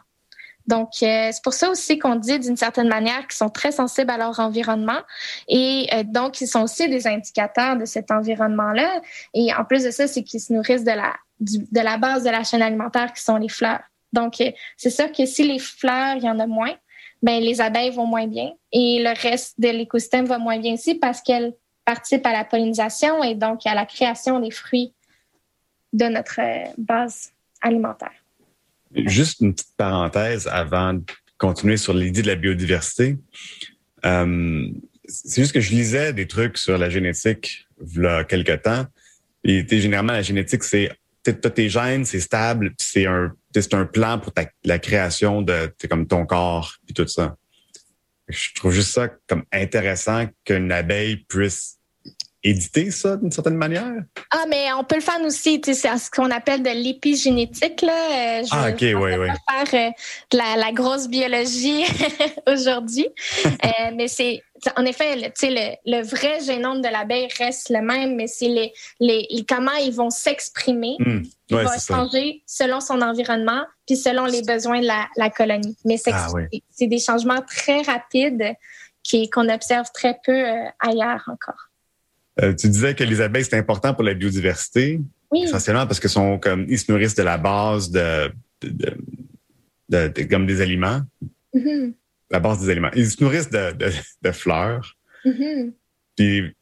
Donc, 0.69 0.89
euh, 1.01 1.29
c'est 1.31 1.43
pour 1.43 1.53
ça 1.53 1.71
aussi 1.71 1.97
qu'on 1.97 2.15
dit 2.15 2.37
d'une 2.37 2.55
certaine 2.55 2.87
manière 2.87 3.21
qu'ils 3.21 3.37
sont 3.37 3.49
très 3.49 3.71
sensibles 3.71 4.11
à 4.11 4.17
leur 4.17 4.39
environnement 4.39 4.99
et 5.47 5.87
euh, 5.91 6.03
donc 6.03 6.41
ils 6.41 6.47
sont 6.47 6.61
aussi 6.61 6.87
des 6.87 7.07
indicateurs 7.07 7.75
de 7.75 7.85
cet 7.85 8.11
environnement-là. 8.11 9.01
Et 9.33 9.51
en 9.51 9.65
plus 9.65 9.83
de 9.83 9.89
ça, 9.89 10.05
c'est 10.05 10.23
qu'ils 10.23 10.41
se 10.41 10.53
nourrissent 10.53 10.83
de 10.83 10.91
la, 10.91 11.15
de 11.39 11.81
la 11.81 11.97
base 11.97 12.23
de 12.23 12.29
la 12.29 12.43
chaîne 12.43 12.61
alimentaire 12.61 13.11
qui 13.13 13.23
sont 13.23 13.37
les 13.37 13.49
fleurs. 13.49 13.81
Donc, 14.13 14.41
euh, 14.41 14.51
c'est 14.77 14.91
sûr 14.91 15.11
que 15.11 15.25
si 15.25 15.43
les 15.43 15.57
fleurs, 15.57 16.17
il 16.17 16.23
y 16.23 16.29
en 16.29 16.39
a 16.39 16.45
moins, 16.45 16.75
ben 17.21 17.41
les 17.41 17.61
abeilles 17.61 17.91
vont 17.91 18.05
moins 18.05 18.27
bien 18.27 18.51
et 18.71 19.01
le 19.01 19.19
reste 19.21 19.59
de 19.59 19.69
l'écosystème 19.69 20.25
va 20.25 20.37
moins 20.37 20.57
bien 20.57 20.73
aussi 20.73 20.95
parce 20.95 21.21
qu'elles 21.21 21.53
participent 21.85 22.25
à 22.25 22.33
la 22.33 22.45
pollinisation 22.45 23.23
et 23.23 23.35
donc 23.35 23.65
à 23.65 23.73
la 23.73 23.85
création 23.85 24.39
des 24.39 24.51
fruits 24.51 24.93
de 25.91 26.05
notre 26.05 26.39
euh, 26.39 26.71
base 26.77 27.31
alimentaire. 27.61 28.11
Juste 28.93 29.41
une 29.41 29.53
petite 29.53 29.75
parenthèse 29.75 30.47
avant 30.47 30.93
de 30.93 31.03
continuer 31.37 31.77
sur 31.77 31.93
l'idée 31.93 32.21
de 32.21 32.27
la 32.27 32.35
biodiversité. 32.35 33.17
Euh, 34.05 34.67
c'est 35.07 35.41
juste 35.41 35.53
que 35.53 35.61
je 35.61 35.71
lisais 35.71 36.13
des 36.13 36.27
trucs 36.27 36.57
sur 36.57 36.77
la 36.77 36.89
génétique 36.89 37.67
il 37.95 38.03
y 38.03 38.05
a 38.05 38.23
quelque 38.23 38.55
temps. 38.55 38.85
Et 39.43 39.65
généralement, 39.67 40.13
la 40.13 40.21
génétique, 40.21 40.63
c'est 40.63 40.91
t'as 41.23 41.33
tes 41.33 41.69
gènes, 41.69 42.05
c'est 42.05 42.19
stable, 42.19 42.73
c'est 42.77 43.05
un, 43.05 43.33
c'est 43.53 43.73
un 43.73 43.85
plan 43.85 44.19
pour 44.19 44.31
ta, 44.33 44.45
la 44.63 44.79
création 44.79 45.41
de 45.41 45.73
comme 45.89 46.07
ton 46.07 46.25
corps 46.25 46.73
puis 46.85 46.93
tout 46.93 47.07
ça. 47.07 47.35
Je 48.27 48.53
trouve 48.53 48.71
juste 48.71 48.91
ça 48.91 49.07
comme 49.27 49.43
intéressant 49.51 50.25
qu'une 50.45 50.71
abeille 50.71 51.17
puisse 51.17 51.77
éditer 52.41 52.89
ça 52.91 53.17
d'une 53.17 53.31
certaine 53.31 53.55
manière. 53.57 53.91
Ah, 54.31 54.45
mais 54.47 54.71
on 54.77 54.83
peut 54.85 54.95
le 54.95 55.01
faire 55.01 55.19
aussi, 55.25 55.59
c'est 55.65 55.73
ce 55.73 56.09
qu'on 56.09 56.31
appelle 56.31 56.63
de 56.63 56.69
l'épigénétique, 56.69 57.81
là. 57.81 57.91
Euh, 58.39 58.43
je- 58.45 58.49
Ah, 58.51 58.69
ok, 58.69 59.01
ouais. 59.01 59.27
pas 59.47 59.65
faire 59.65 59.87
euh, 59.87 59.91
de 60.31 60.37
la, 60.37 60.55
la 60.55 60.71
grosse 60.71 61.09
biologie 61.09 61.83
aujourd'hui. 62.47 63.07
Euh, 63.45 63.91
mais 63.95 64.07
c'est, 64.07 64.41
en 64.77 64.85
effet, 64.85 65.15
le, 65.15 65.21
le, 65.41 65.75
le 65.99 66.03
vrai 66.05 66.39
génome 66.41 66.81
de 66.81 66.87
l'abeille 66.89 67.27
reste 67.37 67.69
le 67.69 67.81
même, 67.81 68.15
mais 68.15 68.27
c'est 68.27 68.47
les, 68.47 68.71
les, 68.99 69.27
les- 69.29 69.45
comment 69.47 69.73
ils 69.81 69.93
vont 69.93 70.09
s'exprimer 70.09 70.95
qui 71.47 71.55
Ouais, 71.55 71.63
va 71.63 71.77
ça. 71.77 71.95
changer 71.95 72.43
selon 72.45 72.79
son 72.79 73.01
environnement 73.01 73.63
puis 73.87 73.95
selon 73.97 74.25
les 74.25 74.41
besoins 74.43 74.81
de 74.81 74.87
la, 74.87 75.07
la 75.17 75.29
colonie. 75.29 75.75
Mais 75.85 75.97
c'est 75.97 76.11
Ah, 76.13 76.27
c'est 76.69 76.87
des 76.87 76.99
changements 76.99 77.41
très 77.41 77.81
rapides 77.81 78.53
qui- 79.03 79.29
qu'on 79.29 79.49
observe 79.49 79.87
très 79.93 80.17
peu 80.25 80.31
euh, 80.47 80.65
ailleurs 80.79 81.23
encore. 81.27 81.69
Euh, 82.41 82.53
tu 82.53 82.67
disais 82.69 82.95
que 82.95 83.03
les 83.03 83.21
abeilles, 83.21 83.45
c'est 83.45 83.57
important 83.57 83.93
pour 83.93 84.03
la 84.03 84.13
biodiversité, 84.13 84.99
Oui. 85.31 85.43
essentiellement 85.43 85.85
parce 85.87 85.99
que 85.99 86.07
sont 86.07 86.37
comme 86.39 86.65
ils 86.69 86.79
se 86.79 86.91
nourrissent 86.91 87.15
de 87.15 87.23
la 87.23 87.37
base 87.37 87.89
de, 87.91 88.31
de, 88.61 88.69
de- 88.69 88.97
de- 89.89 90.07
de- 90.07 90.23
comme 90.23 90.45
des 90.45 90.61
aliments, 90.61 91.01
Mhm. 91.53 91.93
La 92.31 92.39
base 92.39 92.61
des 92.61 92.69
aliments. 92.69 92.91
Ils 92.95 93.09
se 93.09 93.23
nourrissent 93.23 93.49
de, 93.49 93.71
de, 93.71 93.91
de 94.21 94.31
fleurs. 94.31 94.95
Mhm. 95.25 95.73
Puis 96.15 96.55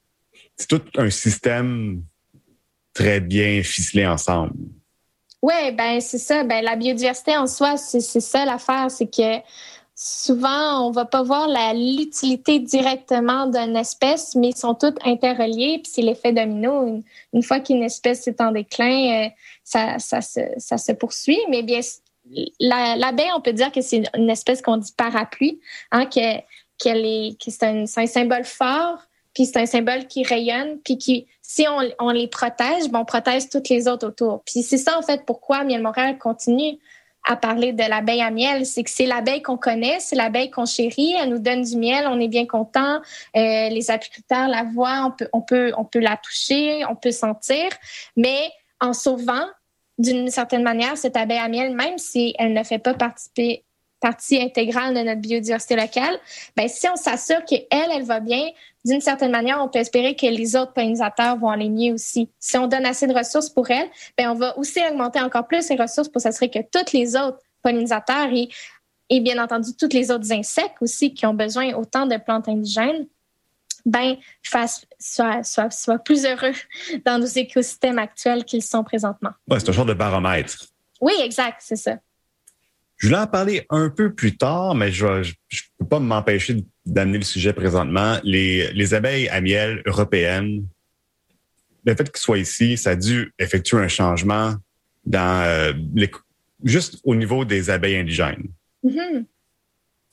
c'est 0.56 0.68
tout 0.68 0.82
un 0.96 1.10
système 1.10 2.04
très 2.94 3.20
bien 3.20 3.62
ficelé 3.64 4.06
ensemble. 4.06 4.54
Oui, 5.42 5.72
ben 5.78 6.02
c'est 6.02 6.18
ça. 6.18 6.44
Ben, 6.44 6.64
la 6.64 6.76
biodiversité 6.76 7.38
en 7.38 7.48
soi, 7.48 7.78
c'est 7.78 8.02
c'est 8.02 8.22
ça 8.22 8.44
l'affaire, 8.44 8.90
c'est 8.90 9.06
que 9.08 9.42
souvent, 9.98 10.88
on 10.88 10.92
va 10.92 11.06
pas 11.06 11.24
voir 11.24 11.48
l'utilité 11.74 12.60
directement 12.60 13.48
d'une 13.48 13.76
espèce, 13.76 14.36
mais 14.36 14.50
ils 14.50 14.56
sont 14.56 14.76
toutes 14.76 14.98
interreliés, 15.04 15.80
puis 15.84 15.92
c'est 15.94 16.04
l'effet 16.04 16.32
domino. 16.34 16.88
Une, 16.88 17.04
une 17.34 17.44
fois 17.44 17.60
qu'une 17.60 17.84
espèce 17.84 18.28
est 18.28 18.40
en 18.40 18.52
déclin, 18.52 19.26
euh, 19.26 19.30
ça, 19.64 19.98
ça, 20.00 20.22
se, 20.22 20.40
ça 20.58 20.78
se 20.78 20.92
poursuit. 20.92 21.40
Mais 21.50 21.64
bien, 21.64 21.80
l'abeille, 22.60 23.32
on 23.36 23.42
peut 23.42 23.54
dire 23.54 23.72
que 23.72 23.82
c'est 23.82 24.04
une 24.16 24.30
espèce 24.30 24.62
qu'on 24.62 24.78
dit 24.78 24.94
parapluie, 24.96 25.60
hein, 25.92 26.06
que, 26.06 26.40
qu'elle 26.78 27.06
est, 27.06 27.38
c'est 27.48 27.64
un, 27.64 27.86
symbole 27.86 28.44
fort, 28.44 29.00
puis 29.34 29.46
c'est 29.46 29.58
un 29.58 29.66
symbole 29.66 30.08
qui 30.08 30.24
rayonne, 30.24 30.80
puis 30.84 30.98
qui, 30.98 31.28
si 31.42 31.66
on, 31.68 31.80
on 32.00 32.10
les 32.12 32.28
protège, 32.28 32.90
ben 32.90 33.00
on 33.00 33.06
protège 33.06 33.50
toutes 33.50 33.70
les 33.70 33.88
autres 33.88 34.08
autour. 34.08 34.44
Puis 34.46 34.64
c'est 34.64 34.78
ça, 34.78 34.98
en 34.98 35.02
fait, 35.02 35.26
pourquoi 35.26 35.64
Miel 35.64 35.82
Montréal 35.82 36.18
continue 36.18 36.78
à 37.28 37.36
parler 37.36 37.74
de 37.74 37.84
l'abeille 37.84 38.22
à 38.22 38.32
miel, 38.32 38.66
c'est 38.66 38.84
que 38.84 38.90
c'est 38.90 39.06
l'abeille 39.06 39.42
qu'on 39.42 39.58
connaît, 39.58 40.00
c'est 40.00 40.16
l'abeille 40.16 40.50
qu'on 40.50 40.66
chérit, 40.66 41.14
elle 41.14 41.30
nous 41.30 41.40
donne 41.40 41.62
du 41.62 41.76
miel, 41.76 42.08
on 42.08 42.20
est 42.20 42.30
bien 42.30 42.46
content, 42.46 43.02
euh, 43.36 43.70
les 43.70 43.92
apiculteurs 43.92 44.48
la 44.48 44.64
voient, 44.64 45.04
on 45.06 45.12
peut, 45.12 45.28
on, 45.34 45.42
peut, 45.42 45.74
on 45.78 45.84
peut 45.84 46.00
la 46.00 46.16
toucher, 46.18 46.86
on 46.90 46.96
peut 46.96 47.12
sentir, 47.12 47.70
mais 48.16 48.50
en 48.80 48.94
sauvant 48.94 49.46
d'une 49.98 50.30
certaine 50.30 50.64
manière 50.64 50.98
cette 50.98 51.18
abeille 51.18 51.40
à 51.40 51.48
miel, 51.48 51.76
même 51.76 51.98
si 51.98 52.34
elle 52.38 52.54
ne 52.54 52.64
fait 52.64 52.80
pas 52.80 52.94
partie 52.94 53.64
intégrale 54.42 54.94
de 54.94 55.02
notre 55.02 55.22
biodiversité 55.22 55.76
locale, 55.76 56.20
ben 56.56 56.68
si 56.68 56.88
on 56.88 56.96
s'assure 56.96 57.44
qu'elle, 57.46 57.66
elle 57.72 58.04
va 58.04 58.20
bien, 58.20 58.50
d'une 58.86 59.02
certaine 59.02 59.32
manière, 59.32 59.60
on 59.62 59.68
peut 59.68 59.80
espérer 59.80 60.16
que 60.16 60.28
les 60.28 60.56
autres 60.56 60.74
pollinisateurs 60.74 61.38
vont 61.38 61.50
aller 61.50 61.70
mieux 61.70 61.94
aussi. 61.94 62.30
Si 62.40 62.58
on 62.58 62.68
donne 62.68 62.86
assez 62.86 63.08
de 63.08 63.14
ressources 63.14 63.50
pour 63.50 63.70
elle, 63.72 63.90
ben 64.18 64.32
on 64.32 64.36
va 64.36 64.58
aussi 64.58 64.80
augmenter 64.90 65.20
encore 65.20 65.48
plus 65.48 65.68
les 65.70 65.76
ressources 65.76 66.10
pour 66.10 66.22
s'assurer 66.22 66.50
que 66.50 66.60
tous 66.60 66.94
les 66.94 67.16
autres 67.16 67.40
pollinisateurs 67.64 68.32
et, 68.32 68.50
et 69.10 69.20
bien 69.20 69.44
entendu 69.44 69.72
tous 69.76 69.90
les 69.92 70.12
autres 70.12 70.32
insectes 70.32 70.78
aussi 70.82 71.14
qui 71.14 71.26
ont 71.26 71.34
besoin 71.34 71.74
autant 71.74 72.06
de 72.06 72.18
plantes 72.18 72.48
indigènes, 72.48 73.08
ben 73.88 74.18
fassent, 74.44 74.86
soient, 75.00 75.44
soient, 75.44 75.72
soient 75.72 75.98
plus 75.98 76.26
heureux 76.26 76.54
dans 77.06 77.18
nos 77.20 77.26
écosystèmes 77.26 77.98
actuels 77.98 78.44
qu'ils 78.46 78.62
sont 78.62 78.84
présentement. 78.84 79.32
Ouais, 79.50 79.60
c'est 79.60 79.70
un 79.70 79.74
genre 79.74 79.86
de 79.86 79.94
baromètre. 79.96 80.68
Oui, 81.02 81.14
exact, 81.24 81.58
c'est 81.62 81.76
ça. 81.78 81.98
Je 82.98 83.08
voulais 83.08 83.20
en 83.20 83.28
parler 83.28 83.66
un 83.70 83.90
peu 83.90 84.14
plus 84.14 84.36
tard, 84.38 84.76
mais 84.76 84.92
je 84.92 85.06
ne 85.06 85.24
peux 85.80 85.86
pas 85.88 86.00
m'empêcher 86.00 86.58
d'amener 86.86 87.20
le 87.20 87.24
sujet 87.24 87.54
présentement. 87.54 88.18
Les, 88.24 88.72
les 88.74 88.94
abeilles 88.94 89.30
à 89.30 89.40
miel 89.40 89.82
européennes, 89.86 90.66
le 91.86 91.96
fait 91.96 92.12
qu'ils 92.12 92.20
soient 92.22 92.40
ici, 92.40 92.76
ça 92.76 92.92
a 92.92 92.96
dû 92.96 93.34
effectuer 93.40 93.78
un 93.78 93.88
changement 93.88 94.56
dans 95.06 95.44
euh, 95.46 95.74
les- 95.96 96.12
juste 96.64 97.00
au 97.04 97.16
niveau 97.16 97.46
des 97.46 97.70
abeilles 97.70 97.98
indigènes. 97.98 98.48
Mhm. 98.84 99.26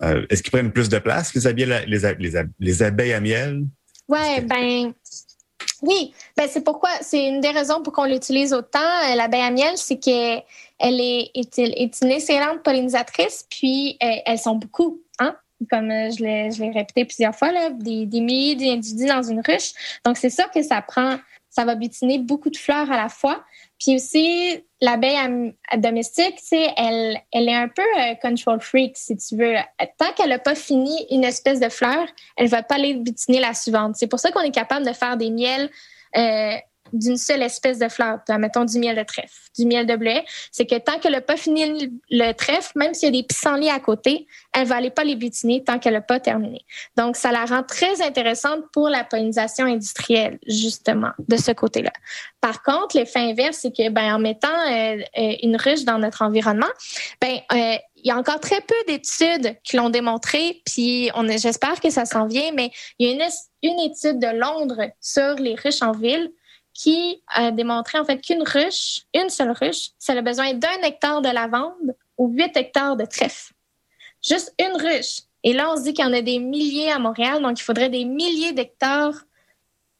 Euh, 0.04 0.26
Est-ce 0.28 0.42
qu'ils 0.42 0.52
prennent 0.52 0.72
plus 0.72 0.88
de 0.88 0.98
place, 0.98 1.34
les 1.34 1.46
abeilles, 1.46 1.84
les, 1.86 2.14
les, 2.18 2.36
a- 2.36 2.44
les 2.60 2.82
abeilles 2.82 3.12
à 3.14 3.20
miel? 3.20 3.64
Ouais, 4.08 4.42
ben 4.42 4.92
oui, 5.82 6.12
ben 6.36 6.46
c'est 6.50 6.62
pourquoi 6.62 6.90
c'est 7.00 7.26
une 7.26 7.40
des 7.40 7.50
raisons 7.50 7.82
pour 7.82 7.92
qu'on 7.92 8.04
l'utilise 8.04 8.52
autant 8.52 8.78
euh, 8.80 9.14
l'abeille 9.14 9.40
à 9.42 9.50
miel, 9.50 9.72
c'est 9.76 9.98
que 9.98 10.36
elle 10.78 11.00
est, 11.00 11.30
est, 11.34 11.58
est 11.58 12.00
une 12.02 12.10
excellente 12.10 12.62
pollinisatrice, 12.62 13.46
puis 13.48 13.96
euh, 14.02 14.06
elles 14.26 14.38
sont 14.38 14.56
beaucoup, 14.56 15.00
hein, 15.20 15.36
comme 15.70 15.88
je 15.88 16.22
l'ai 16.22 16.50
je 16.50 16.62
l'ai 16.62 16.70
répété 16.70 17.04
plusieurs 17.04 17.34
fois 17.34 17.52
là, 17.52 17.70
des, 17.70 18.04
des 18.06 18.20
milliers 18.20 18.56
d'individus 18.56 19.06
dans 19.06 19.22
une 19.22 19.40
ruche. 19.40 19.72
Donc 20.04 20.18
c'est 20.18 20.30
sûr 20.30 20.50
que 20.50 20.62
ça 20.62 20.82
prend, 20.82 21.18
ça 21.48 21.64
va 21.64 21.74
butiner 21.76 22.18
beaucoup 22.18 22.50
de 22.50 22.56
fleurs 22.58 22.90
à 22.90 22.96
la 22.96 23.08
fois. 23.08 23.42
Puis 23.84 23.96
aussi, 23.96 24.64
l'abeille 24.80 25.52
domestique, 25.76 26.38
elle, 26.52 27.18
elle 27.32 27.48
est 27.50 27.54
un 27.54 27.68
peu 27.68 27.82
euh, 27.82 28.14
control 28.22 28.60
freak, 28.62 28.96
si 28.96 29.14
tu 29.16 29.36
veux. 29.36 29.56
Tant 29.98 30.10
qu'elle 30.16 30.30
n'a 30.30 30.38
pas 30.38 30.54
fini 30.54 31.06
une 31.10 31.22
espèce 31.22 31.60
de 31.60 31.68
fleur, 31.68 32.06
elle 32.38 32.48
va 32.48 32.62
pas 32.62 32.76
aller 32.76 32.94
butiner 32.94 33.40
la 33.40 33.52
suivante. 33.52 33.96
C'est 33.96 34.06
pour 34.06 34.20
ça 34.20 34.30
qu'on 34.30 34.40
est 34.40 34.54
capable 34.54 34.86
de 34.86 34.92
faire 34.94 35.18
des 35.18 35.30
miels 35.30 35.68
euh, 36.16 36.56
d'une 36.92 37.16
seule 37.16 37.42
espèce 37.42 37.78
de 37.78 37.88
fleur, 37.88 38.20
mettons 38.38 38.64
du 38.64 38.78
miel 38.78 38.96
de 38.96 39.02
trèfle, 39.02 39.34
du 39.58 39.66
miel 39.66 39.86
de 39.86 39.96
bleuet, 39.96 40.24
c'est 40.52 40.66
que 40.66 40.76
tant 40.76 40.98
qu'elle 40.98 41.12
n'a 41.12 41.20
pas 41.20 41.36
fini 41.36 41.66
le, 41.66 41.90
le 42.10 42.32
trèfle, 42.32 42.72
même 42.76 42.94
s'il 42.94 43.14
y 43.14 43.18
a 43.18 43.22
des 43.22 43.26
pissenlits 43.26 43.70
à 43.70 43.80
côté, 43.80 44.26
elle 44.52 44.66
va 44.66 44.76
aller 44.76 44.90
pas 44.90 45.04
les 45.04 45.16
butiner 45.16 45.64
tant 45.64 45.78
qu'elle 45.78 45.94
n'a 45.94 46.00
pas 46.00 46.20
terminé. 46.20 46.64
Donc, 46.96 47.16
ça 47.16 47.32
la 47.32 47.44
rend 47.44 47.62
très 47.62 48.02
intéressante 48.02 48.64
pour 48.72 48.88
la 48.88 49.04
pollinisation 49.04 49.66
industrielle, 49.66 50.38
justement, 50.46 51.10
de 51.28 51.36
ce 51.36 51.52
côté-là. 51.52 51.92
Par 52.40 52.62
contre, 52.62 52.96
l'effet 52.96 53.20
inverse, 53.20 53.58
c'est 53.62 53.74
que, 53.74 53.88
ben, 53.88 54.14
en 54.14 54.18
mettant 54.18 54.48
euh, 54.48 54.98
euh, 55.18 55.34
une 55.42 55.56
ruche 55.56 55.84
dans 55.84 55.98
notre 55.98 56.22
environnement, 56.22 56.68
ben, 57.20 57.38
euh, 57.52 57.76
il 57.96 58.08
y 58.08 58.10
a 58.10 58.18
encore 58.18 58.38
très 58.38 58.60
peu 58.60 58.74
d'études 58.86 59.56
qui 59.64 59.76
l'ont 59.76 59.88
démontré, 59.88 60.60
puis 60.66 61.10
on 61.14 61.26
j'espère 61.26 61.80
que 61.80 61.88
ça 61.88 62.04
s'en 62.04 62.26
vient, 62.26 62.52
mais 62.52 62.70
il 62.98 63.08
y 63.08 63.10
a 63.10 63.14
une, 63.14 63.30
une 63.62 63.80
étude 63.80 64.18
de 64.18 64.38
Londres 64.38 64.90
sur 65.00 65.36
les 65.36 65.54
ruches 65.54 65.80
en 65.80 65.92
ville 65.92 66.30
qui 66.74 67.22
a 67.28 67.52
démontré 67.52 67.98
en 67.98 68.04
fait 68.04 68.20
qu'une 68.20 68.42
ruche, 68.42 69.02
une 69.14 69.30
seule 69.30 69.52
ruche, 69.52 69.90
ça 69.98 70.12
a 70.12 70.20
besoin 70.20 70.52
d'un 70.54 70.82
hectare 70.82 71.22
de 71.22 71.30
lavande 71.30 71.96
ou 72.18 72.28
huit 72.28 72.54
hectares 72.56 72.96
de 72.96 73.04
trèfle. 73.04 73.54
Juste 74.22 74.52
une 74.58 74.76
ruche. 74.76 75.20
Et 75.44 75.52
là, 75.52 75.70
on 75.72 75.76
se 75.76 75.82
dit 75.82 75.94
qu'il 75.94 76.04
y 76.04 76.08
en 76.08 76.12
a 76.12 76.22
des 76.22 76.38
milliers 76.38 76.90
à 76.90 76.98
Montréal, 76.98 77.42
donc 77.42 77.60
il 77.60 77.62
faudrait 77.62 77.90
des 77.90 78.04
milliers 78.04 78.52
d'hectares 78.52 79.24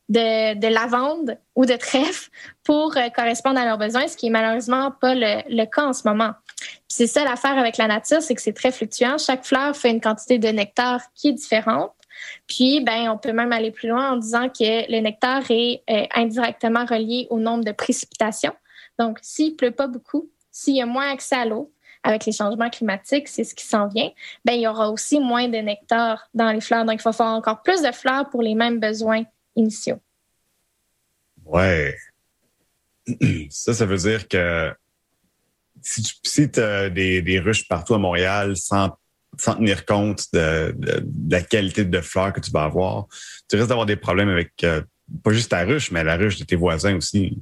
de, 0.08 0.54
de 0.58 0.66
lavande 0.66 1.38
ou 1.54 1.64
de 1.64 1.74
trèfle 1.76 2.30
pour 2.62 2.96
euh, 2.96 3.08
correspondre 3.10 3.58
à 3.58 3.64
leurs 3.64 3.78
besoins, 3.78 4.06
ce 4.08 4.16
qui 4.16 4.26
est 4.26 4.30
malheureusement 4.30 4.90
pas 4.90 5.14
le, 5.14 5.42
le 5.48 5.64
cas 5.64 5.86
en 5.86 5.92
ce 5.92 6.06
moment. 6.06 6.32
C'est 6.88 7.06
ça 7.06 7.24
l'affaire 7.24 7.58
avec 7.58 7.76
la 7.76 7.86
nature, 7.86 8.20
c'est 8.20 8.34
que 8.34 8.42
c'est 8.42 8.52
très 8.52 8.72
fluctuant. 8.72 9.16
Chaque 9.18 9.44
fleur 9.44 9.76
fait 9.76 9.90
une 9.90 10.00
quantité 10.00 10.38
de 10.38 10.48
nectar 10.48 11.00
qui 11.14 11.28
est 11.28 11.32
différente. 11.32 11.92
Puis, 12.46 12.80
ben, 12.80 13.10
on 13.10 13.18
peut 13.18 13.32
même 13.32 13.52
aller 13.52 13.70
plus 13.70 13.88
loin 13.88 14.12
en 14.12 14.16
disant 14.16 14.48
que 14.48 14.90
le 14.90 15.00
nectar 15.00 15.42
est 15.50 15.82
euh, 15.90 16.06
indirectement 16.14 16.84
relié 16.84 17.26
au 17.30 17.38
nombre 17.38 17.64
de 17.64 17.72
précipitations. 17.72 18.54
Donc, 18.98 19.18
s'il 19.22 19.56
pleut 19.56 19.70
pas 19.70 19.86
beaucoup, 19.86 20.30
s'il 20.50 20.76
y 20.76 20.82
a 20.82 20.86
moins 20.86 21.10
accès 21.10 21.36
à 21.36 21.44
l'eau, 21.44 21.72
avec 22.02 22.26
les 22.26 22.32
changements 22.32 22.68
climatiques, 22.68 23.28
c'est 23.28 23.44
ce 23.44 23.54
qui 23.54 23.64
s'en 23.64 23.88
vient, 23.88 24.10
ben, 24.44 24.52
il 24.52 24.60
y 24.60 24.68
aura 24.68 24.90
aussi 24.90 25.18
moins 25.18 25.48
de 25.48 25.56
nectar 25.56 26.28
dans 26.34 26.52
les 26.52 26.60
fleurs. 26.60 26.84
Donc, 26.84 27.00
il 27.00 27.02
va 27.02 27.12
falloir 27.12 27.36
encore 27.36 27.62
plus 27.62 27.82
de 27.82 27.90
fleurs 27.92 28.28
pour 28.28 28.42
les 28.42 28.54
mêmes 28.54 28.78
besoins 28.78 29.24
initiaux. 29.56 29.98
Ouais. 31.44 31.94
Ça, 33.50 33.74
ça 33.74 33.84
veut 33.84 33.98
dire 33.98 34.28
que 34.28 34.72
si 35.82 36.02
tu 36.02 36.14
si 36.22 36.60
as 36.60 36.88
des, 36.88 37.20
des 37.20 37.38
ruches 37.38 37.68
partout 37.68 37.94
à 37.94 37.98
Montréal 37.98 38.56
sans, 38.56 38.96
sans 39.38 39.54
tenir 39.54 39.84
compte 39.84 40.26
de, 40.32 40.74
la 41.28 41.42
qualité 41.42 41.84
de 41.84 42.00
fleurs 42.00 42.32
que 42.32 42.40
tu 42.40 42.50
vas 42.50 42.64
avoir, 42.64 43.06
tu 43.48 43.56
risques 43.56 43.68
d'avoir 43.68 43.86
des 43.86 43.96
problèmes 43.96 44.28
avec 44.28 44.52
euh, 44.64 44.82
pas 45.22 45.32
juste 45.32 45.50
ta 45.50 45.64
ruche, 45.64 45.90
mais 45.90 46.04
la 46.04 46.16
ruche 46.16 46.38
de 46.38 46.44
tes 46.44 46.56
voisins 46.56 46.96
aussi. 46.96 47.38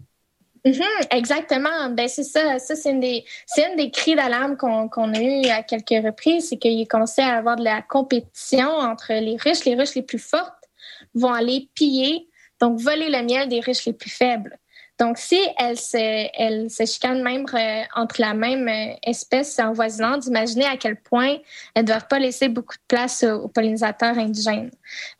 Mhm, 0.64 0.82
exactement. 1.10 1.90
Ben 1.90 2.06
c'est 2.08 2.22
ça. 2.22 2.58
Ça 2.58 2.76
c'est 2.76 2.90
une 2.90 3.00
des 3.00 3.24
une 3.58 3.76
des 3.76 3.90
cris 3.90 4.14
d'alarme 4.14 4.56
qu'on 4.56 4.88
qu'on 4.88 5.12
a 5.12 5.20
eu 5.20 5.46
à 5.48 5.62
quelques 5.62 6.04
reprises, 6.04 6.50
c'est 6.50 6.56
qu'il 6.56 6.86
commençait 6.86 7.22
à 7.22 7.36
avoir 7.38 7.56
de 7.56 7.64
la 7.64 7.82
compétition 7.82 8.68
entre 8.68 9.12
les 9.12 9.36
riches. 9.36 9.64
Les 9.64 9.74
riches 9.74 9.94
les 9.96 10.02
plus 10.02 10.20
fortes 10.20 10.54
vont 11.14 11.32
aller 11.32 11.68
piller, 11.74 12.28
donc 12.60 12.78
voler 12.78 13.08
le 13.08 13.22
miel 13.24 13.48
des 13.48 13.60
riches 13.60 13.86
les 13.86 13.92
plus 13.92 14.10
faibles. 14.10 14.56
Donc 14.98 15.18
si 15.18 15.38
elles 15.58 15.78
se 15.78 16.86
chicanent 16.86 17.22
même 17.22 17.46
euh, 17.54 17.82
entre 17.94 18.20
la 18.20 18.34
même 18.34 18.68
euh, 18.68 18.94
espèce 19.02 19.58
en 19.58 19.72
voisinante, 19.72 20.26
imaginez 20.26 20.66
à 20.66 20.76
quel 20.76 20.96
point 20.96 21.38
elles 21.74 21.82
ne 21.82 21.88
doivent 21.88 22.08
pas 22.08 22.18
laisser 22.18 22.48
beaucoup 22.48 22.74
de 22.74 22.84
place 22.86 23.24
aux, 23.24 23.48
pollinisateurs 23.48 24.18
indigènes. 24.18 24.70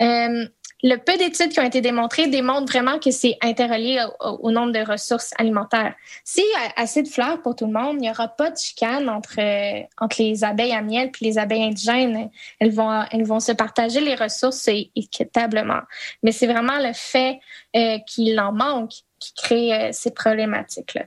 Euh, 0.00 0.46
le 0.84 0.96
peu 0.96 1.16
d'études 1.16 1.50
qui 1.50 1.60
ont 1.60 1.64
été 1.64 1.80
démontrées 1.80 2.26
démontrent 2.26 2.72
vraiment 2.72 2.98
que 2.98 3.12
c'est 3.12 3.36
interrelié 3.40 4.04
au, 4.20 4.50
nombre 4.50 4.72
de 4.72 4.80
ressources 4.80 5.30
alimentaires. 5.38 5.94
S'il 6.24 6.42
y 6.42 6.54
a 6.54 6.82
assez 6.82 7.04
de 7.04 7.08
fleurs 7.08 7.40
pour 7.40 7.54
tout 7.54 7.66
le 7.66 7.72
monde, 7.72 7.98
il 7.98 8.00
n'y 8.00 8.10
aura 8.10 8.26
pas 8.26 8.50
de 8.50 8.56
chicane 8.56 9.08
entre, 9.08 9.38
entre 9.98 10.16
les 10.20 10.42
abeilles 10.42 10.72
à 10.72 10.82
miel 10.82 11.12
et 11.20 11.24
les 11.24 11.38
abeilles 11.38 11.62
indigènes. 11.62 12.30
Elles 12.58 12.72
vont, 12.72 13.04
elles 13.12 13.24
vont 13.24 13.38
se 13.38 13.52
partager 13.52 14.00
les 14.00 14.16
ressources 14.16 14.68
équitablement. 14.96 15.82
Mais 16.24 16.32
c'est 16.32 16.48
vraiment 16.48 16.78
le 16.80 16.92
fait 16.92 17.38
qu'il 18.08 18.40
en 18.40 18.52
manque 18.52 19.04
qui 19.22 19.34
crée 19.34 19.72
euh, 19.72 19.88
ces 19.92 20.10
problématiques-là. 20.10 21.06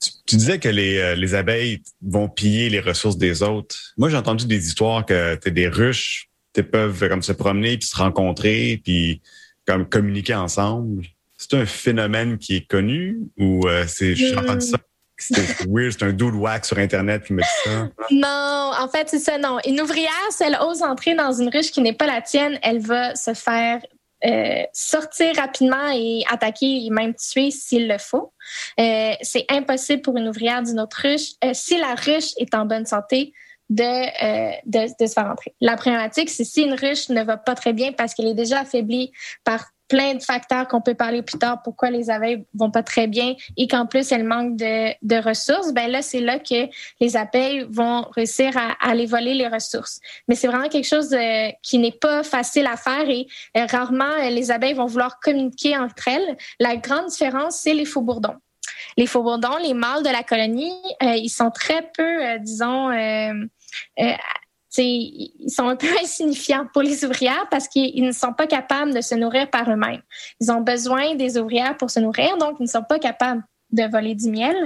Tu, 0.00 0.10
tu 0.26 0.36
disais 0.36 0.58
que 0.58 0.68
les, 0.68 0.98
euh, 0.98 1.14
les 1.14 1.34
abeilles 1.34 1.82
vont 2.02 2.28
piller 2.28 2.70
les 2.70 2.80
ressources 2.80 3.18
des 3.18 3.42
autres. 3.42 3.76
Moi, 3.96 4.08
j'ai 4.08 4.16
entendu 4.16 4.46
des 4.46 4.66
histoires 4.66 5.04
que 5.04 5.34
t'as 5.34 5.50
des 5.50 5.68
ruches, 5.68 6.28
peuvent 6.62 7.08
comme 7.08 7.22
se 7.22 7.32
promener 7.32 7.78
puis 7.78 7.88
se 7.88 7.96
rencontrer 7.96 8.80
puis 8.82 9.20
comme 9.66 9.88
communiquer 9.88 10.34
ensemble. 10.34 11.04
C'est 11.36 11.54
un 11.54 11.66
phénomène 11.66 12.38
qui 12.38 12.56
est 12.56 12.66
connu 12.66 13.18
ou 13.38 13.66
euh, 13.68 13.84
c'est 13.86 14.14
j'ai 14.14 14.36
entendu 14.36 14.66
ça? 14.66 14.78
C'est 15.20 15.66
weird, 15.66 15.92
c'est 15.98 16.04
un 16.04 16.16
whack 16.16 16.64
sur 16.64 16.78
internet 16.78 17.24
qui 17.24 17.32
me 17.32 17.42
dit 17.42 17.48
ça. 17.64 17.88
Non, 18.12 18.70
en 18.78 18.88
fait, 18.88 19.08
c'est 19.08 19.18
ça, 19.18 19.36
non. 19.36 19.58
Une 19.66 19.80
ouvrière, 19.80 20.12
si 20.30 20.44
elle 20.44 20.56
ose 20.60 20.82
entrer 20.82 21.16
dans 21.16 21.32
une 21.32 21.48
ruche 21.48 21.72
qui 21.72 21.80
n'est 21.80 21.92
pas 21.92 22.06
la 22.06 22.22
tienne, 22.22 22.56
elle 22.62 22.78
va 22.78 23.16
se 23.16 23.34
faire 23.34 23.80
euh, 24.24 24.64
sortir 24.72 25.36
rapidement 25.36 25.90
et 25.94 26.24
attaquer 26.28 26.84
et 26.84 26.90
même 26.90 27.14
tuer 27.14 27.50
s'il 27.50 27.86
le 27.88 27.98
faut. 27.98 28.32
Euh, 28.80 29.12
c'est 29.22 29.46
impossible 29.48 30.02
pour 30.02 30.16
une 30.16 30.28
ouvrière 30.28 30.62
d'une 30.62 30.80
autre 30.80 31.02
ruche, 31.02 31.34
euh, 31.44 31.50
si 31.52 31.78
la 31.78 31.94
ruche 31.94 32.32
est 32.38 32.54
en 32.54 32.66
bonne 32.66 32.86
santé, 32.86 33.32
de, 33.70 33.82
euh, 33.82 34.52
de, 34.66 34.86
de 35.00 35.06
se 35.06 35.12
faire 35.12 35.26
entrer. 35.26 35.54
La 35.60 35.76
problématique, 35.76 36.30
c'est 36.30 36.44
si 36.44 36.62
une 36.62 36.74
ruche 36.74 37.08
ne 37.08 37.22
va 37.22 37.36
pas 37.36 37.54
très 37.54 37.72
bien 37.72 37.92
parce 37.92 38.14
qu'elle 38.14 38.28
est 38.28 38.34
déjà 38.34 38.60
affaiblie 38.60 39.12
par 39.44 39.66
plein 39.88 40.14
de 40.14 40.22
facteurs 40.22 40.68
qu'on 40.68 40.82
peut 40.82 40.94
parler 40.94 41.22
plus 41.22 41.38
tard, 41.38 41.62
pourquoi 41.62 41.90
les 41.90 42.10
abeilles 42.10 42.44
vont 42.54 42.70
pas 42.70 42.82
très 42.82 43.06
bien 43.06 43.34
et 43.56 43.66
qu'en 43.66 43.86
plus 43.86 44.12
elles 44.12 44.24
manquent 44.24 44.56
de, 44.56 44.92
de 45.02 45.16
ressources, 45.16 45.72
ben 45.72 45.90
là, 45.90 46.02
c'est 46.02 46.20
là 46.20 46.38
que 46.38 46.68
les 47.00 47.16
abeilles 47.16 47.66
vont 47.70 48.02
réussir 48.14 48.54
à, 48.56 48.72
à 48.80 48.90
aller 48.90 49.06
voler 49.06 49.32
les 49.32 49.48
ressources. 49.48 49.98
Mais 50.28 50.34
c'est 50.34 50.46
vraiment 50.46 50.68
quelque 50.68 50.86
chose 50.86 51.12
euh, 51.14 51.48
qui 51.62 51.78
n'est 51.78 51.92
pas 51.92 52.22
facile 52.22 52.66
à 52.66 52.76
faire 52.76 53.08
et 53.08 53.26
euh, 53.56 53.64
rarement 53.64 54.04
euh, 54.04 54.28
les 54.28 54.50
abeilles 54.50 54.74
vont 54.74 54.86
vouloir 54.86 55.18
communiquer 55.20 55.76
entre 55.76 56.08
elles. 56.08 56.36
La 56.60 56.76
grande 56.76 57.06
différence, 57.06 57.56
c'est 57.56 57.74
les 57.74 57.86
faux 57.86 58.02
bourdons. 58.02 58.36
Les 58.98 59.06
faux 59.06 59.22
bourdons, 59.22 59.56
les 59.62 59.74
mâles 59.74 60.02
de 60.02 60.10
la 60.10 60.22
colonie, 60.22 60.74
euh, 61.02 61.14
ils 61.14 61.30
sont 61.30 61.50
très 61.50 61.90
peu, 61.96 62.26
euh, 62.26 62.38
disons, 62.38 62.90
euh, 64.00 64.12
ils 64.76 65.50
sont 65.50 65.68
un 65.68 65.76
peu 65.76 65.88
insignifiants 66.02 66.66
pour 66.72 66.82
les 66.82 67.04
ouvrières 67.04 67.46
parce 67.50 67.68
qu'ils 67.68 67.90
ils 67.94 68.04
ne 68.04 68.12
sont 68.12 68.32
pas 68.32 68.46
capables 68.46 68.94
de 68.94 69.00
se 69.00 69.14
nourrir 69.14 69.50
par 69.50 69.70
eux-mêmes. 69.70 70.02
Ils 70.40 70.50
ont 70.50 70.60
besoin 70.60 71.14
des 71.14 71.38
ouvrières 71.38 71.76
pour 71.76 71.90
se 71.90 72.00
nourrir, 72.00 72.36
donc 72.38 72.56
ils 72.60 72.64
ne 72.64 72.68
sont 72.68 72.82
pas 72.82 72.98
capables 72.98 73.42
de 73.70 73.84
voler 73.90 74.14
du 74.14 74.30
miel. 74.30 74.56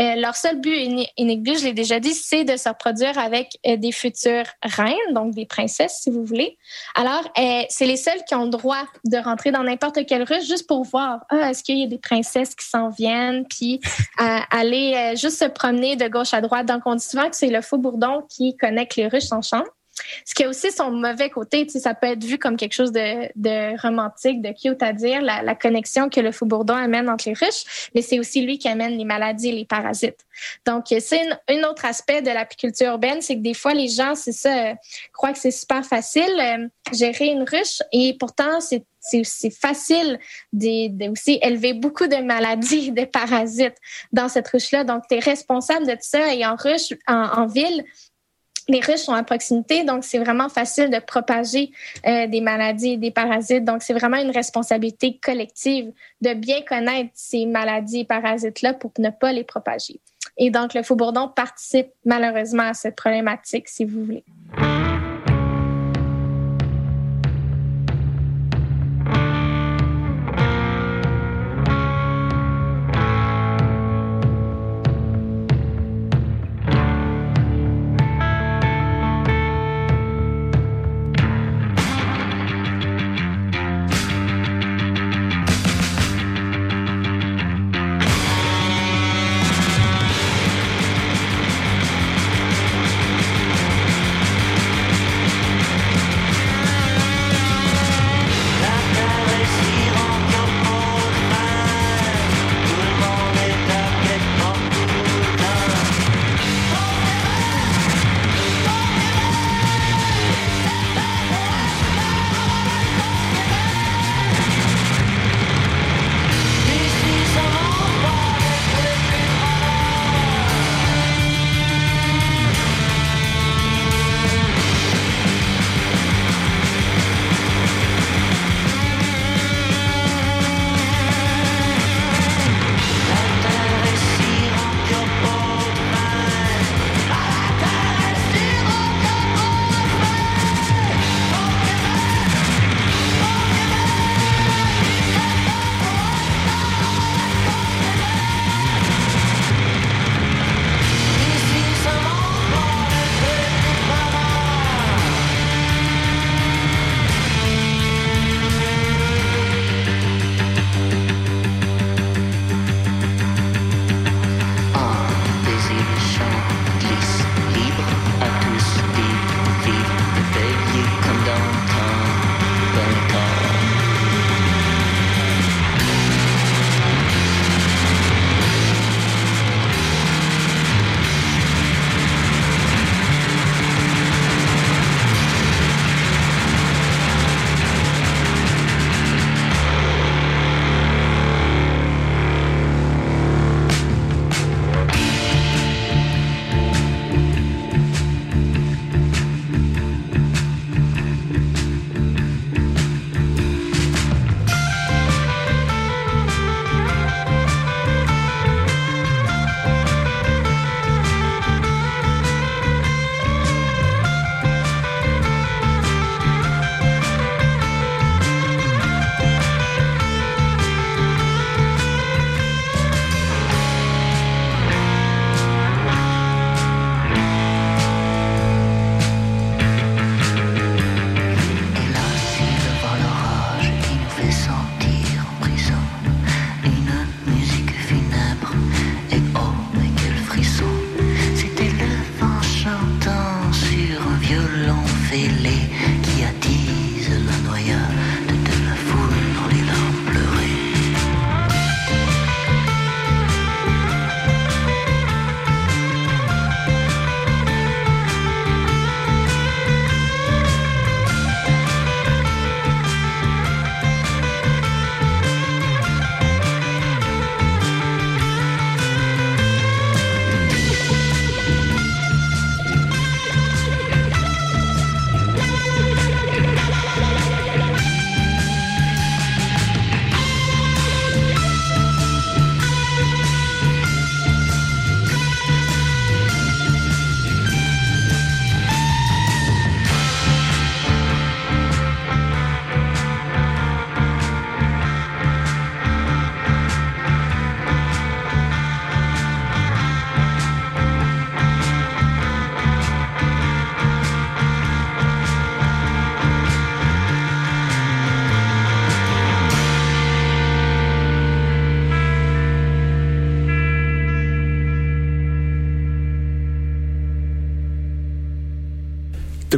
Euh, 0.00 0.14
leur 0.16 0.36
seul 0.36 0.60
but 0.60 0.74
unique, 0.74 1.10
je 1.18 1.64
l'ai 1.64 1.72
déjà 1.72 2.00
dit, 2.00 2.14
c'est 2.14 2.44
de 2.44 2.56
se 2.56 2.68
reproduire 2.68 3.18
avec 3.18 3.58
euh, 3.66 3.76
des 3.76 3.92
futures 3.92 4.46
reines, 4.62 5.14
donc 5.14 5.34
des 5.34 5.46
princesses, 5.46 6.00
si 6.02 6.10
vous 6.10 6.24
voulez. 6.24 6.58
Alors, 6.94 7.30
euh, 7.38 7.62
c'est 7.68 7.86
les 7.86 7.96
seuls 7.96 8.22
qui 8.28 8.34
ont 8.34 8.44
le 8.44 8.50
droit 8.50 8.84
de 9.04 9.16
rentrer 9.18 9.50
dans 9.50 9.62
n'importe 9.62 10.06
quelle 10.06 10.22
ruche 10.22 10.46
juste 10.46 10.66
pour 10.66 10.82
voir, 10.84 11.20
ah, 11.30 11.50
est-ce 11.50 11.62
qu'il 11.62 11.78
y 11.78 11.84
a 11.84 11.86
des 11.86 11.98
princesses 11.98 12.54
qui 12.54 12.66
s'en 12.66 12.88
viennent, 12.88 13.46
puis 13.48 13.80
aller 14.18 14.94
euh, 14.94 15.16
juste 15.16 15.38
se 15.38 15.44
promener 15.46 15.96
de 15.96 16.08
gauche 16.08 16.34
à 16.34 16.40
droite. 16.40 16.66
Donc, 16.66 16.82
on 16.86 16.94
dit 16.94 17.04
souvent 17.04 17.28
que 17.28 17.36
c'est 17.36 17.50
le 17.50 17.62
faux 17.62 17.78
bourdon 17.78 18.22
qui 18.28 18.56
connecte 18.56 18.96
les 18.96 19.08
ruches 19.08 19.32
en 19.32 19.42
chambre. 19.42 19.68
Ce 20.24 20.34
qui 20.34 20.44
a 20.44 20.48
aussi 20.48 20.72
son 20.72 20.90
mauvais 20.90 21.30
côté, 21.30 21.68
ça 21.68 21.94
peut 21.94 22.06
être 22.06 22.24
vu 22.24 22.38
comme 22.38 22.56
quelque 22.56 22.72
chose 22.72 22.92
de, 22.92 23.80
romantique, 23.80 24.40
de 24.40 24.50
cute 24.50 24.82
à 24.82 24.92
dire, 24.92 25.20
la, 25.20 25.54
connexion 25.54 26.08
que 26.08 26.20
le 26.20 26.32
faux 26.32 26.46
bourdon 26.46 26.74
amène 26.74 27.08
entre 27.08 27.28
les 27.28 27.34
ruches, 27.34 27.90
mais 27.94 28.02
c'est 28.02 28.18
aussi 28.18 28.40
lui 28.40 28.58
qui 28.58 28.68
amène 28.68 28.96
les 28.96 29.04
maladies 29.04 29.50
et 29.50 29.52
les 29.52 29.64
parasites. 29.64 30.18
Donc, 30.66 30.86
c'est 30.88 31.22
un, 31.48 31.62
autre 31.68 31.84
aspect 31.84 32.22
de 32.22 32.30
l'apiculture 32.30 32.88
urbaine, 32.88 33.20
c'est 33.20 33.36
que 33.36 33.42
des 33.42 33.54
fois, 33.54 33.74
les 33.74 33.88
gens, 33.88 34.14
c'est 34.14 34.32
ça, 34.32 34.70
euh, 34.70 34.74
croient 35.12 35.32
que 35.32 35.38
c'est 35.38 35.50
super 35.50 35.84
facile, 35.84 36.32
euh, 36.40 36.66
gérer 36.92 37.26
une 37.26 37.42
ruche, 37.42 37.82
et 37.92 38.16
pourtant, 38.18 38.60
c'est 38.60 38.84
c'est 39.04 39.50
facile 39.50 40.20
de, 40.52 41.10
aussi 41.10 41.40
élever 41.42 41.74
beaucoup 41.74 42.06
de 42.06 42.22
maladies, 42.22 42.92
de 42.92 43.04
parasites 43.04 43.74
dans 44.12 44.28
cette 44.28 44.46
ruche-là. 44.46 44.84
Donc, 44.84 45.02
tu 45.08 45.16
es 45.16 45.18
responsable 45.18 45.86
de 45.86 45.92
tout 45.94 46.02
ça. 46.02 46.32
Et 46.32 46.46
en 46.46 46.54
ruche, 46.54 46.92
en 47.08 47.46
ville, 47.46 47.84
les 48.68 48.80
ruches 48.80 49.00
sont 49.00 49.12
à 49.12 49.22
proximité, 49.22 49.84
donc 49.84 50.04
c'est 50.04 50.18
vraiment 50.18 50.48
facile 50.48 50.90
de 50.90 50.98
propager 50.98 51.72
euh, 52.06 52.26
des 52.26 52.40
maladies 52.40 52.92
et 52.92 52.96
des 52.96 53.10
parasites. 53.10 53.64
Donc, 53.64 53.82
c'est 53.82 53.94
vraiment 53.94 54.18
une 54.18 54.30
responsabilité 54.30 55.18
collective 55.22 55.92
de 56.20 56.34
bien 56.34 56.60
connaître 56.62 57.10
ces 57.14 57.46
maladies 57.46 58.00
et 58.00 58.04
parasites-là 58.04 58.74
pour 58.74 58.92
ne 58.98 59.10
pas 59.10 59.32
les 59.32 59.44
propager. 59.44 60.00
Et 60.38 60.50
donc, 60.50 60.74
le 60.74 60.82
faux 60.82 60.96
bourdon 60.96 61.28
participe 61.28 61.88
malheureusement 62.04 62.64
à 62.64 62.74
cette 62.74 62.96
problématique, 62.96 63.68
si 63.68 63.84
vous 63.84 64.04
voulez. 64.04 64.24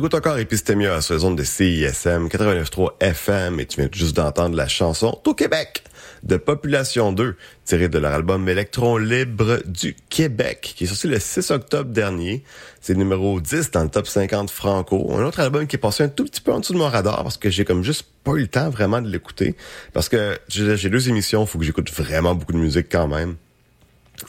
T'écoutes 0.04 0.26
encore 0.26 0.36
Épistémia 0.36 1.00
sur 1.00 1.14
les 1.14 1.24
ondes 1.24 1.38
de 1.38 1.44
CISM 1.44 2.26
89.3 2.26 2.90
FM 3.00 3.58
et 3.58 3.64
tu 3.64 3.80
viens 3.80 3.88
juste 3.90 4.14
d'entendre 4.14 4.54
la 4.54 4.68
chanson 4.68 5.18
Au 5.24 5.32
Québec 5.32 5.82
de 6.22 6.36
Population 6.36 7.10
2, 7.10 7.36
tirée 7.64 7.88
de 7.88 7.98
leur 7.98 8.12
album 8.12 8.46
Électron 8.46 8.98
libre 8.98 9.62
du 9.64 9.96
Québec, 10.10 10.74
qui 10.76 10.84
est 10.84 10.88
sorti 10.88 11.08
le 11.08 11.18
6 11.18 11.50
octobre 11.52 11.90
dernier. 11.90 12.44
C'est 12.82 12.94
numéro 12.94 13.40
10 13.40 13.70
dans 13.70 13.84
le 13.84 13.88
top 13.88 14.06
50 14.06 14.50
franco. 14.50 15.10
Un 15.10 15.24
autre 15.24 15.40
album 15.40 15.66
qui 15.66 15.76
est 15.76 15.78
passé 15.78 16.02
un 16.02 16.08
tout 16.08 16.26
petit 16.26 16.42
peu 16.42 16.52
en 16.52 16.60
dessous 16.60 16.74
de 16.74 16.78
mon 16.78 16.90
radar 16.90 17.22
parce 17.22 17.38
que 17.38 17.48
j'ai 17.48 17.64
comme 17.64 17.82
juste 17.82 18.04
pas 18.24 18.32
eu 18.32 18.40
le 18.40 18.48
temps 18.48 18.68
vraiment 18.68 19.00
de 19.00 19.08
l'écouter. 19.08 19.56
Parce 19.94 20.10
que 20.10 20.38
j'ai 20.48 20.90
deux 20.90 21.08
émissions, 21.08 21.46
faut 21.46 21.58
que 21.58 21.64
j'écoute 21.64 21.90
vraiment 21.90 22.34
beaucoup 22.34 22.52
de 22.52 22.58
musique 22.58 22.88
quand 22.92 23.08
même. 23.08 23.36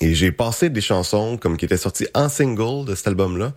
Et 0.02 0.14
j'ai 0.16 0.32
passé 0.32 0.70
des 0.70 0.82
chansons 0.82 1.38
comme 1.38 1.58
qui 1.58 1.66
étaient 1.66 1.78
sorties 1.78 2.08
en 2.14 2.28
single 2.28 2.86
de 2.86 2.96
cet 2.96 3.08
album-là, 3.08 3.54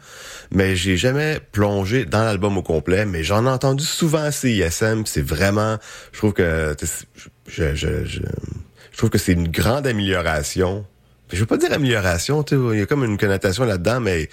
mais 0.50 0.76
j'ai 0.76 0.96
jamais 0.96 1.40
plongé 1.52 2.04
dans 2.04 2.22
l'album 2.22 2.58
au 2.58 2.62
complet, 2.62 3.06
mais 3.06 3.24
j'en 3.24 3.46
ai 3.46 3.48
entendu 3.48 3.84
souvent 3.84 4.22
à 4.22 4.30
CISM, 4.30 5.04
c'est 5.06 5.22
vraiment, 5.22 5.78
je 6.12 6.18
trouve 6.18 6.34
que, 6.34 6.76
je, 7.46 7.74
je, 7.74 8.04
je, 8.04 8.20
je 8.92 8.96
trouve 8.96 9.10
que 9.10 9.18
c'est 9.18 9.32
une 9.32 9.48
grande 9.48 9.86
amélioration. 9.86 10.84
Je 11.32 11.38
veux 11.38 11.46
pas 11.46 11.56
dire 11.56 11.72
amélioration, 11.72 12.44
il 12.50 12.78
y 12.78 12.82
a 12.82 12.86
comme 12.86 13.04
une 13.04 13.18
connotation 13.18 13.64
là-dedans, 13.64 14.00
mais 14.00 14.28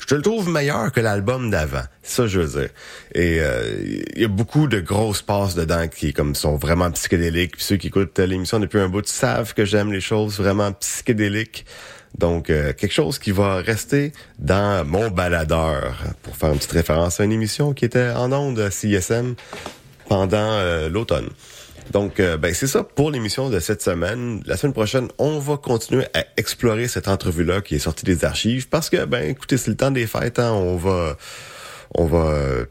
je 0.00 0.06
te 0.06 0.14
le 0.14 0.22
trouve 0.22 0.48
meilleur 0.48 0.90
que 0.92 1.00
l'album 1.00 1.50
d'avant. 1.50 1.84
Ça 2.02 2.26
je 2.26 2.40
veux 2.40 2.60
dire. 2.60 2.70
Et 3.14 3.38
euh, 3.40 4.02
il 4.16 4.22
y 4.22 4.24
a 4.24 4.28
beaucoup 4.28 4.66
de 4.66 4.80
grosses 4.80 5.22
passes 5.22 5.54
dedans 5.54 5.86
qui 5.88 6.12
comme 6.12 6.34
sont 6.34 6.56
vraiment 6.56 6.90
psychédéliques. 6.90 7.56
Puis 7.56 7.64
ceux 7.64 7.76
qui 7.76 7.88
écoutent 7.88 8.18
l'émission 8.18 8.58
depuis 8.58 8.80
un 8.80 8.88
bout 8.88 9.06
savent 9.06 9.54
que 9.54 9.64
j'aime 9.64 9.92
les 9.92 10.00
choses 10.00 10.38
vraiment 10.38 10.72
psychédéliques. 10.72 11.66
Donc 12.18 12.50
euh, 12.50 12.72
quelque 12.72 12.92
chose 12.92 13.18
qui 13.18 13.30
va 13.30 13.56
rester 13.56 14.12
dans 14.38 14.84
mon 14.84 15.10
baladeur 15.10 15.96
pour 16.22 16.34
faire 16.34 16.50
une 16.50 16.56
petite 16.56 16.72
référence 16.72 17.20
à 17.20 17.24
une 17.24 17.32
émission 17.32 17.72
qui 17.72 17.84
était 17.84 18.10
en 18.10 18.32
ondes 18.32 18.58
à 18.58 18.70
CISM 18.70 19.34
pendant 20.08 20.36
euh, 20.38 20.88
l'automne. 20.88 21.28
Donc, 21.90 22.20
euh, 22.20 22.36
ben 22.36 22.54
c'est 22.54 22.66
ça 22.66 22.84
pour 22.84 23.10
l'émission 23.10 23.50
de 23.50 23.58
cette 23.60 23.82
semaine. 23.82 24.42
La 24.46 24.56
semaine 24.56 24.72
prochaine, 24.72 25.08
on 25.18 25.38
va 25.38 25.56
continuer 25.56 26.06
à 26.14 26.24
explorer 26.36 26.88
cette 26.88 27.08
entrevue-là 27.08 27.60
qui 27.60 27.74
est 27.74 27.80
sortie 27.80 28.04
des 28.04 28.24
archives 28.24 28.68
parce 28.68 28.90
que, 28.90 29.04
ben, 29.04 29.28
écoutez, 29.28 29.56
c'est 29.56 29.70
le 29.70 29.76
temps 29.76 29.90
des 29.90 30.06
fêtes. 30.06 30.38
Hein, 30.38 30.52
on 30.52 30.76
va, 30.76 31.16
on 31.94 32.06
va 32.06 32.64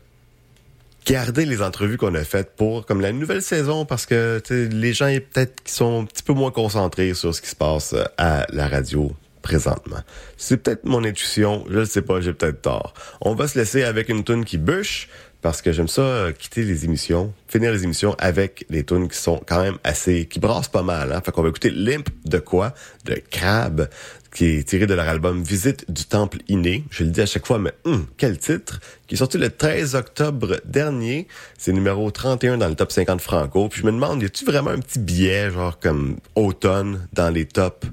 garder 1.05 1.45
les 1.45 1.61
entrevues 1.61 1.97
qu'on 1.97 2.13
a 2.15 2.23
faites 2.23 2.55
pour 2.55 2.85
comme 2.85 3.01
la 3.01 3.11
nouvelle 3.11 3.41
saison 3.41 3.85
parce 3.85 4.05
que 4.05 4.41
les 4.49 4.93
gens 4.93 5.07
peut-être 5.07 5.63
qui 5.63 5.73
sont 5.73 6.03
un 6.03 6.05
petit 6.05 6.23
peu 6.23 6.33
moins 6.33 6.51
concentrés 6.51 7.13
sur 7.13 7.33
ce 7.33 7.41
qui 7.41 7.49
se 7.49 7.55
passe 7.55 7.93
euh, 7.93 8.03
à 8.17 8.45
la 8.51 8.67
radio 8.67 9.11
présentement. 9.41 10.01
C'est 10.37 10.57
peut-être 10.57 10.85
mon 10.85 11.03
intuition, 11.03 11.65
je 11.69 11.79
ne 11.79 11.85
sais 11.85 12.01
pas, 12.01 12.21
j'ai 12.21 12.33
peut-être 12.33 12.61
tort. 12.61 12.93
On 13.21 13.33
va 13.33 13.47
se 13.47 13.57
laisser 13.57 13.83
avec 13.83 14.09
une 14.09 14.23
tune 14.23 14.45
qui 14.45 14.57
bûche 14.57 15.07
parce 15.41 15.61
que 15.61 15.71
j'aime 15.71 15.87
ça 15.87 16.01
euh, 16.01 16.31
quitter 16.31 16.63
les 16.63 16.85
émissions, 16.85 17.33
finir 17.47 17.71
les 17.71 17.83
émissions 17.83 18.15
avec 18.19 18.65
des 18.69 18.83
tunes 18.83 19.07
qui 19.07 19.17
sont 19.17 19.41
quand 19.47 19.61
même 19.61 19.77
assez 19.83 20.25
qui 20.25 20.39
brassent 20.39 20.67
pas 20.67 20.83
mal 20.83 21.13
hein. 21.13 21.21
Fait 21.23 21.31
qu'on 21.31 21.43
va 21.43 21.49
écouter 21.49 21.69
Limp 21.69 22.09
de 22.25 22.39
quoi? 22.39 22.73
De 23.05 23.21
Crab 23.29 23.89
qui 24.33 24.45
est 24.45 24.67
tiré 24.67 24.85
de 24.85 24.93
leur 24.93 25.07
album 25.07 25.41
Visite 25.41 25.89
du 25.91 26.05
Temple 26.05 26.39
Inné. 26.49 26.83
Je 26.91 27.03
le 27.03 27.09
dis 27.09 27.21
à 27.21 27.25
chaque 27.25 27.47
fois 27.47 27.57
mais 27.57 27.73
hum, 27.85 28.05
quel 28.17 28.37
titre? 28.37 28.79
Qui 29.07 29.15
est 29.15 29.17
sorti 29.17 29.37
le 29.37 29.49
13 29.49 29.95
octobre 29.95 30.59
dernier, 30.65 31.27
c'est 31.57 31.71
numéro 31.71 32.11
31 32.11 32.57
dans 32.57 32.67
le 32.67 32.75
top 32.75 32.91
50 32.91 33.21
franco. 33.21 33.69
Puis 33.69 33.81
je 33.81 33.85
me 33.85 33.91
demande 33.91 34.21
y 34.21 34.25
a-tu 34.25 34.45
vraiment 34.45 34.71
un 34.71 34.79
petit 34.79 34.99
billet 34.99 35.49
genre 35.51 35.79
comme 35.79 36.17
automne 36.35 37.07
dans 37.13 37.29
les 37.29 37.45
tops 37.45 37.87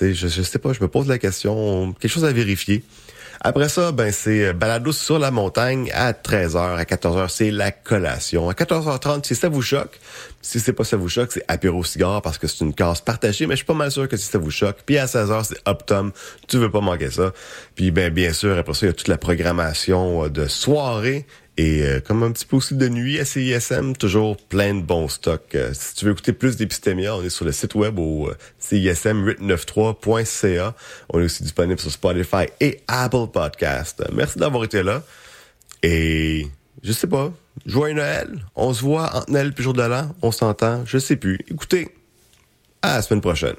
je, 0.00 0.28
sais 0.28 0.58
pas, 0.58 0.72
je 0.72 0.80
me 0.80 0.88
pose 0.88 1.08
la 1.08 1.18
question, 1.18 1.92
quelque 1.94 2.10
chose 2.10 2.24
à 2.24 2.32
vérifier. 2.32 2.82
Après 3.42 3.70
ça, 3.70 3.90
ben 3.90 4.12
c'est 4.12 4.52
balado 4.52 4.92
sur 4.92 5.18
la 5.18 5.30
montagne 5.30 5.90
à 5.94 6.12
13h, 6.12 6.76
à 6.76 6.84
14h, 6.84 7.28
c'est 7.30 7.50
la 7.50 7.70
collation. 7.70 8.50
À 8.50 8.52
14h30, 8.52 9.24
si 9.24 9.34
ça 9.34 9.48
vous 9.48 9.62
choque, 9.62 9.98
si 10.42 10.60
c'est 10.60 10.74
pas 10.74 10.84
ça 10.84 10.98
vous 10.98 11.08
choque, 11.08 11.32
c'est 11.32 11.44
apéro 11.48 11.82
cigare 11.82 12.20
parce 12.20 12.36
que 12.36 12.46
c'est 12.46 12.62
une 12.62 12.74
case 12.74 13.00
partagée, 13.00 13.46
mais 13.46 13.54
je 13.54 13.58
suis 13.58 13.64
pas 13.66 13.72
mal 13.72 13.90
sûr 13.90 14.08
que 14.08 14.18
si 14.18 14.26
ça 14.26 14.36
vous 14.36 14.50
choque. 14.50 14.76
Puis 14.84 14.98
à 14.98 15.06
16h, 15.06 15.44
c'est 15.44 15.56
Optum, 15.66 16.12
tu 16.48 16.58
veux 16.58 16.70
pas 16.70 16.82
manquer 16.82 17.10
ça. 17.10 17.32
Puis 17.76 17.90
ben 17.90 18.12
bien 18.12 18.34
sûr, 18.34 18.58
après 18.58 18.74
ça, 18.74 18.84
il 18.84 18.88
y 18.90 18.92
a 18.92 18.94
toute 18.94 19.08
la 19.08 19.18
programmation 19.18 20.24
euh, 20.24 20.28
de 20.28 20.46
soirée 20.46 21.26
et 21.60 21.82
euh, 21.82 22.00
comme 22.00 22.22
un 22.22 22.32
petit 22.32 22.46
peu 22.46 22.56
aussi 22.56 22.74
de 22.74 22.88
nuit 22.88 23.20
à 23.20 23.26
CISM, 23.26 23.94
toujours 23.94 24.38
plein 24.38 24.74
de 24.74 24.80
bons 24.80 25.08
stocks. 25.08 25.54
Euh, 25.54 25.72
si 25.74 25.94
tu 25.94 26.06
veux 26.06 26.12
écouter 26.12 26.32
plus 26.32 26.56
d'épistémia, 26.56 27.14
on 27.14 27.22
est 27.22 27.28
sur 27.28 27.44
le 27.44 27.52
site 27.52 27.74
web 27.74 27.98
au 27.98 28.30
euh, 28.30 28.36
cism893.ca. 28.62 30.74
On 31.10 31.20
est 31.20 31.24
aussi 31.24 31.42
disponible 31.42 31.78
sur 31.78 31.90
Spotify 31.90 32.46
et 32.60 32.80
Apple 32.88 33.26
Podcast. 33.30 34.02
Merci 34.10 34.38
d'avoir 34.38 34.64
été 34.64 34.82
là. 34.82 35.02
Et 35.82 36.46
je 36.82 36.92
sais 36.92 37.06
pas, 37.06 37.30
joyeux 37.66 37.94
Noël. 37.94 38.42
On 38.56 38.72
se 38.72 38.80
voit 38.80 39.14
entre 39.14 39.30
Noël 39.30 39.52
puis 39.52 39.62
jour 39.62 39.74
de 39.74 39.82
l'an. 39.82 40.14
On 40.22 40.32
s'entend, 40.32 40.86
je 40.86 40.96
sais 40.96 41.16
plus. 41.16 41.40
Écoutez, 41.50 41.94
à 42.80 42.94
la 42.94 43.02
semaine 43.02 43.20
prochaine. 43.20 43.56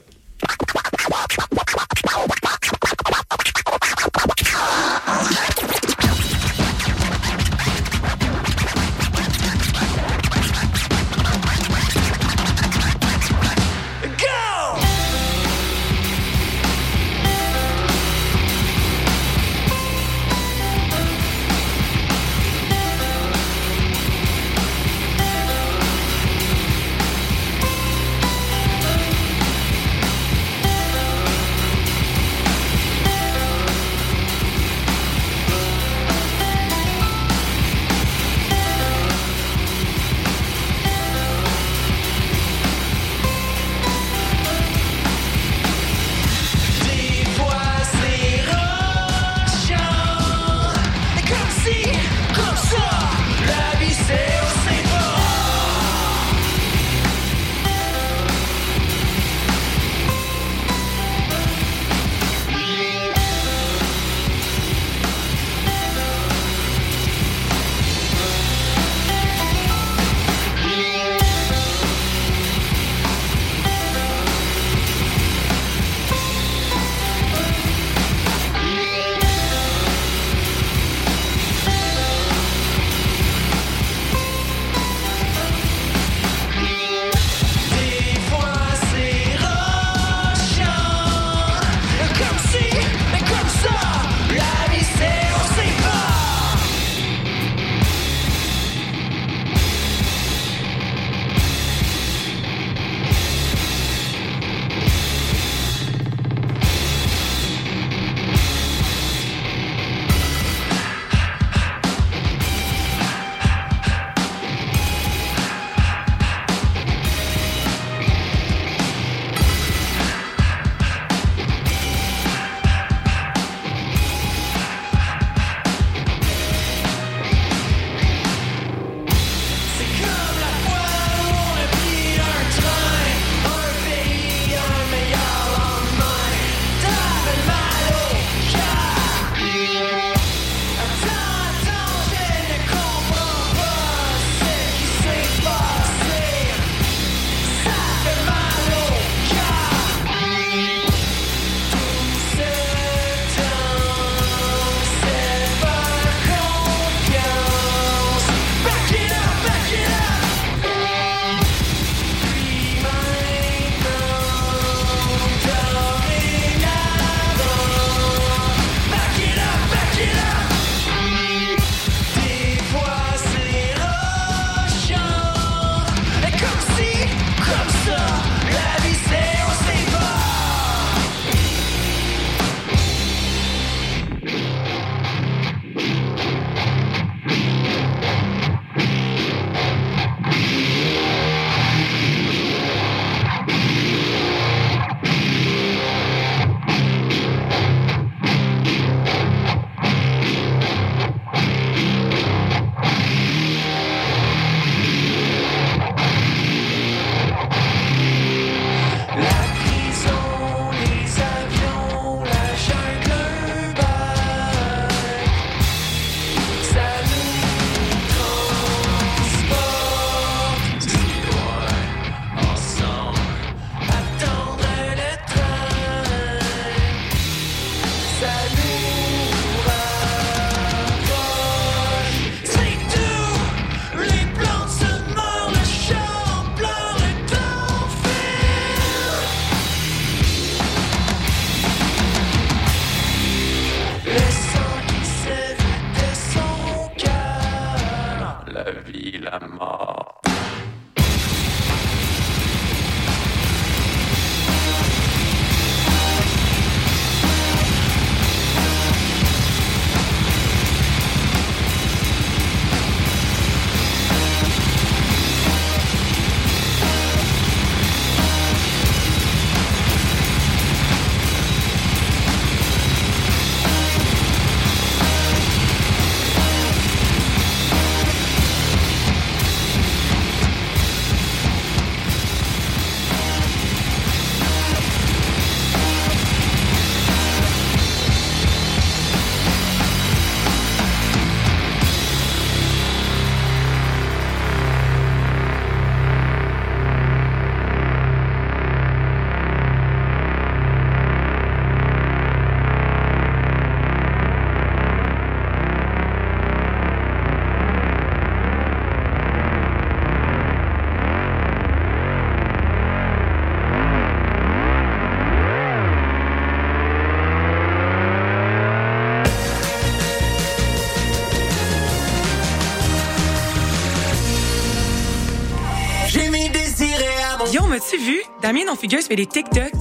Fugueuse, 328.82 329.06
fait 329.06 329.16
des 329.16 329.28
TikTok. 329.28 329.72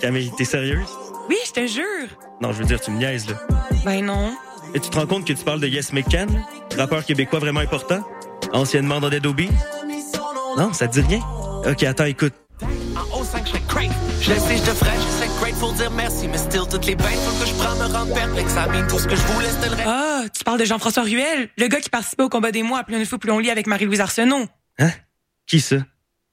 Camille, 0.00 0.32
t'es 0.36 0.44
sérieuse? 0.44 0.88
Oui, 1.28 1.36
je 1.46 1.52
te 1.52 1.66
jure. 1.68 2.08
Non, 2.40 2.50
je 2.50 2.58
veux 2.58 2.64
dire, 2.64 2.80
tu 2.80 2.90
me 2.90 2.98
niaises, 2.98 3.28
là. 3.28 3.36
Ben 3.84 4.04
non. 4.04 4.34
Et 4.74 4.80
tu 4.80 4.90
te 4.90 4.98
rends 4.98 5.06
compte 5.06 5.24
que 5.24 5.32
tu 5.32 5.44
parles 5.44 5.60
de 5.60 5.68
Yes 5.68 5.92
McCann, 5.92 6.44
rappeur 6.76 7.04
québécois 7.04 7.38
vraiment 7.38 7.60
important? 7.60 8.02
Anciennement 8.52 8.98
dans 9.00 9.08
Dead 9.08 9.24
Obi? 9.24 9.48
Non, 10.58 10.72
ça 10.72 10.88
te 10.88 10.98
dit 10.98 11.06
rien? 11.06 11.20
Ok, 11.64 11.84
attends, 11.84 12.06
écoute. 12.06 12.34
En 12.96 13.20
haut 13.20 13.24
5, 13.24 13.46
je 13.46 13.50
serais 13.50 13.62
great. 13.68 13.90
Je 14.20 14.30
le 14.32 14.38
sais, 14.40 14.56
je 14.56 14.62
devrais, 14.62 14.96
je 14.96 15.26
serais 15.26 15.38
grateful 15.40 15.74
dire 15.76 15.90
merci. 15.92 16.26
Mais 16.26 16.38
still, 16.38 16.62
toutes 16.68 16.86
les 16.86 16.96
bêtes 16.96 17.06
faut 17.06 17.44
que 17.44 17.48
je 17.48 17.54
prends 17.54 17.76
me 17.76 17.94
rendent 17.94 18.12
perplexe. 18.12 18.52
Ça 18.52 18.66
mine 18.66 18.86
tout 18.88 18.98
ce 18.98 19.06
que 19.06 19.14
je 19.14 19.22
voulais, 19.22 19.48
c'était 19.48 19.68
le 19.68 19.76
reste. 19.76 19.88
Ah, 19.88 20.22
tu 20.36 20.42
parles 20.42 20.58
de 20.58 20.64
Jean-François 20.64 21.04
Ruel, 21.04 21.50
le 21.56 21.68
gars 21.68 21.80
qui 21.80 21.88
participait 21.88 22.24
au 22.24 22.28
combat 22.28 22.50
des 22.50 22.64
mois 22.64 22.80
à 22.80 22.84
plus 22.84 22.96
une 22.98 23.06
fois 23.06 23.18
plus 23.18 23.30
on 23.30 23.38
lit 23.38 23.50
avec 23.50 23.68
Marie-Louise 23.68 24.00
Arsenault. 24.00 24.46
Hein? 24.80 24.90
Qui 25.46 25.60
ça? 25.60 25.76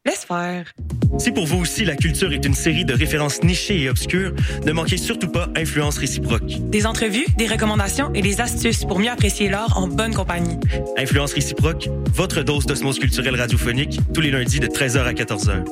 Laisse 0.07 0.23
faire. 0.23 0.71
Si 1.19 1.31
pour 1.31 1.45
vous 1.45 1.57
aussi 1.57 1.83
la 1.83 1.97
culture 1.97 2.31
est 2.31 2.45
une 2.45 2.53
série 2.53 2.85
de 2.85 2.93
références 2.93 3.43
nichées 3.43 3.81
et 3.81 3.89
obscures, 3.89 4.31
ne 4.65 4.71
manquez 4.71 4.95
surtout 4.95 5.27
pas 5.27 5.49
Influence 5.57 5.97
réciproque. 5.97 6.61
Des 6.69 6.85
entrevues, 6.85 7.25
des 7.37 7.45
recommandations 7.45 8.13
et 8.13 8.21
des 8.21 8.39
astuces 8.39 8.85
pour 8.85 8.99
mieux 8.99 9.09
apprécier 9.09 9.49
l'art 9.49 9.77
en 9.77 9.89
bonne 9.89 10.13
compagnie. 10.13 10.57
Influence 10.97 11.33
réciproque, 11.33 11.89
votre 12.13 12.41
dose 12.41 12.65
d'osmose 12.65 12.99
culturelle 12.99 13.35
radiophonique, 13.35 13.99
tous 14.13 14.21
les 14.21 14.31
lundis 14.31 14.61
de 14.61 14.67
13h 14.67 14.99
à 14.99 15.11
14h. 15.11 15.65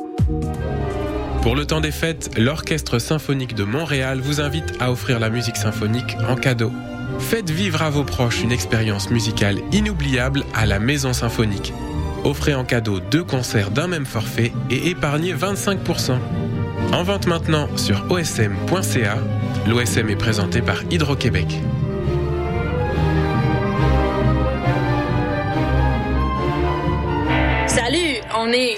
Pour 1.41 1.55
le 1.55 1.65
temps 1.65 1.79
des 1.79 1.91
fêtes, 1.91 2.31
l'Orchestre 2.37 2.99
symphonique 2.99 3.55
de 3.55 3.63
Montréal 3.63 4.19
vous 4.19 4.41
invite 4.41 4.73
à 4.81 4.91
offrir 4.91 5.21
la 5.21 5.29
musique 5.29 5.55
symphonique 5.55 6.17
en 6.27 6.35
cadeau. 6.35 6.73
Faites 7.19 7.51
vivre 7.51 7.81
à 7.83 7.89
vos 7.89 8.03
proches 8.03 8.43
une 8.43 8.51
expérience 8.51 9.09
musicale 9.09 9.59
inoubliable 9.71 10.43
à 10.53 10.65
la 10.65 10.79
Maison 10.79 11.13
Symphonique. 11.13 11.71
Offrez 12.25 12.55
en 12.55 12.65
cadeau 12.65 12.99
deux 12.99 13.23
concerts 13.23 13.69
d'un 13.69 13.87
même 13.87 14.07
forfait 14.07 14.51
et 14.71 14.89
épargnez 14.89 15.35
25%. 15.35 16.17
En 16.91 17.03
vente 17.03 17.27
maintenant 17.27 17.69
sur 17.77 18.03
osm.ca. 18.09 19.17
L'OSM 19.67 20.09
est 20.09 20.15
présenté 20.15 20.61
par 20.63 20.81
Hydro-Québec. 20.89 21.61
Salut, 27.67 28.21
on 28.35 28.51
est 28.51 28.77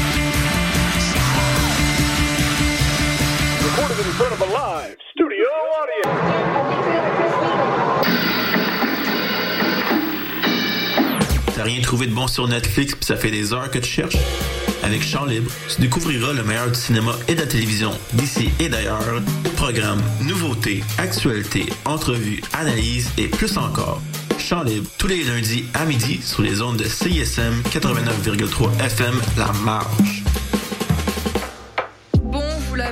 T'as 11.55 11.63
rien 11.63 11.81
trouvé 11.81 12.07
de 12.07 12.13
bon 12.13 12.27
sur 12.27 12.47
Netflix 12.47 12.95
puis 12.95 13.05
ça 13.05 13.17
fait 13.17 13.31
des 13.31 13.53
heures 13.53 13.69
que 13.69 13.79
tu 13.79 13.89
cherches? 13.89 14.17
Avec 14.83 15.03
Chant 15.03 15.25
Libre, 15.25 15.51
tu 15.67 15.81
découvriras 15.81 16.33
le 16.33 16.43
meilleur 16.43 16.69
du 16.69 16.79
cinéma 16.79 17.13
et 17.27 17.35
de 17.35 17.41
la 17.41 17.47
télévision 17.47 17.91
d'ici 18.13 18.49
et 18.59 18.69
d'ailleurs. 18.69 19.21
Programmes, 19.57 20.01
nouveautés, 20.21 20.83
actualités, 20.97 21.65
entrevues, 21.85 22.41
analyses 22.53 23.11
et 23.17 23.27
plus 23.27 23.57
encore. 23.57 24.01
Chant 24.39 24.63
Libre, 24.63 24.89
tous 24.97 25.07
les 25.07 25.23
lundis 25.23 25.65
à 25.73 25.85
midi 25.85 26.21
sur 26.23 26.41
les 26.41 26.61
ondes 26.61 26.77
de 26.77 26.85
CISM 26.85 27.61
89,3 27.71 28.85
FM 28.85 29.21
La 29.37 29.51
Marge. 29.63 30.20